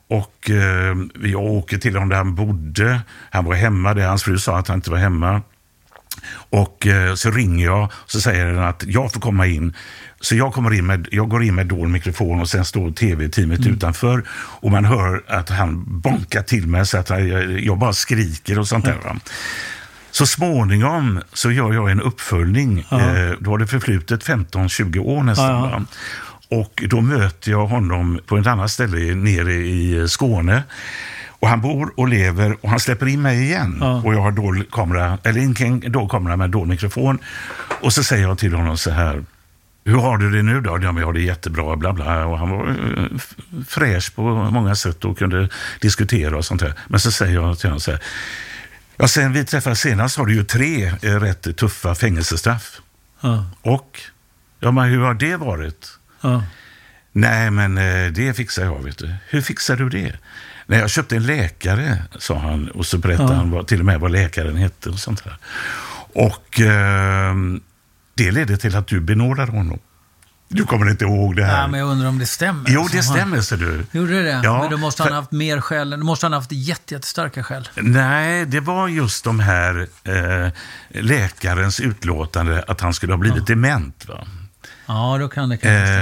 Och 0.09 0.49
eh, 0.49 0.95
jag 1.23 1.41
åker 1.41 1.77
till 1.77 1.93
honom 1.93 2.09
där 2.09 2.17
han 2.17 2.35
bodde. 2.35 3.01
Han 3.31 3.45
var 3.45 3.53
hemma 3.53 3.93
där, 3.93 4.07
hans 4.07 4.23
fru 4.23 4.37
sa 4.37 4.57
att 4.57 4.67
han 4.67 4.77
inte 4.77 4.91
var 4.91 4.97
hemma. 4.97 5.41
Och 6.49 6.87
eh, 6.87 7.15
så 7.15 7.31
ringer 7.31 7.65
jag 7.65 7.83
och 7.83 8.11
så 8.11 8.21
säger 8.21 8.45
den 8.45 8.63
att 8.63 8.83
jag 8.87 9.13
får 9.13 9.21
komma 9.21 9.47
in. 9.47 9.73
Så 10.21 10.35
jag, 10.35 10.53
kommer 10.53 10.73
in 10.73 10.85
med, 10.85 11.07
jag 11.11 11.29
går 11.29 11.43
in 11.43 11.55
med 11.55 11.67
dold 11.67 11.91
mikrofon 11.91 12.41
och 12.41 12.49
sen 12.49 12.65
står 12.65 12.91
tv-teamet 12.91 13.65
utanför. 13.65 14.23
Och 14.31 14.71
man 14.71 14.85
hör 14.85 15.23
att 15.27 15.49
han 15.49 15.99
bonkar 16.01 16.41
till 16.41 16.67
mig 16.67 16.85
så 16.85 16.97
att 16.97 17.09
jag, 17.09 17.59
jag 17.59 17.77
bara 17.77 17.93
skriker 17.93 18.59
och 18.59 18.67
sånt 18.67 18.85
där. 18.85 18.97
Va? 19.03 19.19
Så 20.11 20.25
småningom 20.25 21.21
så 21.33 21.51
gör 21.51 21.73
jag 21.73 21.91
en 21.91 22.01
uppföljning. 22.01 22.87
Ja. 22.89 22.99
Eh, 22.99 23.31
då 23.39 23.51
har 23.51 23.57
det 23.57 23.67
förflutit 23.67 24.23
15-20 24.23 24.99
år 24.99 25.23
nästan. 25.23 25.45
Ja, 25.47 25.69
ja. 25.71 25.81
Och 26.49 26.83
då 26.89 27.01
möter 27.01 27.51
jag 27.51 27.67
honom 27.67 28.19
på 28.25 28.37
ett 28.37 28.47
annat 28.47 28.71
ställe 28.71 29.15
nere 29.15 29.53
i 29.53 30.05
Skåne. 30.07 30.63
Och 31.29 31.47
han 31.47 31.61
bor 31.61 31.93
och 31.95 32.07
lever 32.07 32.57
och 32.61 32.69
han 32.69 32.79
släpper 32.79 33.07
in 33.07 33.21
mig 33.21 33.43
igen. 33.43 33.77
Ja. 33.81 34.01
Och 34.05 34.13
jag 34.13 34.21
har 34.21 34.31
dold 34.31 34.71
kamera, 34.71 35.17
eller 35.23 35.41
inte 35.41 35.89
dold 35.89 36.11
kamera 36.11 36.37
med 36.37 36.49
dold 36.49 36.69
mikrofon. 36.69 37.19
Och 37.81 37.93
så 37.93 38.03
säger 38.03 38.27
jag 38.27 38.37
till 38.37 38.53
honom 38.53 38.77
så 38.77 38.91
här. 38.91 39.23
Hur 39.85 39.95
har 39.95 40.17
du 40.17 40.31
det 40.31 40.43
nu 40.43 40.61
då? 40.61 40.79
Ja, 40.81 40.91
men 40.91 40.97
jag 40.97 41.05
har 41.05 41.13
det 41.13 41.21
jättebra, 41.21 41.75
bla 41.75 41.93
bla. 41.93 42.25
Och 42.25 42.37
han 42.39 42.49
var 42.49 42.67
eh, 42.69 43.19
fräsch 43.67 44.15
på 44.15 44.21
många 44.51 44.75
sätt 44.75 45.05
och 45.05 45.17
kunde 45.17 45.49
diskutera 45.81 46.37
och 46.37 46.45
sånt 46.45 46.61
där. 46.61 46.73
Men 46.87 46.99
så 46.99 47.11
säger 47.11 47.33
jag 47.33 47.59
till 47.59 47.69
honom 47.69 47.79
så 47.79 47.91
här. 47.91 47.99
Ja, 48.97 49.07
sen 49.07 49.33
vi 49.33 49.45
träffades 49.45 49.79
senast 49.79 50.17
har 50.17 50.25
du 50.25 50.33
ju 50.33 50.43
tre 50.43 50.85
eh, 51.01 51.19
rätt 51.19 51.57
tuffa 51.57 51.95
fängelsestraff. 51.95 52.81
Ja. 53.21 53.45
Och? 53.61 53.99
Ja, 54.59 54.71
men 54.71 54.89
hur 54.89 54.99
har 54.99 55.13
det 55.13 55.35
varit? 55.35 55.98
Ja. 56.21 56.43
Nej, 57.11 57.51
men 57.51 57.77
eh, 57.77 58.11
det 58.11 58.33
fixar 58.33 58.63
jag, 58.63 58.83
vet 58.83 58.97
du. 58.97 59.15
Hur 59.29 59.41
fixar 59.41 59.75
du 59.75 59.89
det? 59.89 60.15
Nej, 60.65 60.79
jag 60.79 60.89
köpte 60.89 61.15
en 61.15 61.25
läkare, 61.25 62.03
sa 62.19 62.37
han. 62.39 62.67
Och 62.69 62.85
så 62.85 62.97
berättade 62.97 63.33
Ja. 63.33 63.37
han 63.37 63.51
vad, 63.51 63.67
till 63.67 63.79
och 63.79 63.85
med 63.85 63.99
vad 63.99 64.11
läkaren 64.11 64.55
hette 64.57 64.89
och 64.89 64.99
sånt 64.99 65.23
där. 65.23 65.37
Och 66.13 66.59
eh, 66.59 67.35
det 68.15 68.31
ledde 68.31 68.57
till 68.57 68.75
att 68.75 68.87
du 68.87 68.99
benådade 68.99 69.51
honom. 69.51 69.79
Du 70.51 70.63
kommer 70.65 70.89
inte 70.89 71.05
ihåg 71.05 71.35
det 71.35 71.45
här? 71.45 71.61
Ja, 71.61 71.67
men 71.67 71.79
jag 71.79 71.89
undrar 71.89 72.09
om 72.09 72.19
det 72.19 72.25
stämmer. 72.25 72.63
jo, 72.67 72.87
det 72.91 73.03
stämmer, 73.03 73.41
ser 73.41 73.57
du. 73.57 73.85
Gjorde 73.91 74.23
det? 74.23 74.41
Ja, 74.43 74.61
men 74.61 74.71
då 74.71 74.77
måste 74.77 75.03
han 75.03 75.07
för- 75.07 75.13
ha 75.15 75.21
haft 75.21 75.31
mer 75.31 75.61
skäl. 75.61 75.89
Då 75.89 75.97
måste 75.97 76.25
han 76.25 76.33
ha 76.33 76.39
haft 76.39 76.51
jätte, 76.51 76.93
jättestarka 76.93 77.43
skäl. 77.43 77.69
Nej, 77.75 78.45
det 78.45 78.59
var 78.59 78.87
just 78.87 79.23
de 79.23 79.39
här 79.39 79.87
eh, 80.03 80.51
läkarens 81.01 81.79
utlåtande 81.79 82.63
att 82.67 82.81
han 82.81 82.93
skulle 82.93 83.13
ha 83.13 83.17
blivit 83.17 83.47
dement. 83.47 84.05
Va? 84.07 84.27
Ja, 84.91 85.17
då 85.19 85.27
kan 85.27 85.49
det 85.49 85.57
kanske. 85.57 85.93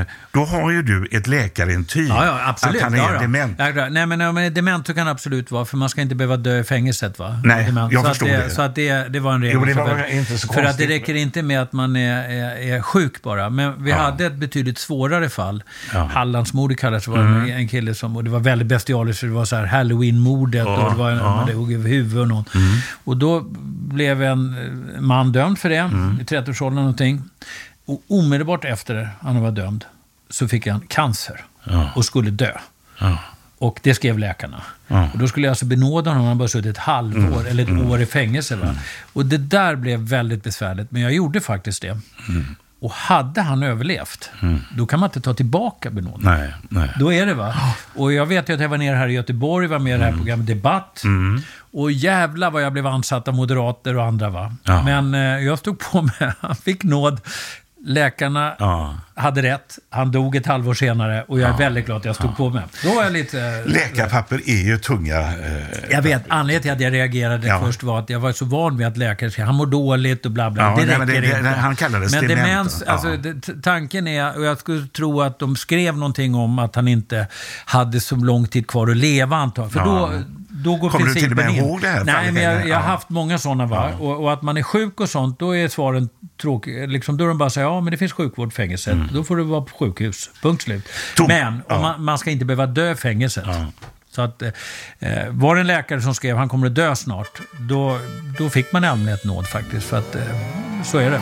Eh, 0.00 0.06
då 0.32 0.44
har 0.44 0.70
ju 0.70 0.82
du 0.82 1.06
ett 1.10 1.26
läkarintyg 1.26 2.08
Ja, 2.08 2.24
ja, 2.26 2.40
absolut. 2.48 2.76
att 2.76 2.82
han 2.82 2.94
är 2.94 2.98
ja, 3.14 3.20
dement. 3.20 3.54
Ja. 3.58 3.88
Nej, 3.90 4.06
men, 4.06 4.34
men 4.34 4.54
dement 4.54 4.94
kan 4.94 5.08
absolut 5.08 5.50
vara, 5.50 5.64
för 5.64 5.76
man 5.76 5.88
ska 5.88 6.00
inte 6.00 6.14
behöva 6.14 6.36
dö 6.36 6.58
i 6.60 6.64
fängelset. 6.64 7.18
Va? 7.18 7.40
Nej, 7.44 7.64
dement. 7.66 7.92
jag 7.92 8.02
så 8.02 8.08
förstår 8.08 8.26
att 8.26 8.32
det. 8.32 8.44
det. 8.44 8.50
Så 8.50 8.62
att 8.62 8.74
det, 8.74 9.08
det 9.08 9.20
var 9.20 9.34
en 9.34 9.42
regel. 9.42 9.58
Jo, 9.60 9.64
det 9.64 9.74
var 9.74 9.86
för, 9.88 10.12
inte 10.12 10.38
så 10.38 10.52
för 10.52 10.62
att 10.62 10.78
det 10.78 10.86
räcker 10.86 11.14
inte 11.14 11.42
med 11.42 11.62
att 11.62 11.72
man 11.72 11.96
är, 11.96 12.24
är, 12.30 12.74
är 12.76 12.82
sjuk 12.82 13.22
bara. 13.22 13.50
Men 13.50 13.84
vi 13.84 13.90
Ja. 13.90 13.96
hade 13.96 14.26
ett 14.26 14.34
betydligt 14.36 14.78
svårare 14.78 15.28
fall. 15.28 15.62
Ja. 15.94 16.10
Hallandsmordet 16.14 16.78
kallades 16.78 17.04
det. 17.04 17.10
var 17.10 17.18
Mm. 17.18 17.50
en 17.56 17.68
kille 17.68 17.94
som, 17.94 18.16
och 18.16 18.24
det 18.24 18.30
var 18.30 18.40
väldigt 18.40 18.68
bestialiskt, 18.68 19.20
för 19.20 19.26
det 19.26 19.32
var 19.32 19.44
så 19.44 19.56
här 19.56 19.66
halloween-mordet 19.66 20.64
Ja, 20.66 20.84
och 20.84 20.90
det 20.92 20.96
var 20.98 21.10
en, 21.10 21.16
ja. 21.18 21.24
man 21.24 21.38
hade 21.38 21.52
huggit 21.52 21.86
huvudet 21.86 22.20
och 22.22 22.28
någon. 22.28 22.44
Mm. 22.54 22.78
Och 23.04 23.16
då 23.16 23.40
blev 23.88 24.22
en 24.22 24.56
eh, 24.94 25.00
man 25.00 25.32
dömd 25.32 25.58
för 25.58 25.68
det, 25.68 25.76
Mm. 25.76 26.18
i 26.20 26.24
30-årsåldern 26.24 26.74
någonting. 26.80 27.22
Och 27.92 28.02
omedelbart 28.08 28.64
efter 28.64 29.08
han 29.20 29.40
var 29.40 29.50
dömd 29.50 29.84
så 30.30 30.48
fick 30.48 30.66
han 30.66 30.80
cancer 30.88 31.44
Ja. 31.64 31.90
och 31.94 32.04
skulle 32.04 32.30
dö. 32.30 32.52
Ja. 32.98 33.18
Och 33.58 33.80
det 33.82 33.94
skrev 33.94 34.18
läkarna. 34.18 34.62
Ja. 34.88 35.08
Och 35.12 35.18
då 35.18 35.28
skulle 35.28 35.46
jag 35.46 35.50
alltså 35.52 35.64
benåda 35.66 36.10
honom, 36.10 36.26
han 36.26 36.38
bara 36.38 36.48
suttit 36.48 36.70
ett 36.70 36.78
halvår 36.78 37.18
Mm. 37.40 37.46
eller 37.46 37.62
ett 37.62 37.68
Mm. 37.68 37.90
år 37.90 38.00
i 38.02 38.06
fängelse. 38.06 38.56
Va? 38.56 38.74
Och 39.12 39.26
det 39.26 39.38
där 39.38 39.76
blev 39.76 39.98
väldigt 40.00 40.42
besvärligt, 40.44 40.90
men 40.90 41.02
jag 41.02 41.12
gjorde 41.12 41.40
faktiskt 41.40 41.82
det. 41.82 41.98
Mm. 42.28 42.56
Och 42.80 42.92
hade 42.92 43.40
han 43.42 43.62
överlevt, 43.62 44.30
Mm. 44.42 44.60
då 44.76 44.86
kan 44.86 45.00
man 45.00 45.08
inte 45.08 45.20
ta 45.20 45.34
tillbaka 45.34 45.90
benådningen. 45.90 46.38
Nej, 46.40 46.54
nej. 46.68 46.90
Då 46.98 47.12
är 47.12 47.26
det 47.26 47.34
va. 47.34 47.54
Och 47.94 48.12
jag 48.12 48.26
vet 48.26 48.48
ju 48.48 48.54
att 48.54 48.60
jag 48.60 48.68
var 48.68 48.78
nere 48.78 48.96
här 48.96 49.08
i 49.08 49.12
Göteborg, 49.12 49.66
var 49.66 49.78
med 49.78 49.94
i 49.94 49.98
det 49.98 50.04
här 50.04 50.12
programmet 50.12 50.46
Debatt. 50.46 51.02
Mm. 51.04 51.42
Och 51.72 51.92
jävla 51.92 52.50
vad 52.50 52.62
jag 52.62 52.72
blev 52.72 52.86
ansatt 52.86 53.28
av 53.28 53.34
moderater 53.34 53.96
och 53.96 54.04
andra 54.04 54.30
va. 54.30 54.54
Ja. 54.64 54.82
Men 54.82 55.14
eh, 55.14 55.20
jag 55.20 55.58
stod 55.58 55.78
på 55.78 56.02
mig, 56.02 56.14
han 56.40 56.56
fick 56.56 56.82
nåd. 56.84 57.20
Läkarna 57.84 58.54
Ja. 58.58 58.94
hade 59.14 59.42
rätt. 59.42 59.78
Han 59.90 60.10
dog 60.12 60.36
ett 60.36 60.46
halvår 60.46 60.74
senare 60.74 61.24
och 61.28 61.40
jag 61.40 61.50
är 61.50 61.58
väldigt 61.58 61.86
glad 61.86 61.98
att 61.98 62.04
jag 62.04 62.14
stod 62.16 62.36
på 62.36 62.50
mig. 62.50 62.62
Då 62.84 62.94
var 62.94 63.02
jag 63.02 63.12
lite... 63.12 63.64
Läkarpapper 63.66 64.40
är 64.46 64.62
ju 64.64 64.78
tunga. 64.78 65.18
Eh, 65.20 65.32
jag 65.90 66.02
vet, 66.02 66.22
anledningen 66.28 66.62
till 66.62 66.72
att 66.72 66.80
jag 66.80 66.92
reagerade 66.92 67.46
Ja. 67.46 67.60
först 67.64 67.82
var 67.82 67.98
att 67.98 68.10
jag 68.10 68.20
var 68.20 68.32
så 68.32 68.44
van 68.44 68.76
vid 68.76 68.86
att 68.86 68.96
läkare 68.96 69.30
säger 69.30 69.46
han 69.46 69.54
mår 69.54 69.66
dåligt 69.66 70.26
och 70.26 70.32
bla 70.32 70.50
bla. 70.50 70.62
Ja, 70.62 70.68
det 70.70 70.76
nej, 70.76 70.86
räcker 70.86 70.98
men 70.98 71.08
det- 71.08 71.20
det- 71.20 71.38
inte. 71.38 71.48
han 71.50 71.76
kallades 71.76 72.12
Men 72.12 72.28
demens, 72.28 72.82
Ja. 72.86 72.92
alltså, 72.92 73.16
det, 73.16 73.62
tanken 73.62 74.06
är, 74.08 74.36
och 74.38 74.44
jag 74.44 74.58
skulle 74.58 74.86
tro 74.86 75.20
att 75.22 75.38
de 75.38 75.56
skrev 75.56 75.96
någonting 75.96 76.34
om 76.34 76.58
att 76.58 76.74
han 76.76 76.88
inte 76.88 77.26
hade 77.64 78.00
så 78.00 78.16
lång 78.16 78.46
tid 78.46 78.66
kvar 78.66 78.90
att 78.90 78.96
leva 78.96 79.36
antagligen. 79.36 79.70
För 79.70 79.80
Ja. 79.80 80.10
då, 80.12 80.22
då 80.62 80.76
går 80.76 80.90
Kommer 80.90 81.06
du 81.06 81.14
till 81.14 81.30
och 81.30 81.36
med 81.36 81.50
in. 81.50 81.56
ihåg 81.56 81.80
det 81.80 81.88
här 81.88 82.04
Nej, 82.04 82.32
men 82.32 82.42
jag, 82.42 82.52
jag 82.54 82.60
har 82.60 82.68
Ja. 82.68 82.78
haft 82.78 83.08
många 83.08 83.38
sådana. 83.38 83.66
Va? 83.66 83.92
Och, 84.00 84.22
och 84.22 84.32
att 84.32 84.42
man 84.42 84.56
är 84.56 84.62
sjuk 84.62 85.00
och 85.00 85.08
sånt, 85.08 85.38
då 85.38 85.56
är 85.56 85.68
svaren 85.68 86.08
tråkiga. 86.42 86.86
Liksom, 86.86 87.16
då 87.16 87.24
är 87.24 87.28
de 87.28 87.38
bara 87.38 87.50
säger 87.50 87.66
ja 87.66 87.80
men 87.80 87.90
det 87.90 87.96
finns 87.96 88.12
sjukvård 88.12 88.48
i 88.48 88.50
fängelset. 88.54 88.96
Då 89.12 89.24
får 89.24 89.36
du 89.36 89.42
vara 89.42 89.60
på 89.60 89.76
sjukhus. 89.76 90.30
Punkt 90.42 90.62
slut. 90.62 90.84
Mm. 90.84 91.16
Tom- 91.16 91.26
Men 91.28 91.62
ja. 91.68 91.80
man, 91.82 92.04
man 92.04 92.18
ska 92.18 92.30
inte 92.30 92.44
behöva 92.44 92.66
dö 92.66 92.92
i 92.92 92.94
fängelset. 92.94 93.44
Så 94.10 94.22
att, 94.22 94.42
eh, 94.42 94.50
var 95.30 95.54
det 95.54 95.60
en 95.60 95.66
läkare 95.66 96.00
som 96.00 96.14
skrev 96.14 96.36
han 96.36 96.48
kommer 96.48 96.66
att 96.66 96.74
dö 96.74 96.96
snart, 96.96 97.40
då, 97.60 97.98
då 98.38 98.48
fick 98.50 98.72
man 98.72 98.84
i 98.84 98.86
allmänhet 98.88 99.24
nåd 99.24 99.46
faktiskt. 99.48 99.86
För 99.86 99.98
att 99.98 100.14
eh, 100.14 100.22
så 100.84 100.98
är 100.98 101.10
det. 101.10 101.20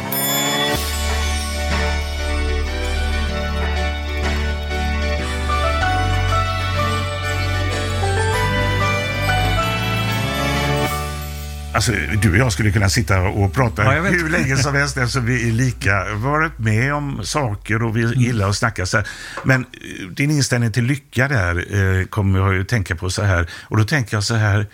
Alltså, 11.75 11.93
du 12.23 12.31
och 12.31 12.37
jag 12.37 12.53
skulle 12.53 12.71
kunna 12.71 12.89
sitta 12.89 13.21
och 13.23 13.53
prata 13.53 13.85
Ja, 13.97 14.03
hur 14.03 14.29
länge 14.29 14.57
som 14.57 14.75
helst 14.75 14.97
eftersom 14.97 15.27
vi 15.27 15.49
är 15.49 15.53
lika, 15.53 16.15
varit 16.15 16.59
med 16.59 16.95
om 16.95 17.21
saker 17.25 17.83
och 17.83 17.97
vi 17.97 18.03
Mm. 18.05 18.21
gillar 18.21 18.49
att 18.49 18.57
snacka 18.57 18.87
så 18.87 18.97
här. 18.97 19.07
Men 19.45 19.61
eh, 19.61 20.07
din 20.09 20.31
inställning 20.31 20.73
till 20.73 20.85
lycka 20.85 21.29
där 21.29 21.57
eh, 22.01 22.05
kommer 22.07 22.39
jag 22.39 22.55
ju 22.55 22.65
tänka 22.65 22.97
på 22.97 23.11
så 23.11 23.23
här. 23.23 23.49
Och 23.63 23.77
då 23.77 23.85
tänker 23.85 24.17
jag 24.17 24.25
så 24.25 24.35
här, 24.35 24.67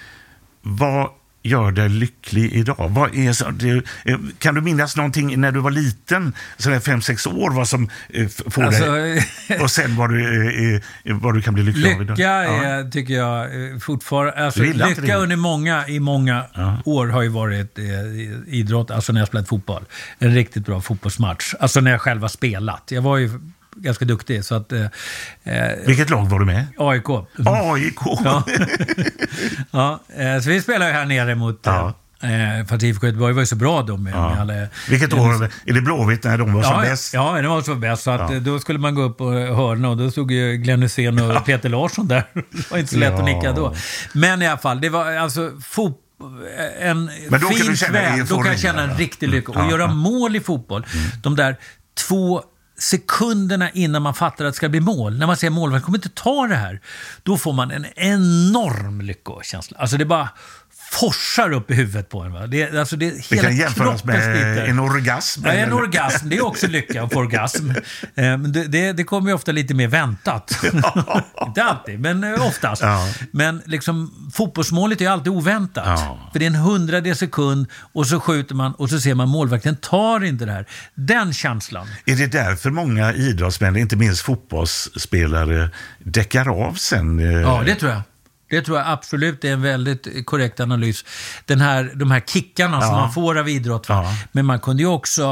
vad 0.62 1.08
gör 1.46 1.72
dig 1.72 1.88
lycklig 1.88 2.52
idag? 2.52 2.88
Vad 2.90 3.14
är 3.14 3.32
så, 3.32 3.50
det, 3.50 3.70
eh, 4.04 4.18
kan 4.38 4.54
du 4.54 4.60
minnas 4.60 4.96
någonting 4.96 5.40
när 5.40 5.52
du 5.52 5.60
var 5.60 5.70
liten, 5.70 6.34
sådär 6.56 6.80
fem 6.80 7.02
sex 7.02 7.26
år, 7.26 7.50
vad 7.50 7.68
som 7.68 7.90
eh, 8.08 8.28
får 8.28 8.62
Alltså, 8.62 8.92
dig... 8.92 9.26
Och 9.60 9.70
sen 9.70 9.96
vad 9.96 10.10
du, 10.10 10.74
eh, 11.04 11.16
vad 11.16 11.34
du 11.34 11.42
kan 11.42 11.54
bli 11.54 11.62
lycklig 11.62 11.94
av 11.94 12.02
idag? 12.02 12.18
Lycka 12.18 12.44
Ja. 12.44 12.90
tycker 12.90 13.14
jag, 13.14 13.48
fortfarande... 13.82 14.44
Alltså, 14.44 14.62
lycka 14.62 14.94
det? 15.02 15.14
under 15.14 15.36
många, 15.36 15.88
i 15.88 16.00
många 16.00 16.44
år 16.84 17.06
har 17.06 17.22
ju 17.22 17.28
varit 17.28 17.78
eh, 17.78 17.84
idrott, 18.46 18.90
alltså 18.90 19.12
när 19.12 19.20
jag 19.20 19.28
spelat 19.28 19.48
fotboll. 19.48 19.84
En 20.18 20.34
riktigt 20.34 20.66
bra 20.66 20.80
fotbollsmatch. 20.80 21.54
Alltså 21.60 21.80
när 21.80 21.90
jag 21.90 22.00
själv 22.00 22.22
har 22.22 22.28
spelat. 22.28 22.82
Jag 22.90 23.02
var 23.02 23.16
ju 23.16 23.30
ganska 23.76 24.04
duktig, 24.04 24.44
så 24.44 24.54
att... 24.54 24.72
Eh, 24.72 24.84
eh, 25.44 25.72
Vilket 25.86 26.10
lag 26.10 26.28
var 26.28 26.38
du 26.38 26.44
med? 26.46 26.66
AIK. 26.78 27.08
AIK! 27.46 27.98
Ja. 28.24 28.42
ja, 29.70 30.00
eh, 30.16 30.40
så 30.40 30.48
vi 30.48 30.62
spelar 30.62 30.86
ju 30.86 30.92
här 30.92 31.04
nere 31.04 31.34
mot... 31.34 31.66
Eh, 31.66 32.66
för 32.66 32.76
att 32.76 32.82
IFK 32.82 33.06
Göteborg 33.06 33.34
var 33.34 33.42
ju 33.42 33.46
så 33.46 33.56
bra 33.56 33.82
då 33.82 33.96
med, 33.96 34.12
Ja. 34.14 34.28
med 34.30 34.40
alla... 34.40 34.54
Vilket 34.88 35.12
år? 35.12 35.50
Är 35.66 35.72
det 35.72 35.80
Blåvitt 35.80 36.24
när 36.24 36.38
de 36.38 36.52
var 36.54 36.62
som 36.62 36.72
ja, 36.72 36.80
bäst? 36.80 37.14
Ja, 37.14 37.32
det 37.42 37.48
var 37.48 37.62
som 37.62 37.80
bäst. 37.80 38.02
Så 38.02 38.10
att, 38.10 38.30
Ja. 38.30 38.36
eh, 38.36 38.42
Då 38.42 38.58
skulle 38.58 38.78
man 38.78 38.94
gå 38.94 39.02
upp 39.02 39.20
och 39.20 39.32
hörna 39.32 39.88
och 39.88 39.96
då 39.96 40.10
stod 40.10 40.30
ju 40.32 40.56
Glenn 40.56 40.82
Hysén 40.82 41.18
och 41.30 41.44
Peter 41.44 41.68
Larsson 41.68 42.08
där. 42.08 42.24
Det 42.34 42.70
var 42.70 42.78
inte 42.78 42.92
så 42.92 42.98
lätt 42.98 43.12
att 43.12 43.18
Ja. 43.18 43.24
nicka 43.24 43.52
då. 43.52 43.74
Men 44.12 44.42
i 44.42 44.46
alla 44.46 44.58
fall, 44.58 44.80
det 44.80 44.88
var 44.88 45.12
alltså 45.16 45.50
fotboll 45.64 46.02
en 46.80 47.10
Men 47.30 47.40
då 47.40 47.48
fin 47.48 47.74
kväll, 47.76 48.26
då 48.26 48.36
kan 48.42 48.46
jag 48.52 48.60
känna 48.60 48.82
en 48.82 48.90
ja. 48.90 48.96
riktig 48.98 49.28
lycka. 49.28 49.52
Och 49.52 49.58
Ja, 49.58 49.70
göra 49.70 49.82
ja. 49.82 49.88
mål 49.88 50.36
i 50.36 50.40
fotboll, 50.40 50.86
de 51.22 51.36
där 51.36 51.56
två 52.08 52.42
sekunderna 52.78 53.70
innan 53.70 54.02
man 54.02 54.14
fattar 54.14 54.44
att 54.44 54.52
det 54.52 54.56
ska 54.56 54.68
bli 54.68 54.80
mål, 54.80 55.18
när 55.18 55.26
man 55.26 55.36
ser 55.36 55.50
målvakten 55.50 55.84
kommer 55.84 55.98
inte 55.98 56.08
ta 56.08 56.46
det 56.46 56.56
här, 56.56 56.80
då 57.22 57.38
får 57.38 57.52
man 57.52 57.70
en 57.70 57.86
enorm 57.96 59.00
lyckokänsla. 59.00 59.78
Alltså 59.78 59.96
det 59.96 60.04
bara 60.04 60.28
forsar 60.90 61.52
upp 61.52 61.70
i 61.70 61.74
huvudet 61.74 62.08
på 62.08 62.20
en. 62.22 62.32
Va? 62.32 62.46
Det, 62.46 62.74
alltså 62.78 62.96
det, 62.96 63.28
Det 63.30 63.36
kan 63.36 63.56
jämföras 63.56 64.04
med 64.04 64.22
sliter. 64.22 64.64
en 64.66 64.78
orgasm. 64.78 65.42
Ja, 65.44 65.52
en 65.52 65.72
orgasm, 65.72 66.28
det 66.28 66.36
är 66.36 66.44
också 66.46 66.66
lycka 66.66 67.02
att 67.02 67.12
få 67.12 67.18
orgasm. 67.18 67.70
Eh, 68.14 68.22
Men 68.38 68.52
det, 68.52 68.64
det, 68.64 68.92
det 68.92 69.04
kommer 69.04 69.28
ju 69.30 69.34
ofta 69.34 69.52
lite 69.52 69.74
mer 69.74 69.88
väntat. 69.88 70.64
Inte 71.46 71.62
alltid, 71.62 72.00
men 72.00 72.24
eh, 72.24 72.46
oftast. 72.46 72.82
Ja. 72.82 73.08
Men 73.30 73.62
liksom, 73.64 74.30
fotbollsmålet 74.34 75.00
är 75.00 75.04
ju 75.04 75.10
alltid 75.10 75.32
oväntat. 75.32 75.84
Ja. 75.86 76.18
För 76.32 76.38
det 76.38 76.44
är 76.44 76.46
en 76.46 76.54
hundradels 76.54 77.18
sekund 77.18 77.66
och 77.92 78.06
så 78.06 78.20
skjuter 78.20 78.54
man 78.54 78.72
och 78.74 78.90
så 78.90 79.00
ser 79.00 79.14
man 79.14 79.28
målvakten 79.28 79.76
tar 79.76 80.24
inte 80.24 80.44
det 80.44 80.52
här. 80.52 80.66
Den 80.94 81.32
känslan. 81.32 81.86
Är 82.06 82.16
det 82.16 82.26
därför 82.26 82.70
många 82.70 83.12
idrottsmän, 83.14 83.76
inte 83.76 83.96
minst 83.96 84.22
fotbollsspelare, 84.22 85.70
däckar 85.98 86.66
av 86.66 86.74
sen? 86.74 87.18
eh, 87.20 87.40
Ja, 87.40 87.62
det 87.66 87.74
tror 87.74 87.92
jag. 87.92 88.02
Det 88.50 88.62
tror 88.62 88.78
jag 88.78 88.86
absolut 88.88 89.44
är 89.44 89.52
en 89.52 89.62
väldigt 89.62 90.26
korrekt 90.26 90.60
analys. 90.60 91.04
Den 91.44 91.60
här, 91.60 91.92
de 91.94 92.10
här 92.10 92.20
kickarna 92.20 92.80
som 92.80 92.90
Ja. 92.90 92.96
man 93.00 93.12
får 93.12 93.38
av 93.38 93.48
idrott. 93.48 93.86
Ja. 93.88 94.14
Men 94.32 94.46
man 94.46 94.60
kunde 94.60 94.82
ju 94.82 94.88
också 94.88 95.22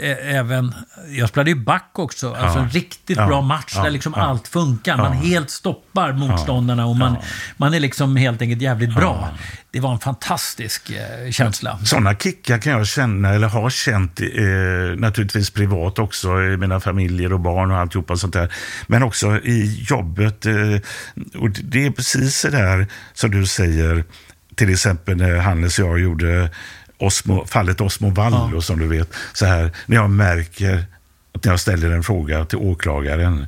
eh, 0.00 0.36
även... 0.36 0.74
Jag 1.08 1.28
spelade 1.28 1.50
ju 1.50 1.56
back 1.56 1.90
också. 1.92 2.34
Alltså 2.34 2.58
en 2.58 2.70
riktigt 2.70 3.16
Ja. 3.16 3.26
bra 3.26 3.40
match 3.40 3.72
Ja. 3.76 3.82
där 3.82 3.90
liksom 3.90 4.12
Ja. 4.16 4.22
allt 4.22 4.48
funkar. 4.48 4.96
Man 4.96 5.12
Ja. 5.16 5.18
helt 5.22 5.50
stoppar 5.50 6.12
motståndarna 6.12 6.86
och 6.86 6.96
man, 6.96 7.16
man 7.56 7.74
är 7.74 7.80
liksom 7.80 8.16
helt 8.16 8.42
enkelt 8.42 8.62
jävligt 8.62 8.94
bra. 8.94 9.28
Det 9.70 9.80
var 9.80 9.92
en 9.92 9.98
fantastisk 9.98 10.90
eh, 10.90 11.30
känsla. 11.30 11.78
Sådana 11.84 12.14
kickar 12.14 12.58
kan 12.58 12.72
jag 12.72 12.86
känna, 12.86 13.28
eller 13.34 13.48
har 13.48 13.70
känt, 13.70 14.20
eh, 14.20 14.26
naturligtvis 14.96 15.50
privat 15.50 15.98
också, 15.98 16.42
i 16.42 16.56
mina 16.56 16.80
familjer 16.80 17.32
och 17.32 17.40
barn 17.40 17.70
och 17.70 17.76
alltihopa 17.78 18.16
sånt 18.16 18.32
där. 18.32 18.52
Men 18.86 19.02
också 19.02 19.36
i 19.38 19.84
jobbet. 19.90 20.46
Eh, 20.46 20.54
och 21.38 21.50
det 21.50 21.86
är 21.86 21.90
precis 21.90 22.25
det 22.42 22.50
där 22.50 22.86
som 23.14 23.30
du 23.30 23.46
säger, 23.46 24.04
till 24.54 24.70
exempel 24.72 25.16
när 25.16 25.36
Hannes 25.36 25.78
och 25.78 25.84
jag 25.84 25.98
gjorde 26.00 26.50
Osmo, 26.98 27.46
fallet 27.46 27.80
Osmo 27.80 28.10
Vallo, 28.10 28.62
som 28.62 28.78
du 28.78 28.86
vet. 28.86 29.08
Så 29.32 29.46
här, 29.46 29.70
när 29.86 29.96
jag 29.96 30.10
märker 30.10 30.84
att 31.34 31.44
när 31.44 31.52
jag 31.52 31.60
ställer 31.60 31.90
en 31.90 32.02
fråga 32.02 32.44
till 32.44 32.58
åklagaren 32.58 33.46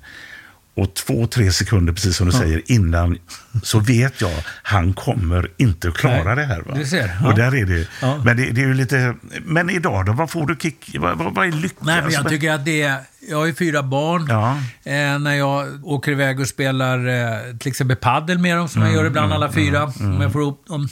och 0.75 0.95
två, 0.95 1.27
tre 1.27 1.53
sekunder, 1.53 1.93
precis 1.93 2.17
som 2.17 2.29
du 2.29 2.33
Ja. 2.37 2.41
säger, 2.41 2.63
innan 2.67 3.19
så 3.63 3.81
vet 3.81 4.21
jag 4.21 4.33
han 4.63 4.93
kommer 4.95 5.51
inte 5.57 5.89
att 5.89 5.95
klara 5.97 6.25
Nej, 6.25 6.37
det 6.37 6.45
här. 6.45 6.61
Va? 6.63 6.75
du 6.75 6.85
ser, 6.87 7.17
ja. 7.23 7.29
Och 7.29 7.35
där 7.35 7.55
är 7.55 7.65
det. 7.67 7.89
Ja. 8.03 8.23
Men 8.25 8.37
det, 8.37 8.51
det 8.51 8.61
är 8.63 8.67
ju 8.67 8.75
lite... 8.75 9.15
Men 9.45 9.71
idag 9.71 10.07
då? 10.07 10.13
Vad 10.13 10.31
får 10.31 10.47
du 10.47 10.57
kick? 10.57 10.97
Vad, 10.99 11.19
vad, 11.19 11.35
vad 11.35 11.47
är 11.47 11.53
lycka? 11.53 11.75
Nej, 11.81 11.95
men 12.03 12.05
jag 12.13 12.19
Alltså, 12.19 12.29
tycker 12.29 12.53
att 12.53 12.65
det 12.65 12.83
är... 12.83 13.01
Jag 13.31 13.37
har 13.39 13.47
ju 13.47 13.55
fyra 13.55 13.83
barn. 13.83 14.27
Ja. 14.29 14.51
Eh, 14.93 15.19
när 15.19 15.35
jag 15.35 15.85
åker 15.85 16.13
iväg 16.13 16.41
och 16.41 16.47
spelar 16.49 17.09
eh, 17.09 17.57
till 17.59 17.69
exempel 17.69 17.97
paddel 17.97 18.39
med 18.39 18.57
dem, 18.57 18.69
som 18.69 18.83
Mm, 18.83 18.95
jag 18.95 19.01
gör 19.03 19.07
ibland 19.11 19.33
alla 19.33 19.53
fyra, 19.53 19.85
om 20.01 20.21
jag 20.21 20.33
får 20.33 20.43
ihop 20.43 20.65
dem, 20.69 20.89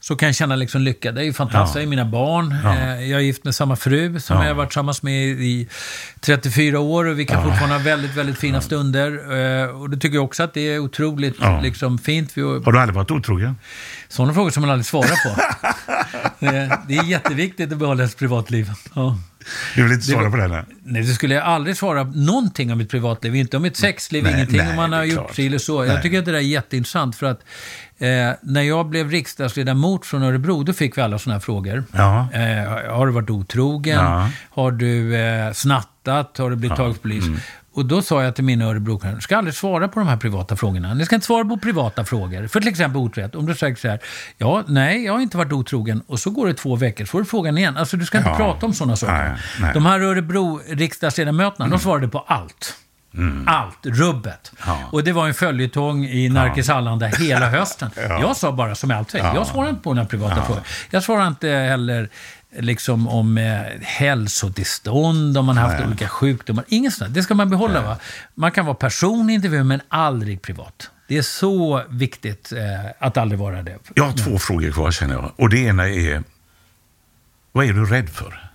så 0.00 0.16
kan 0.16 0.26
jag 0.28 0.36
känna 0.36 0.56
liksom 0.56 0.80
lycka. 0.80 1.12
Det 1.12 1.20
är 1.20 1.24
ju 1.24 1.32
fantastiskt. 1.32 1.74
Ja. 1.76 1.80
Det 1.80 1.84
är 1.86 1.88
mina 1.88 2.04
barn. 2.04 2.54
Ja. 2.64 2.74
Eh, 2.76 3.04
jag 3.10 3.20
är 3.20 3.24
gift 3.24 3.44
med 3.44 3.54
samma 3.54 3.76
fru 3.76 4.20
som 4.20 4.36
Ja. 4.36 4.42
jag 4.42 4.50
har 4.50 4.54
varit 4.56 4.68
tillsammans 4.68 5.02
med 5.02 5.14
i 5.28 5.68
34 6.20 6.80
år 6.80 7.04
och 7.04 7.18
vi 7.18 7.24
kan 7.26 7.38
Ja. 7.42 7.44
fortfarande 7.48 7.74
ha 7.76 7.82
väldigt, 7.82 8.14
väldigt 8.16 8.38
fina 8.38 8.60
stunder. 8.60 9.10
Eh, 9.62 9.68
och 9.80 9.90
det 9.90 9.96
tycker 9.96 10.14
jag 10.16 10.24
också 10.24 10.42
att 10.42 10.54
det 10.54 10.60
är 10.60 10.78
otroligt 10.78 11.36
liksom, 11.62 11.98
fint. 11.98 12.30
Vi, 12.34 12.42
Har 12.42 12.72
du 12.72 12.78
aldrig 12.80 12.94
varit 12.94 13.10
otrogen? 13.10 13.56
Sådana 14.08 14.34
frågor 14.34 14.50
som 14.50 14.60
man 14.60 14.70
aldrig 14.70 14.86
svarar 14.86 15.08
på. 15.34 15.40
det, 16.46 16.78
det 16.88 16.96
är 16.96 17.04
jätteviktigt 17.04 17.72
att 17.72 17.78
behålla 17.78 18.04
ett 18.04 18.16
privatliv. 18.18 18.70
Ja. 18.94 19.18
Du 19.74 19.82
vill 19.82 19.92
inte 19.92 20.06
Det 20.06 20.12
svara 20.12 20.24
var- 20.24 20.30
på 20.30 20.36
den? 20.36 20.50
här? 20.50 20.64
Nej, 20.84 21.02
det 21.02 21.08
skulle 21.14 21.34
jag 21.34 21.44
aldrig 21.44 21.76
svara 21.76 22.04
någonting 22.04 22.72
om 22.72 22.78
mitt 22.78 22.90
privatliv. 22.90 23.34
Inte 23.36 23.56
om 23.56 23.62
mitt 23.62 23.76
sexliv, 23.76 24.24
Nej, 24.24 24.32
ingenting 24.34 24.56
nej, 24.58 24.70
om 24.70 24.76
man 24.76 24.92
har 24.92 25.00
det 25.00 25.06
gjort 25.06 25.18
klart. 25.18 25.34
si 25.34 25.46
eller 25.46 25.58
så. 25.58 25.80
Nej. 25.82 25.88
Jag 25.90 26.02
tycker 26.02 26.18
att 26.18 26.24
det 26.24 26.30
där 26.32 26.38
är 26.38 26.42
jätteintressant 26.42 27.16
för 27.16 27.26
att 27.26 27.40
eh, 27.98 28.06
när 28.42 28.62
jag 28.62 28.86
blev 28.88 29.10
riksdagsledamot 29.10 30.06
från 30.06 30.22
Örebro, 30.22 30.62
då 30.62 30.72
fick 30.72 30.98
vi 30.98 31.02
alla 31.02 31.18
sådana 31.18 31.34
här 31.34 31.40
frågor. 31.40 31.84
Ja. 31.92 32.28
Eh, 32.32 32.92
har 32.96 33.06
du 33.06 33.12
varit 33.12 33.30
otrogen? 33.30 33.96
Ja. 34.04 34.30
Har 34.50 34.70
du 34.72 35.16
eh, 35.16 35.52
snattat? 35.52 36.38
Har 36.38 36.50
du 36.50 36.56
blivit 36.56 36.76
tagen 36.76 36.94
för 36.94 37.00
polis? 37.02 37.24
Och 37.78 37.86
då 37.86 38.02
sa 38.02 38.22
jag 38.24 38.34
till 38.34 38.44
mina 38.44 38.64
Örebrokompisar, 38.64 39.14
ni 39.16 39.20
ska 39.20 39.36
aldrig 39.36 39.54
svara 39.54 39.88
på 39.88 40.00
de 40.00 40.08
här 40.08 40.16
privata 40.16 40.56
frågorna. 40.56 40.94
Ni 40.94 41.04
ska 41.04 41.14
inte 41.14 41.26
svara 41.26 41.44
på 41.44 41.56
privata 41.56 42.04
frågor. 42.04 42.46
För 42.46 42.60
till 42.60 42.68
exempel 42.68 42.96
otrohet. 43.00 43.34
Om 43.34 43.46
du 43.46 43.54
säger 43.54 43.74
så 43.74 43.88
här, 43.88 43.98
ja, 44.38 44.62
nej, 44.66 45.04
jag 45.04 45.12
har 45.12 45.20
inte 45.20 45.36
varit 45.36 45.52
otrogen. 45.52 46.02
Och 46.06 46.18
så 46.18 46.30
går 46.30 46.46
det 46.46 46.54
två 46.54 46.76
veckor, 46.76 47.04
så 47.04 47.08
får 47.10 47.18
du 47.18 47.24
frågan 47.24 47.58
igen. 47.58 47.76
Alltså, 47.76 47.96
du 47.96 48.04
ska 48.06 48.18
inte 48.18 48.30
Ja. 48.30 48.36
prata 48.36 48.66
om 48.66 48.74
sådana 48.74 48.96
saker. 48.96 49.12
Nej, 49.28 49.32
nej. 49.60 49.70
De 49.74 49.86
här 49.86 50.00
Örebro-riksdagsledamöterna, 50.00 51.68
de 51.68 51.78
svarade 51.78 52.08
på 52.08 52.18
allt. 52.26 52.74
Allt, 53.46 53.86
rubbet. 53.86 54.52
Ja. 54.66 54.78
Och 54.92 55.04
det 55.04 55.12
var 55.12 55.28
en 55.28 55.34
följetong 55.34 56.04
i 56.04 56.28
Närkes 56.28 56.68
Allanda 56.68 57.06
hela 57.06 57.48
hösten. 57.50 57.90
Ja. 58.08 58.20
Jag 58.20 58.36
sa 58.36 58.52
bara 58.52 58.74
som 58.74 58.90
jag 58.90 58.98
alltid 58.98 59.10
säger, 59.12 59.24
Ja. 59.24 59.34
jag 59.34 59.46
svarar 59.46 59.68
inte 59.68 59.82
på 59.82 59.94
några 59.94 60.08
privata 60.08 60.42
frågor. 60.42 60.62
Jag 60.90 61.02
svarar 61.02 61.26
inte 61.26 61.48
heller 61.48 62.08
liksom 62.56 63.08
om 63.08 63.38
eh, 63.38 63.60
hälsotillstånd, 63.80 65.38
om 65.38 65.46
man 65.46 65.56
har 65.56 65.64
haft 65.64 65.78
Nej. 65.78 65.88
olika 65.88 66.08
sjukdomar. 66.08 66.64
Inget 66.68 66.94
sånt. 66.94 67.14
Det 67.14 67.22
ska 67.22 67.34
man 67.34 67.50
behålla. 67.50 67.82
Va? 67.82 67.96
Man 68.34 68.52
kan 68.52 68.66
vara 68.66 68.74
person 68.74 69.30
i 69.30 69.34
intervjun, 69.34 69.66
men 69.66 69.80
aldrig 69.88 70.42
privat. 70.42 70.90
Det 71.08 71.18
är 71.18 71.22
så 71.22 71.82
viktigt 71.88 72.52
eh, 72.52 72.90
att 72.98 73.16
aldrig 73.16 73.38
vara 73.38 73.62
det. 73.62 73.78
Jag 73.94 74.04
har 74.04 74.12
två 74.12 74.38
frågor 74.38 74.70
kvar 74.70 74.90
känner 74.90 75.14
jag. 75.14 75.32
Och 75.36 75.50
det 75.50 75.58
ena 75.58 75.88
är, 75.88 76.22
vad 77.52 77.66
är 77.66 77.72
du 77.72 77.84
rädd 77.84 78.08
för? 78.10 78.50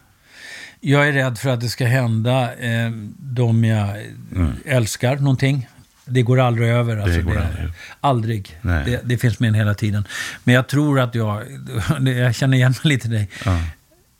Jag 0.79 1.07
är 1.07 1.11
rädd 1.11 1.37
för 1.37 1.49
att 1.49 1.61
det 1.61 1.69
ska 1.69 1.85
hända 1.85 2.55
eh, 2.55 2.91
de 3.17 3.63
jag 3.63 3.97
älskar 4.65 5.15
någonting. 5.15 5.69
Det 6.05 6.21
går 6.21 6.39
aldrig 6.39 6.69
över. 6.69 6.97
Alltså, 6.97 7.21
går 7.21 7.37
aldrig 7.37 7.59
över. 7.59 7.73
aldrig. 7.99 8.59
Nej. 8.61 8.85
Det, 8.85 9.01
det 9.03 9.17
finns 9.17 9.39
med 9.39 9.47
en 9.47 9.53
hela 9.53 9.73
tiden. 9.73 10.07
Men 10.43 10.55
jag 10.55 10.67
tror 10.67 10.99
att 10.99 11.15
jag, 11.15 11.43
jag 12.05 12.35
känner 12.35 12.57
igen 12.57 12.73
mig 12.83 12.93
lite 12.93 13.07
i 13.07 13.11
dig. 13.11 13.29
Ja. 13.45 13.59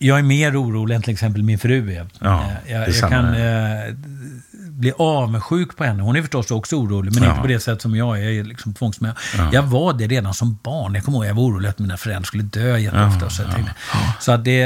Jag 0.04 0.20
är 0.20 0.24
mer 0.24 0.62
orolig 0.64 0.96
än 0.96 1.02
till 1.02 1.14
exempel 1.14 1.44
min 1.44 1.60
fru 1.60 1.92
är. 1.96 2.08
Ja, 2.20 2.52
Eh, 2.66 2.72
jag, 2.74 2.90
jag 2.90 3.10
kan 3.10 3.26
eh, 3.34 3.94
bli 4.70 4.94
avundsjuk 4.98 5.78
på 5.78 5.84
henne. 5.84 6.04
Hon 6.04 6.16
är 6.16 6.22
förstås 6.22 6.52
också 6.52 6.76
orolig, 6.76 7.14
men 7.14 7.24
Ja. 7.24 7.30
inte 7.30 7.42
på 7.42 7.48
det 7.48 7.60
sätt 7.60 7.82
som 7.82 7.96
jag 7.96 8.20
är. 8.20 8.24
Jag 8.24 8.34
är 8.34 8.44
liksom. 8.44 8.74
Ja. 9.38 9.50
Jag 9.54 9.64
var 9.64 9.94
det 9.94 10.08
redan 10.08 10.34
som 10.34 10.58
barn. 10.64 10.96
Jag 10.96 11.04
kommer 11.04 11.18
ihåg 11.18 11.26
jag 11.26 11.34
var 11.34 11.44
orolig 11.44 11.70
att 11.70 11.80
mina 11.80 11.98
föräldrar 11.98 12.24
skulle 12.24 12.44
dö 12.44 12.78
jätteofta. 12.78 13.26
Ja, 13.26 13.30
så 13.30 13.44
så 14.20 14.32
att 14.32 14.44
det, 14.46 14.66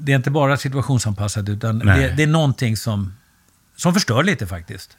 det 0.00 0.12
är 0.12 0.16
inte 0.16 0.30
bara 0.30 0.56
situationsanpassat, 0.56 1.48
utan 1.48 1.78
det, 1.78 2.14
det 2.16 2.22
är 2.22 2.26
någonting 2.26 2.76
som, 2.76 3.14
som 3.76 3.94
förstör 3.94 4.22
lite 4.22 4.46
faktiskt. 4.46 4.90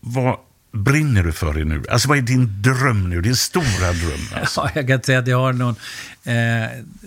Vad 0.00 0.36
brinner 0.74 1.22
du 1.22 1.32
för 1.32 1.58
i 1.58 1.64
nu? 1.64 1.82
Alltså 1.90 2.08
vad 2.08 2.18
är 2.18 2.22
din 2.22 2.62
dröm 2.62 3.10
nu? 3.10 3.20
Din 3.20 3.36
stora 3.36 3.92
dröm? 3.92 4.20
Alltså. 4.40 4.60
Ja, 4.60 4.70
jag 4.74 4.86
kan 4.86 4.94
inte 4.94 5.06
säga 5.06 5.18
att 5.18 5.26
jag 5.26 5.38
har 5.38 5.52
någon... 5.52 5.74
Eh, 6.24 6.34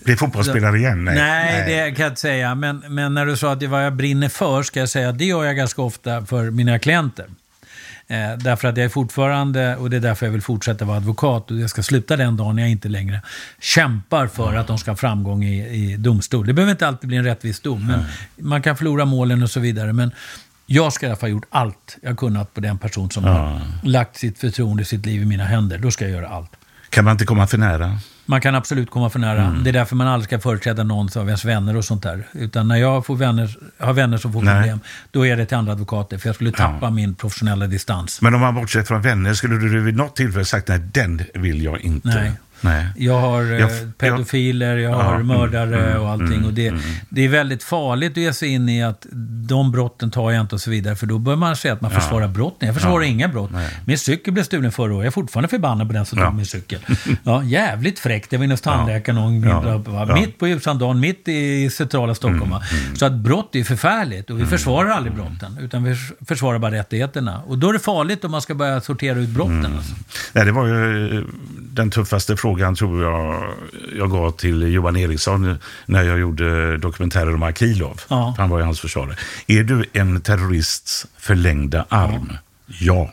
Bli 0.05 0.15
fotbollsspelare 0.15 0.77
igen? 0.77 1.03
Nej. 1.03 1.15
Nej, 1.15 1.63
det 1.67 1.91
kan 1.91 2.03
jag 2.03 2.11
inte 2.11 2.21
säga. 2.21 2.55
Men, 2.55 2.83
men 2.87 3.13
när 3.13 3.25
du 3.25 3.37
sa 3.37 3.51
att 3.51 3.59
det 3.59 3.67
vad 3.67 3.85
jag 3.85 3.93
brinner 3.93 4.29
för, 4.29 4.63
ska 4.63 4.79
jag 4.79 4.89
säga 4.89 5.09
att 5.09 5.17
det 5.17 5.25
gör 5.25 5.45
jag 5.45 5.55
ganska 5.55 5.81
ofta 5.81 6.25
för 6.25 6.51
mina 6.51 6.79
klienter. 6.79 7.25
Eh, 8.09 8.37
därför 8.37 8.67
att 8.67 8.77
jag 8.77 8.85
är 8.85 8.89
fortfarande, 8.89 9.75
och 9.75 9.89
det 9.89 9.95
är 9.97 10.01
därför 10.01 10.25
jag 10.25 10.33
vill 10.33 10.41
fortsätta 10.41 10.85
vara 10.85 10.97
advokat, 10.97 11.51
och 11.51 11.57
jag 11.57 11.69
ska 11.69 11.83
sluta 11.83 12.17
den 12.17 12.37
dagen 12.37 12.57
jag 12.57 12.69
inte 12.69 12.89
längre 12.89 13.21
kämpar 13.59 14.27
för 14.27 14.55
att 14.55 14.67
de 14.67 14.77
ska 14.77 14.91
ha 14.91 14.95
framgång 14.95 15.43
i, 15.43 15.67
i 15.67 15.97
domstol. 15.97 16.47
Det 16.47 16.53
behöver 16.53 16.71
inte 16.71 16.87
alltid 16.87 17.07
bli 17.07 17.17
en 17.17 17.23
rättvis 17.23 17.59
dom, 17.59 17.87
men 17.87 18.05
man 18.35 18.61
kan 18.61 18.77
förlora 18.77 19.05
målen 19.05 19.43
och 19.43 19.49
så 19.49 19.59
vidare. 19.59 19.93
Men 19.93 20.11
jag 20.69 20.93
ska 20.93 21.05
i 21.05 21.09
alla 21.09 21.15
fall 21.15 21.29
ha 21.29 21.31
gjort 21.31 21.45
allt 21.49 21.97
jag 22.01 22.17
kunnat 22.17 22.53
på 22.53 22.61
den 22.61 22.77
person 22.77 23.11
som 23.11 23.23
har 23.23 23.61
lagt 23.83 24.17
sitt 24.17 24.39
förtroende, 24.39 24.85
sitt 24.85 25.05
liv 25.05 25.21
i 25.21 25.25
mina 25.25 25.43
händer. 25.45 25.77
Då 25.77 25.91
ska 25.91 26.05
jag 26.05 26.11
göra 26.11 26.27
allt. 26.27 26.51
Kan 26.89 27.05
man 27.05 27.11
inte 27.11 27.25
komma 27.25 27.47
för 27.47 27.57
nära? 27.57 27.99
Man 28.25 28.41
kan 28.41 28.55
absolut 28.55 28.89
komma 28.89 29.09
för 29.09 29.19
nära. 29.19 29.43
Mm. 29.43 29.63
Det 29.63 29.69
är 29.69 29.73
därför 29.73 29.95
man 29.95 30.07
aldrig 30.07 30.25
ska 30.27 30.39
företräda 30.39 30.83
någon 30.83 31.09
av 31.15 31.25
ens 31.27 31.45
vänner 31.45 31.75
och 31.77 31.85
sånt 31.85 32.03
där. 32.03 32.27
Utan 32.33 32.67
när 32.67 32.75
jag 32.75 33.05
får 33.05 33.15
vänner, 33.15 33.57
har 33.79 33.93
vänner 33.93 34.17
som 34.17 34.33
får 34.33 34.41
Nej. 34.41 34.55
problem, 34.61 34.79
då 35.11 35.25
är 35.25 35.37
det 35.37 35.45
till 35.45 35.57
andra 35.57 35.71
advokater. 35.71 36.17
För 36.17 36.29
jag 36.29 36.35
skulle 36.35 36.51
tappa 36.51 36.77
Ja. 36.81 36.89
min 36.89 37.15
professionella 37.15 37.67
distans. 37.67 38.21
Men 38.21 38.33
om 38.33 38.41
man 38.41 38.55
bortser 38.55 38.83
från 38.83 39.01
vänner, 39.01 39.33
skulle 39.33 39.55
du 39.55 39.81
vid 39.81 39.95
något 39.95 40.15
tillfälle 40.15 40.45
sagt 40.45 40.67
nej, 40.67 40.79
den 40.79 41.21
vill 41.33 41.63
jag 41.63 41.79
inte? 41.81 42.07
Nej. 42.07 42.31
Nej. 42.61 42.85
Jag 42.97 43.19
har 43.19 43.41
eh, 43.53 43.59
Jag- 43.59 43.97
pedofiler, 43.97 44.77
jag 44.77 44.91
Ja, 44.93 45.01
har 45.03 45.15
mm, 45.15 45.27
mördare 45.27 45.89
mm, 45.91 46.01
och 46.01 46.09
allting. 46.09 46.27
mm, 46.33 46.45
och 46.45 46.53
det, 46.53 46.67
mm. 46.67 46.81
det 47.09 47.21
är 47.25 47.29
väldigt 47.29 47.63
farligt 47.63 48.11
att 48.11 48.17
ge 48.17 48.33
sig 48.33 48.49
in 48.49 48.69
i 48.69 48.83
att 48.83 49.05
de 49.47 49.71
brotten 49.71 50.11
tar 50.11 50.31
jag 50.31 50.41
inte 50.41 50.55
och 50.55 50.61
så 50.61 50.69
vidare. 50.69 50.95
För 50.95 51.07
då 51.07 51.19
börjar 51.19 51.37
man 51.37 51.55
säga 51.55 51.73
att 51.73 51.81
man 51.81 51.91
Ja. 51.93 51.99
försvarar 51.99 52.27
brotten. 52.27 52.65
Jag 52.67 52.75
försvarar 52.75 53.01
Ja. 53.03 53.07
inga 53.09 53.27
brott. 53.27 53.49
Nej. 53.53 53.69
Min 53.85 53.97
cykel 53.97 54.33
blev 54.33 54.43
stulen 54.43 54.71
förra 54.71 54.93
året. 54.93 54.97
Jag 54.97 55.05
är 55.05 55.11
fortfarande 55.11 55.47
förbannad 55.47 55.87
på 55.87 55.93
den 55.93 56.05
som 56.05 56.19
tog 56.19 56.33
min 56.35 56.45
cykel. 56.45 56.79
Ja, 57.23 57.43
jävligt 57.43 57.99
fräckt. 57.99 58.31
Jag 58.31 58.39
var 58.39 58.43
inne 58.45 58.53
hos 58.53 58.61
tandläkaren 58.61 59.15
någon 59.15 59.43
Ja. 59.43 60.03
Mm, 60.03 60.13
mitt 60.21 60.39
på 60.39 60.47
ljusan 60.47 60.77
dagen, 60.79 60.99
mitt 60.99 61.27
i 61.27 61.69
centrala 61.69 62.15
Stockholm. 62.15 62.49
va? 62.49 62.61
Så 62.95 63.05
att 63.05 63.13
brott 63.13 63.55
är 63.55 63.63
förfärligt 63.63 64.29
och 64.29 64.39
vi 64.39 64.45
försvarar 64.45 64.89
aldrig 64.89 65.15
brotten. 65.15 65.57
Utan 65.61 65.83
vi 65.83 65.95
försvarar 66.25 66.59
bara 66.59 66.71
rättigheterna. 66.71 67.41
Och 67.47 67.57
då 67.57 67.69
är 67.69 67.73
det 67.73 67.79
farligt 67.79 68.25
om 68.25 68.31
man 68.31 68.41
ska 68.41 68.55
börja 68.55 68.81
sortera 68.81 69.19
ut 69.19 69.29
brotten. 69.29 69.65
Mm. 69.65 69.77
Alltså. 69.77 69.93
Nej, 70.33 70.45
det 70.45 70.51
var 70.51 70.67
ju 70.67 71.17
eh, 71.17 71.23
den 71.73 71.91
tuffaste 71.91 72.37
frågan 72.37 72.75
tror 72.75 73.03
jag 73.03 73.43
jag 73.97 74.11
gav 74.11 74.31
till 74.31 74.61
Johan 74.73 74.97
Eriksson 74.97 75.57
när 75.85 76.03
jag 76.03 76.19
gjorde 76.19 76.77
dokumentärer 76.77 77.33
om 77.35 77.43
Akilov. 77.43 78.01
Ja. 78.07 78.35
Han 78.37 78.49
var 78.49 78.57
ju 78.59 78.65
hans 78.65 78.79
försvarare. 78.79 79.15
Är 79.47 79.63
du 79.63 79.85
en 79.93 80.21
terrorists 80.21 81.07
förlängda 81.17 81.85
arm? 81.89 82.33
Ja, 82.79 83.11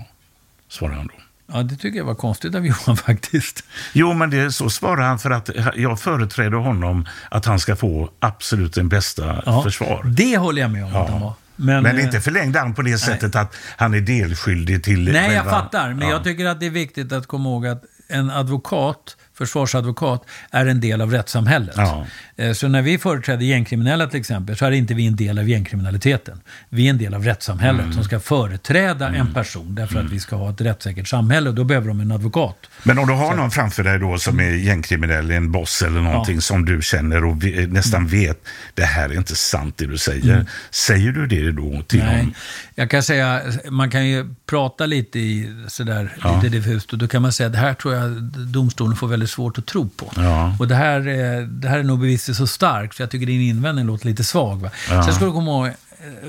svarade 0.69 0.97
han 0.97 1.07
då. 1.07 1.15
Ja, 1.53 1.63
det 1.63 1.77
tycker 1.77 1.99
jag 1.99 2.05
var 2.07 2.15
konstigt 2.15 2.55
av 2.55 2.67
Johan 2.67 2.97
faktiskt. 3.07 3.65
Jo, 3.93 4.13
men 4.13 4.31
det, 4.31 4.53
så 4.53 4.71
svarar 4.71 5.03
han 5.07 5.19
för 5.19 5.31
att 5.31 5.51
jag 5.77 6.01
företräder 6.01 6.57
honom 6.57 7.07
att 7.31 7.45
han 7.45 7.61
ska 7.61 7.77
få 7.77 8.11
absolut 8.21 8.75
den 8.75 8.89
bästa 8.89 9.43
Ja, 9.47 9.63
försvar. 9.63 10.03
Det 10.05 10.37
håller 10.37 10.63
jag 10.63 10.71
med 10.71 10.85
om 10.85 10.95
att 10.97 11.11
han 11.11 11.21
var. 11.21 11.33
Men, 11.57 11.83
Men, 11.83 11.99
eh, 11.99 12.05
inte 12.05 12.21
förlängd 12.21 12.57
arm 12.57 12.75
på 12.75 12.83
det 12.83 12.99
sättet 12.99 13.37
att 13.37 13.57
han 13.77 13.95
är 13.95 14.01
delskyldig 14.01 14.85
till... 14.85 15.05
Nej, 15.05 15.15
jag 15.15 15.31
själva- 15.45 15.51
fattar. 15.51 15.89
Men 15.95 16.09
Ja. 16.09 16.15
jag 16.15 16.25
tycker 16.25 16.47
att 16.47 16.61
det 16.61 16.67
är 16.67 16.71
viktigt 16.71 17.13
att 17.13 17.27
komma 17.27 17.49
ihåg 17.49 17.67
att 17.67 17.83
en 18.15 18.31
advokat, 18.31 19.17
försvarsadvokat, 19.35 20.25
är 20.51 20.67
en 20.67 20.81
del 20.81 21.01
av 21.01 21.11
rättssamhället. 21.11 21.75
Ja. 21.77 22.07
Eh, 22.37 22.53
Så 22.53 22.69
när 22.69 22.83
vi 22.83 22.99
företräder 22.99 23.45
gängkriminella 23.47 24.07
till 24.07 24.21
exempel, 24.21 24.57
så 24.57 24.65
är 24.67 24.71
inte 24.71 24.95
vi 24.95 25.07
en 25.07 25.17
del 25.17 25.39
av 25.39 25.49
gängkriminaliteten. 25.49 26.41
Vi 26.69 26.87
är 26.87 26.91
en 26.91 26.99
del 26.99 27.15
av 27.15 27.25
rättssamhället 27.25 27.81
Mm. 27.83 27.93
som 27.93 28.05
ska 28.05 28.21
företräda 28.21 29.09
en 29.09 29.35
person 29.35 29.75
därför 29.75 30.01
att 30.01 30.11
vi 30.11 30.21
ska 30.21 30.37
ha 30.37 30.51
ett 30.51 30.61
rättssäkert 30.61 31.09
samhälle 31.09 31.49
och 31.49 31.55
då 31.55 31.65
behöver 31.65 31.89
de 31.89 32.01
en 32.01 32.13
advokat. 32.13 32.57
Men 32.83 32.99
om 32.99 33.07
du 33.07 33.13
har 33.13 33.35
någon 33.35 33.51
framför 33.51 33.83
dig 33.85 33.99
då 33.99 34.19
som 34.19 34.41
är 34.41 34.51
gängkriminell, 34.51 35.31
en 35.31 35.53
boss 35.53 35.83
eller 35.83 36.01
någonting 36.01 36.35
Ja. 36.35 36.41
som 36.41 36.65
du 36.65 36.83
känner 36.83 37.25
och 37.25 37.45
ve- 37.45 37.67
nästan 37.67 38.07
vet, 38.07 38.45
det 38.75 38.85
här 38.85 39.09
är 39.09 39.17
inte 39.17 39.37
sant 39.37 39.75
det 39.79 39.87
du 39.87 39.99
säger. 39.99 40.35
Mm. 40.35 40.47
Säger 40.71 41.13
du 41.13 41.27
det 41.27 41.53
då 41.53 41.83
till 41.83 41.99
Nej, 41.99 42.17
honom? 42.19 42.35
jag 42.75 42.91
kan 42.91 43.03
säga, 43.03 43.41
man 43.71 43.91
kan 43.91 44.07
ju 44.09 44.35
prata 44.47 44.87
lite 44.87 45.19
i 45.19 45.51
sådär, 45.69 46.17
Ja. 46.23 46.37
lite 46.43 46.57
diffust 46.57 46.93
och 46.93 46.99
då 46.99 47.09
kan 47.09 47.23
man 47.23 47.33
säga 47.33 47.47
att 47.47 47.53
det 47.53 47.59
här 47.59 47.75
tror 47.75 47.95
jag 47.95 48.23
domstolen 48.53 48.97
får 48.97 49.09
väldigt 49.09 49.31
svårt 49.31 49.59
att 49.59 49.67
tro 49.67 49.89
på. 49.89 50.13
Ja. 50.17 50.57
Och 50.59 50.69
det 50.69 50.75
här, 50.75 51.09
är- 51.09 51.43
det 51.47 51.69
här 51.69 51.79
är 51.79 51.83
nog 51.83 52.01
bevisligen 52.25 52.47
så 52.47 52.47
starkt 52.47 52.97
så 52.97 53.03
jag 53.03 53.11
tycker 53.11 53.27
din 53.27 53.41
invändning 53.41 53.87
låter 53.87 54.07
lite 54.07 54.25
svag. 54.25 54.61
Va? 54.61 54.71
Ja. 54.91 55.03
Sen 55.03 55.15
ska 55.15 55.25
du 55.25 55.33
komma 55.33 55.51
ihåg, 55.51 55.75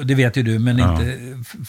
det 0.04 0.16
vet 0.16 0.38
ju 0.38 0.44
du, 0.44 0.60
men 0.60 0.78
Ja. 0.78 0.92
inte 1.02 1.18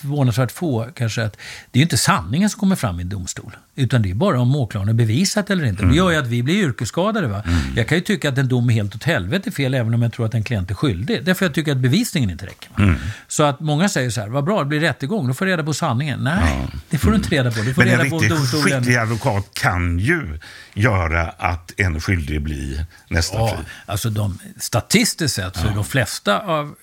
förvånansvärt 0.01 0.53
få 0.53 0.87
kanske, 0.95 1.23
att 1.25 1.33
det 1.71 1.79
är 1.79 1.81
ju 1.81 1.83
inte 1.83 1.97
sanningen 1.97 2.51
som 2.51 2.61
kommer 2.61 2.77
fram 2.77 2.99
i 2.99 3.03
en 3.03 3.09
domstol. 3.09 3.57
Utan 3.79 4.03
det 4.03 4.11
är 4.11 4.15
bara 4.15 4.41
om 4.41 4.57
åklagaren 4.57 4.89
har 4.89 4.95
bevisat 4.95 5.51
eller 5.51 5.65
inte. 5.65 5.83
Mm. 5.83 5.93
Det 5.93 5.97
gör 5.99 6.11
ju 6.11 6.17
att 6.17 6.27
vi 6.27 6.43
blir 6.43 6.55
yrkesskadade. 6.55 7.27
Va? 7.29 7.43
Jag 7.77 7.89
kan 7.89 7.99
ju 7.99 8.05
tycka 8.05 8.29
att 8.29 8.39
en 8.39 8.49
dom 8.49 8.71
är 8.71 8.75
helt 8.75 8.95
åt 8.95 9.05
helvete 9.05 9.51
fel, 9.51 9.75
även 9.75 9.95
om 9.95 10.03
jag 10.03 10.13
tror 10.13 10.27
att 10.27 10.35
en 10.35 10.45
klient 10.45 10.71
är 10.71 10.75
skyldig. 10.75 11.25
Därför 11.25 11.45
jag 11.45 11.55
tycker 11.55 11.73
att 11.73 11.79
bevisningen 11.79 12.31
inte 12.31 12.47
räcker. 12.47 12.71
Mm. 12.79 12.95
Så 13.29 13.43
att 13.43 13.61
många 13.61 13.89
säger 13.89 14.11
så 14.11 14.21
här, 14.21 14.29
vad 14.29 14.45
bra, 14.45 14.59
det 14.59 14.65
blir 14.65 14.81
rättegång, 14.81 15.29
då 15.29 15.35
får 15.35 15.45
du 15.47 15.51
reda 15.53 15.65
på 15.65 15.75
sanningen. 15.75 16.21
Nej, 16.25 16.67
det 16.91 16.99
får 16.99 17.11
du 17.11 17.17
inte 17.17 17.29
reda 17.29 17.51
på. 17.51 17.61
Du 17.63 17.75
får 17.75 17.83
Men 17.85 17.93
en 17.93 17.99
reda 17.99 18.11
på 18.11 18.17
riktigt 18.19 18.39
domstolen. 18.39 18.79
skicklig 18.79 18.97
advokat 18.97 19.49
kan 19.55 19.99
ju 19.99 20.39
göra 20.75 21.23
att 21.23 21.73
en 21.77 22.01
skyldig 22.01 22.43
blir 22.43 22.87
nästan 23.09 23.41
Ja, 23.41 23.49
fri. 23.57 23.65
alltså 23.87 24.11
de, 24.11 24.39
statistiskt 24.59 25.35
sett 25.35 25.57
så 25.57 25.67
är 25.67 25.75
de 25.75 25.85
flesta 25.85 26.39
av 26.39 26.75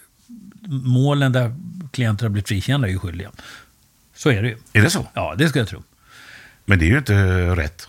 målen 0.68 1.32
där 1.32 1.56
klienter 1.92 2.26
har 2.26 2.30
blivit 2.30 2.48
frikända 2.48 2.88
är 2.88 2.92
ju 2.92 3.00
skyldiga. 3.00 3.30
Så 4.16 4.30
är 4.32 4.42
det 4.42 4.48
ju. 4.50 4.58
Är 4.74 4.82
det 4.82 4.90
så? 4.90 5.08
Ja, 5.14 5.36
det 5.38 5.50
ska 5.50 5.60
jag 5.60 5.68
tro. 5.68 5.84
Men 6.66 6.80
det 6.80 6.86
är 6.86 6.90
ju 6.90 6.98
inte 6.98 7.14
rätt. 7.56 7.88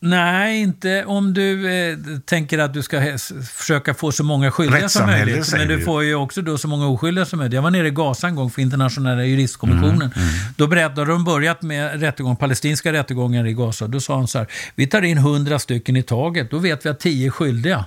Nej, 0.00 0.60
inte 0.60 1.04
om 1.04 1.34
du 1.34 1.72
eh, 1.74 1.98
tänker 2.24 2.58
att 2.58 2.74
du 2.74 2.82
ska 2.82 3.18
försöka 3.52 3.94
få 3.94 4.12
så 4.12 4.24
många 4.24 4.50
skyldiga 4.50 4.88
som 4.88 5.06
möjligt. 5.06 5.52
Men 5.52 5.68
du 5.68 5.80
får 5.80 6.04
ju 6.04 6.14
också 6.14 6.42
då 6.42 6.58
så 6.58 6.68
många 6.68 6.86
oskyldiga 6.86 7.24
som 7.24 7.38
möjligt. 7.38 7.54
Jag 7.54 7.62
var 7.62 7.70
nere 7.70 7.88
i 7.88 7.90
Gaza 7.90 8.28
en 8.28 8.34
gång 8.34 8.50
för 8.50 8.62
internationella 8.62 9.24
juristkommissionen. 9.24 10.12
Mm, 10.16 10.28
Då 10.56 10.66
berättade 10.66 11.04
de 11.10 11.24
börjat 11.24 11.62
med 11.62 12.00
rättegång, 12.00 12.36
palestinska 12.36 12.92
rättegångar 12.92 13.46
i 13.46 13.52
Gaza. 13.52 13.86
Då 13.86 14.00
sa 14.00 14.16
han 14.16 14.28
så 14.28 14.38
här, 14.38 14.46
vi 14.74 14.86
tar 14.86 15.02
in 15.02 15.18
100 15.18 15.58
stycken 15.58 15.96
i 15.96 16.02
taget, 16.02 16.50
då 16.50 16.58
vet 16.58 16.86
vi 16.86 16.90
att 16.90 17.00
10 17.00 17.26
är 17.26 17.30
skyldiga. 17.30 17.84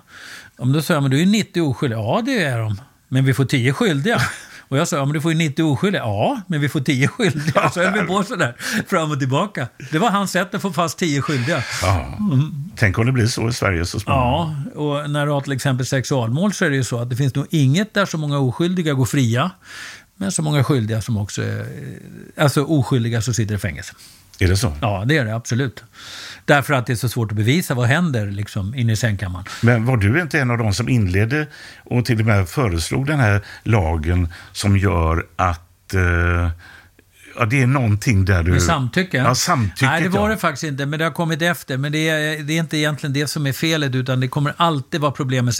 Om 0.57 0.73
då 0.73 0.81
sa 0.81 0.93
jag, 0.93 1.03
men 1.03 1.11
du 1.11 1.21
är 1.21 1.25
90 1.25 1.61
oskyldiga. 1.61 1.99
Ja, 1.99 2.21
det 2.25 2.43
är 2.43 2.59
de. 2.59 2.81
Men 3.07 3.25
vi 3.25 3.33
får 3.33 3.45
tio 3.45 3.73
skyldiga. 3.73 4.21
Och 4.69 4.77
jag 4.77 4.87
sa, 4.87 4.95
ja 4.95 5.05
men 5.05 5.13
du 5.13 5.21
får 5.21 5.31
ju 5.31 5.37
90 5.37 5.63
oskyldiga. 5.63 6.01
Ja, 6.01 6.41
men 6.47 6.61
vi 6.61 6.69
får 6.69 6.79
10 6.79 7.07
skyldiga. 7.07 7.69
Så 7.69 7.83
höll 7.83 7.93
vi 7.93 8.07
på 8.07 8.23
sådär, 8.23 8.55
fram 8.87 9.11
och 9.11 9.19
tillbaka. 9.19 9.67
Det 9.91 9.99
var 9.99 10.09
hans 10.09 10.31
sätt 10.31 10.55
att 10.55 10.61
få 10.61 10.73
fast 10.73 10.97
10 10.97 11.21
skyldiga. 11.21 11.63
Ja. 11.81 12.17
Tänk 12.75 12.97
om 12.97 13.05
det 13.05 13.11
blir 13.11 13.27
så 13.27 13.49
i 13.49 13.53
Sverige 13.53 13.85
så 13.85 13.99
småningom. 13.99 14.65
Ja, 14.75 14.81
och 14.81 15.09
när 15.09 15.25
du 15.25 15.31
har 15.31 15.41
till 15.41 15.51
exempel 15.51 15.85
sexualmål 15.85 16.53
så 16.53 16.65
är 16.65 16.69
det 16.69 16.75
ju 16.75 16.83
så 16.83 16.99
att 16.99 17.09
det 17.09 17.15
finns 17.15 17.35
nog 17.35 17.47
inget 17.49 17.93
där 17.93 18.05
så 18.05 18.17
många 18.17 18.39
oskyldiga 18.39 18.93
går 18.93 19.05
fria, 19.05 19.51
men 20.15 20.31
så 20.31 20.41
många 20.41 20.63
skyldiga 20.63 21.01
som 21.01 21.17
också 21.17 21.41
är, 21.41 21.67
alltså 22.37 22.63
oskyldiga 22.63 23.21
som 23.21 23.33
sitter 23.33 23.55
i 23.55 23.57
fängelse. 23.57 23.93
Är 24.39 24.47
det 24.47 24.57
så? 24.57 24.73
Ja, 24.81 25.03
det 25.05 25.17
är 25.17 25.25
det 25.25 25.35
absolut. 25.35 25.83
Därför 26.47 26.73
att 26.73 26.85
det 26.85 26.93
är 26.93 26.95
så 26.95 27.09
svårt 27.09 27.31
att 27.31 27.37
bevisa 27.37 27.73
vad 27.73 27.87
händer 27.87 28.31
liksom, 28.31 28.75
inne 28.75 28.93
i 28.93 28.95
sängkammaren. 28.95 29.45
Men 29.61 29.85
var 29.85 29.97
du 29.97 30.21
inte 30.21 30.39
en 30.39 30.51
av 30.51 30.57
de 30.57 30.73
som 30.73 30.89
inledde 30.89 31.47
och 31.83 32.05
till 32.05 32.19
och 32.19 32.25
med 32.25 32.49
föreslog 32.49 33.05
den 33.07 33.19
här 33.19 33.41
lagen 33.63 34.33
som 34.51 34.77
gör 34.77 35.25
att 35.35 35.93
eh, 35.93 36.49
ja, 37.39 37.45
det 37.45 37.61
är 37.61 37.67
någonting 37.67 38.25
där 38.25 38.43
du... 38.43 38.51
Med 38.51 38.61
samtycke? 38.61 39.17
Ja, 39.17 39.35
samtycke. 39.35 39.85
Nej, 39.85 40.01
det 40.03 40.09
var 40.09 40.29
ja. 40.29 40.35
det 40.35 40.37
faktiskt 40.37 40.63
inte, 40.63 40.85
men 40.85 40.99
det 40.99 41.05
har 41.05 41.11
kommit 41.11 41.41
efter. 41.41 41.77
Men 41.77 41.91
det 41.91 42.09
är, 42.09 42.43
det 42.43 42.53
är 42.53 42.59
inte 42.59 42.77
egentligen 42.77 43.13
det 43.13 43.27
som 43.27 43.47
är 43.47 43.53
felet, 43.53 43.95
utan 43.95 44.19
det 44.19 44.27
kommer 44.27 44.53
alltid 44.57 45.01
vara 45.01 45.11
problem 45.11 45.45
med 45.45 45.55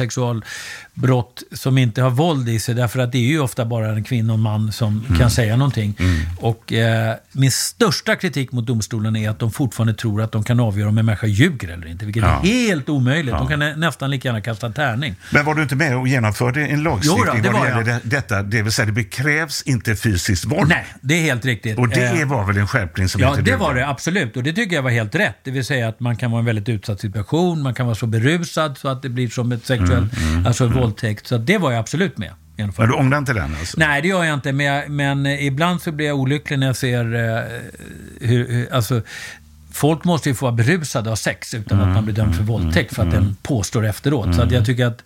sexualbrott 0.98 1.44
som 1.52 1.78
inte 1.78 2.02
har 2.02 2.10
våld 2.10 2.50
i 2.50 2.60
sig. 2.60 2.76
Därför 2.76 3.00
att 3.00 3.12
det 3.12 3.18
är 3.18 3.22
ju 3.28 3.40
ofta 3.40 3.66
bara 3.66 3.88
en 3.92 4.04
kvinna 4.04 4.34
och 4.34 4.38
en 4.38 4.44
man 4.44 4.72
som 4.72 5.04
Mm. 5.08 5.20
kan 5.20 5.32
säga 5.32 5.56
någonting. 5.56 5.96
Och 6.40 6.74
eh, 6.74 7.16
min 7.32 7.52
största 7.52 8.16
kritik 8.16 8.52
mot 8.52 8.66
domstolen 8.68 9.16
är 9.16 9.30
att 9.30 9.40
de 9.40 9.52
fortfarande 9.52 9.94
tror 9.94 10.22
att 10.22 10.32
de 10.32 10.44
kan 10.44 10.60
avgöra 10.60 10.90
om 10.90 10.98
en 10.98 11.06
människa 11.06 11.28
ljuger 11.28 11.68
eller 11.70 11.88
inte, 11.88 12.06
vilket 12.06 12.24
Ja. 12.24 12.42
är 12.44 12.68
helt 12.68 12.90
omöjligt. 12.90 13.32
Ja. 13.32 13.38
De 13.40 13.48
kan 13.48 13.60
nä- 13.60 13.76
nästan 13.76 14.10
lika 14.12 14.28
gärna 14.28 14.42
kasta 14.42 14.68
en 14.68 14.74
tärning. 14.74 15.16
Men 15.34 15.46
var 15.46 15.56
du 15.56 15.62
inte 15.64 15.76
med 15.76 15.98
och 15.98 16.08
genomförde 16.08 16.66
en 16.68 16.84
lagstiftning 16.84 17.24
Jo 17.28 17.34
då, 17.34 17.42
det 17.42 17.50
vad 17.50 17.62
det 17.64 17.68
gäller 17.70 17.92
jag. 17.92 18.02
det, 18.04 18.10
detta? 18.10 18.44
Det 18.44 18.62
vill 18.62 18.72
säga, 18.72 18.92
det 18.92 19.04
krävs 19.04 19.62
inte 19.62 19.96
fysiskt 19.96 20.46
våld. 20.46 20.70
Nej, 20.70 20.86
det 21.02 21.14
är 21.14 21.22
helt 21.22 21.46
riktigt. 21.46 21.78
Och 21.78 21.90
det 21.90 22.08
Eh, 22.08 22.28
var 22.28 22.46
väl 22.46 22.58
en 22.58 22.68
skärpning 22.68 23.10
som 23.10 23.22
Ja, 23.22 23.30
inte 23.30 23.42
det 23.42 23.56
var 23.58 23.74
det 23.76 23.88
absolut. 23.88 24.38
Och 24.38 24.44
det 24.44 24.54
tycker 24.54 24.76
jag 24.76 24.84
var 24.84 24.90
helt 24.92 25.16
rätt. 25.16 25.36
Det 25.44 25.52
vill 25.52 25.66
säga 25.66 25.88
att 25.88 26.00
man 26.00 26.16
kan 26.16 26.32
vara 26.32 26.40
i 26.40 26.42
en 26.42 26.46
väldigt 26.46 26.70
utsatt 26.70 27.00
situation, 27.00 27.62
man 27.62 27.74
kan 27.74 27.86
vara 27.86 27.96
så 27.96 28.06
berusad 28.08 28.78
så 28.78 28.88
att 28.88 29.02
det 29.02 29.10
blir 29.10 29.28
som 29.30 29.52
ett 29.52 29.66
sexuellt, 29.66 30.18
Mm, 30.18 30.30
mm, 30.34 30.46
alltså 30.46 30.64
en 30.64 30.72
mm. 30.72 30.84
Våldtäkt. 30.88 31.28
Så 31.28 31.38
det 31.38 31.58
var 31.58 31.72
jag 31.72 31.80
absolut 31.80 32.18
med. 32.18 32.34
Men 32.58 32.88
du 32.88 32.94
ångrar 32.94 33.18
inte 33.18 33.34
den 33.34 33.56
alltså? 33.60 33.80
Nej, 33.80 34.02
det 34.02 34.08
gör 34.08 34.24
jag 34.24 34.34
inte. 34.34 34.52
Men, 34.52 34.66
jag, 34.66 34.90
men 34.90 35.26
ibland 35.26 35.82
så 35.82 35.92
blir 35.92 36.08
jag 36.08 36.18
olycklig 36.18 36.60
när 36.60 36.68
jag 36.68 36.76
ser 36.76 37.16
eh, 37.16 37.44
hur, 38.22 38.52
hur, 38.52 38.74
alltså, 38.74 39.02
Folk 39.78 40.04
måste 40.04 40.30
ju 40.30 40.36
få 40.36 40.46
vara 40.46 40.56
berusade 40.56 41.12
av 41.12 41.16
sex 41.16 41.54
utan 41.54 41.78
Mm, 41.78 41.90
att 41.90 41.96
man 41.96 42.06
blir 42.06 42.16
dömd 42.16 42.36
för 42.36 42.44
våldtäkt 42.44 42.96
för 42.96 43.04
att 43.04 43.12
den 43.12 43.36
påstår 43.44 43.86
efteråt. 43.86 44.36
Så 44.36 44.42
att 44.42 44.52
jag 44.52 44.66
tycker 44.66 44.86
att 44.86 45.04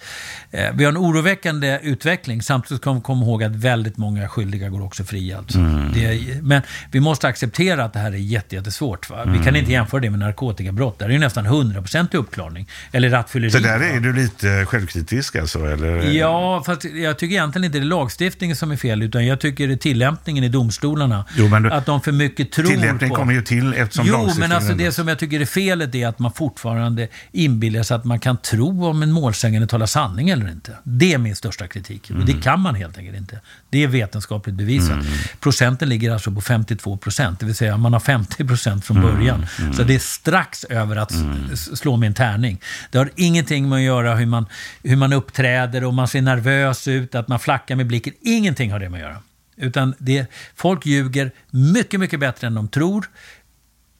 eh, 0.51 0.65
vi 0.73 0.83
har 0.83 0.91
en 0.91 0.97
oroväckande 0.97 1.79
utveckling. 1.83 2.41
Samtidigt 2.41 2.81
ska 2.81 2.93
vi 2.93 3.01
komma 3.01 3.25
ihåg 3.25 3.43
att 3.43 3.55
väldigt 3.55 3.97
många 3.97 4.27
skyldiga 4.27 4.69
går 4.69 4.83
också 4.83 5.03
fria. 5.03 5.37
Alltså. 5.37 5.57
Mm. 5.59 5.93
Är, 5.95 6.41
men 6.41 6.61
vi 6.91 6.99
måste 6.99 7.27
acceptera 7.27 7.83
att 7.83 7.93
det 7.93 7.99
här 7.99 8.11
är 8.11 8.15
jätte, 8.15 8.55
jättesvårt. 8.55 9.09
Va? 9.09 9.15
Vi 9.25 9.37
kan 9.37 9.41
Mm. 9.47 9.55
inte 9.55 9.71
jämföra 9.71 10.01
det 10.01 10.09
med 10.09 10.19
narkotikabrott. 10.19 10.99
Där 10.99 11.05
är 11.05 11.09
det 11.09 11.13
ju 11.13 11.19
nästan 11.19 11.45
100% 11.47 12.15
uppklarning. 12.15 12.67
Eller 12.91 13.09
rattfylleri. 13.09 13.51
Så 13.51 13.59
där 13.59 13.79
är 13.79 13.99
du 13.99 14.13
lite 14.13 14.65
självkritisk 14.65 15.35
alltså? 15.35 15.59
Eller? 15.65 16.11
Ja, 16.11 16.63
fast 16.65 16.83
jag 16.83 17.17
tycker 17.19 17.35
egentligen 17.35 17.65
inte 17.65 17.79
det 17.79 17.83
är 17.83 17.85
lagstiftningen 17.85 18.55
som 18.55 18.71
är 18.71 18.77
fel, 18.77 19.01
utan 19.03 19.25
jag 19.25 19.39
tycker 19.39 19.67
det 19.67 19.73
är 19.73 19.77
tillämpningen 19.77 20.43
i 20.43 20.49
domstolarna. 20.49 21.25
Jo, 21.37 21.47
men 21.47 21.63
du- 21.63 21.71
att 21.71 21.85
de 21.85 22.01
för 22.01 22.11
mycket 22.11 22.51
tror 22.51 22.65
Tillämpning 22.65 23.09
på... 23.09 23.15
kommer 23.15 23.33
ju 23.33 23.41
till 23.41 23.73
eftersom 23.73 24.05
Jo, 24.07 24.13
men 24.17 24.21
lagstiftningen 24.25 24.60
alltså 24.61 24.77
det 24.85 24.91
som 24.91 25.07
jag 25.07 25.19
tycker 25.19 25.39
är 25.41 25.45
felet 25.45 25.95
är 25.95 26.07
att 26.07 26.19
man 26.19 26.33
fortfarande 26.33 27.07
inbillar 27.31 27.83
sig 27.83 27.95
att 27.95 28.05
man 28.05 28.19
kan 28.19 28.37
tro 28.37 28.85
om 28.85 29.03
en 29.03 29.11
målsägande 29.11 29.67
talar 29.67 29.85
sanning 29.85 30.29
eller 30.29 30.51
inte. 30.51 30.77
Det 30.83 31.13
är 31.13 31.17
min 31.17 31.35
största 31.35 31.67
kritik. 31.67 32.11
Och 32.19 32.25
det 32.25 32.33
kan 32.33 32.59
man 32.59 32.75
helt 32.75 32.97
enkelt 32.97 33.17
inte. 33.17 33.39
Det 33.69 33.83
är 33.83 33.87
vetenskapligt 33.87 34.55
bevisat. 34.55 34.91
Mm. 34.91 35.05
Procenten 35.39 35.89
ligger 35.89 36.11
alltså 36.11 36.31
på 36.31 36.41
52 36.41 36.97
procent, 36.97 37.39
det 37.39 37.45
vill 37.45 37.55
säga 37.55 37.77
man 37.77 37.93
har 37.93 37.99
50 37.99 38.45
procent 38.45 38.85
från 38.85 38.97
Mm, 38.97 39.15
början. 39.15 39.45
mm. 39.59 39.73
Så 39.73 39.83
det 39.83 39.95
är 39.95 39.99
strax 39.99 40.63
över 40.63 40.95
att 40.95 41.11
s- 41.53 41.77
slå 41.79 41.97
med 41.97 42.07
en 42.07 42.13
tärning. 42.13 42.61
Det 42.91 42.97
har 42.97 43.09
ingenting 43.15 43.69
med 43.69 43.75
att 43.77 43.81
göra 43.83 44.15
hur 44.15 44.25
man, 44.25 44.45
hur 44.83 44.95
man 44.95 45.13
uppträder, 45.13 45.83
och 45.83 45.93
man 45.93 46.07
ser 46.07 46.21
nervös 46.21 46.87
ut, 46.87 47.15
att 47.15 47.27
man 47.27 47.39
flackar 47.39 47.75
med 47.75 47.87
blicken. 47.87 48.13
Ingenting 48.21 48.71
har 48.71 48.79
det 48.79 48.89
med 48.89 48.97
att 48.97 49.09
göra. 49.09 49.17
Utan 49.57 49.93
det, 49.97 50.25
folk 50.55 50.85
ljuger 50.85 51.31
mycket, 51.49 51.99
mycket 51.99 52.19
bättre 52.19 52.47
än 52.47 52.53
de 52.55 52.67
tror. 52.67 53.05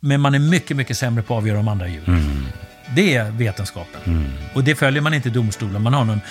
Men 0.03 0.21
man 0.21 0.35
är 0.35 0.39
mycket, 0.39 0.77
mycket 0.77 0.97
sämre 0.97 1.23
på 1.23 1.33
att 1.33 1.37
avgöra 1.37 1.59
om 1.59 1.67
andra 1.67 1.87
ljuger. 1.87 2.07
Mm. 2.07 2.45
Det 2.95 3.15
är 3.15 3.31
vetenskapen. 3.31 4.31
Och 4.53 4.63
det 4.63 4.75
följer 4.75 5.01
man 5.01 5.13
inte 5.13 5.29
i 5.29 5.31
domstolen. 5.31 5.81
Man 5.81 5.93
har 5.93 6.05
någon, 6.05 6.21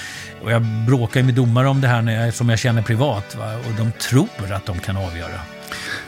och 0.45 0.53
jag 0.53 0.62
bråkar 0.62 1.23
med 1.23 1.35
domare 1.35 1.68
om 1.68 1.81
det 1.81 1.89
här 1.89 2.03
när 2.03 2.25
jag, 2.25 2.35
som 2.35 2.49
jag 2.49 2.59
känner 2.59 2.83
privat. 2.83 3.35
Va? 3.37 3.55
Och 3.57 3.73
de 3.77 3.93
tror 3.93 4.53
att 4.53 4.66
de 4.66 4.79
kan 4.79 4.97
avgöra. 4.97 5.41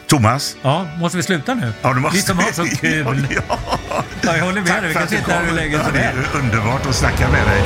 Thomas? 0.06 0.56
Ja, 0.62 0.86
måste 0.98 1.16
vi 1.16 1.22
sluta 1.22 1.54
nu? 1.54 1.72
Ja, 1.82 1.92
du 1.94 2.00
måste. 2.00 2.16
Vi 2.16 2.22
som 2.22 2.38
har 2.38 2.52
så 2.52 2.64
kul. 2.76 3.26
ja, 3.48 3.58
Ja, 4.22 4.36
jag 4.36 4.44
håller 4.44 4.60
med 4.60 4.82
dig. 4.82 4.88
Vi 4.88 4.94
kan 4.94 5.08
sitta 5.08 5.32
här 5.32 5.44
hur 5.44 5.52
länge 5.56 5.72
som 5.78 5.86
Ja, 5.86 5.92
det 5.92 5.98
helst. 5.98 6.34
är 6.34 6.38
underbart 6.38 6.86
att 6.86 6.94
snacka 6.94 7.28
med 7.30 7.46
dig. 7.46 7.62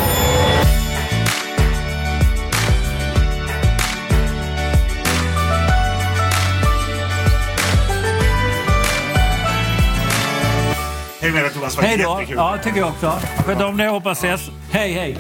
Hej 11.27 11.33
med 11.33 11.45
dig 11.45 11.53
Thomas, 11.53 11.79
Hej 11.79 11.97
då. 11.99 12.23
Ja, 12.37 12.59
tycker 12.63 12.79
jag 12.79 12.89
också. 12.89 13.13
Sköt 13.47 13.63
om 13.63 13.77
dig, 13.77 13.89
hoppas 13.89 14.25
ses. 14.25 14.51
Hej, 14.71 14.93
hej. 14.93 15.19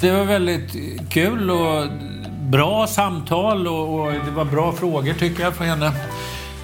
Det 0.00 0.10
var 0.10 0.24
väldigt 0.24 0.76
kul 1.10 1.50
och 1.50 1.86
bra 2.40 2.86
samtal 2.86 3.68
och, 3.68 4.00
och 4.00 4.12
det 4.12 4.30
var 4.30 4.44
bra 4.44 4.72
frågor 4.72 5.12
tycker 5.12 5.42
jag 5.42 5.54
från 5.54 5.66
henne. 5.66 5.92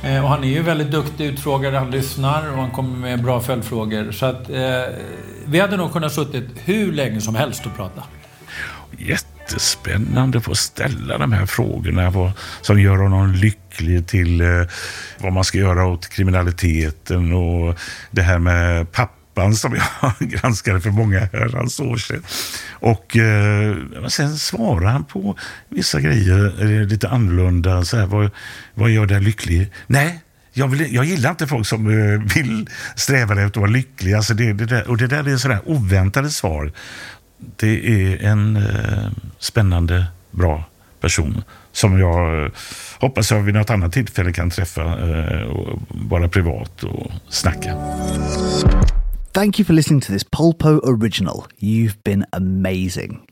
Eh, 0.03 0.25
och 0.25 0.29
han 0.29 0.45
är 0.45 0.49
ju 0.49 0.63
väldigt 0.63 0.91
duktig 0.91 1.27
utfrågare, 1.27 1.77
han 1.77 1.91
lyssnar 1.91 2.51
och 2.51 2.57
han 2.57 2.71
kommer 2.71 2.99
med 2.99 3.23
bra 3.23 3.41
följdfrågor. 3.41 4.13
Så 4.13 4.27
att 4.27 4.51
eh, 4.51 4.83
vi 5.47 5.61
hade 5.61 5.77
nog 5.77 5.93
kunnat 5.93 6.13
suttit 6.13 6.49
hur 6.65 6.93
länge 6.93 7.21
som 7.21 7.35
helst 7.35 7.67
och 7.67 7.77
prata. 7.77 8.03
Jättespännande 9.43 10.39
att 10.39 10.45
få 10.45 10.55
ställa 10.55 11.19
de 11.19 11.33
här 11.33 11.47
frågorna 11.47 12.11
vad, 12.11 12.33
som 12.61 12.81
gör 12.81 12.97
honom 12.97 13.33
lycklig 13.33 14.07
till 14.07 14.41
eh, 14.41 14.47
vad 15.19 15.33
man 15.33 15.45
ska 15.45 15.59
göra 15.59 15.87
åt 15.87 16.09
kriminaliteten 16.09 17.33
och 17.33 17.79
det 18.11 18.23
här 18.23 18.39
med 18.39 18.93
pappan 18.93 19.55
som 19.55 19.75
jag 19.75 20.15
granskade 20.31 20.81
för 20.81 20.91
många 20.91 21.21
herrans 21.33 21.81
år 21.81 21.97
sedan. 21.97 22.23
Och 22.71 23.17
eh, 23.17 23.77
sen 24.09 24.37
svarar 24.39 24.91
han 24.91 25.05
på 25.05 25.39
vissa 25.69 26.01
grejer 26.01 26.63
eh, 26.63 26.87
lite 26.87 27.09
annorlunda. 27.09 27.85
Så 27.85 27.97
här, 27.97 28.07
vad, 28.07 28.31
vad 28.75 28.91
gör 28.91 29.07
dig 29.07 29.21
lycklig? 29.21 29.73
Nej, 29.87 30.21
jag, 30.53 30.69
vill, 30.69 30.95
jag 30.95 31.05
gillar 31.05 31.31
inte 31.31 31.47
folk 31.47 31.67
som 31.67 31.87
eh, 31.87 32.35
vill 32.35 32.69
sträva 32.97 33.35
efter 33.35 33.45
att 33.45 33.57
vara 33.57 33.71
lyckliga. 33.71 34.17
Alltså 34.17 34.35
det, 34.35 34.53
det 34.53 34.67
där, 34.67 34.91
och 34.91 34.97
det 34.97 35.07
där 35.07 35.29
är 35.29 35.37
sådär 35.37 35.61
oväntade 35.65 36.31
svar. 36.31 36.73
Det 37.57 37.87
är 37.87 38.25
en 38.25 38.57
eh, 38.57 39.11
spännande, 39.39 40.07
bra 40.31 40.65
person 41.01 41.43
som 41.73 41.99
jag 41.99 42.45
eh, 42.45 42.51
hoppas 43.01 43.31
jag 43.31 43.41
vid 43.41 43.55
något 43.55 43.71
annat 43.71 43.93
tillfälle 43.93 44.33
kan 44.33 44.51
träffa 44.51 44.83
eh, 44.83 45.43
och 45.43 45.81
vara 45.89 46.29
privat 46.29 46.83
och 46.83 47.13
snacka. 47.29 47.77
Thank 49.33 49.59
you 49.59 49.67
for 49.67 49.73
listening 49.73 50.01
to 50.01 50.13
this 50.13 50.25
Polpo 50.25 50.69
original. 50.69 51.45
You've 51.59 51.97
been 52.05 52.25
amazing. 52.33 53.32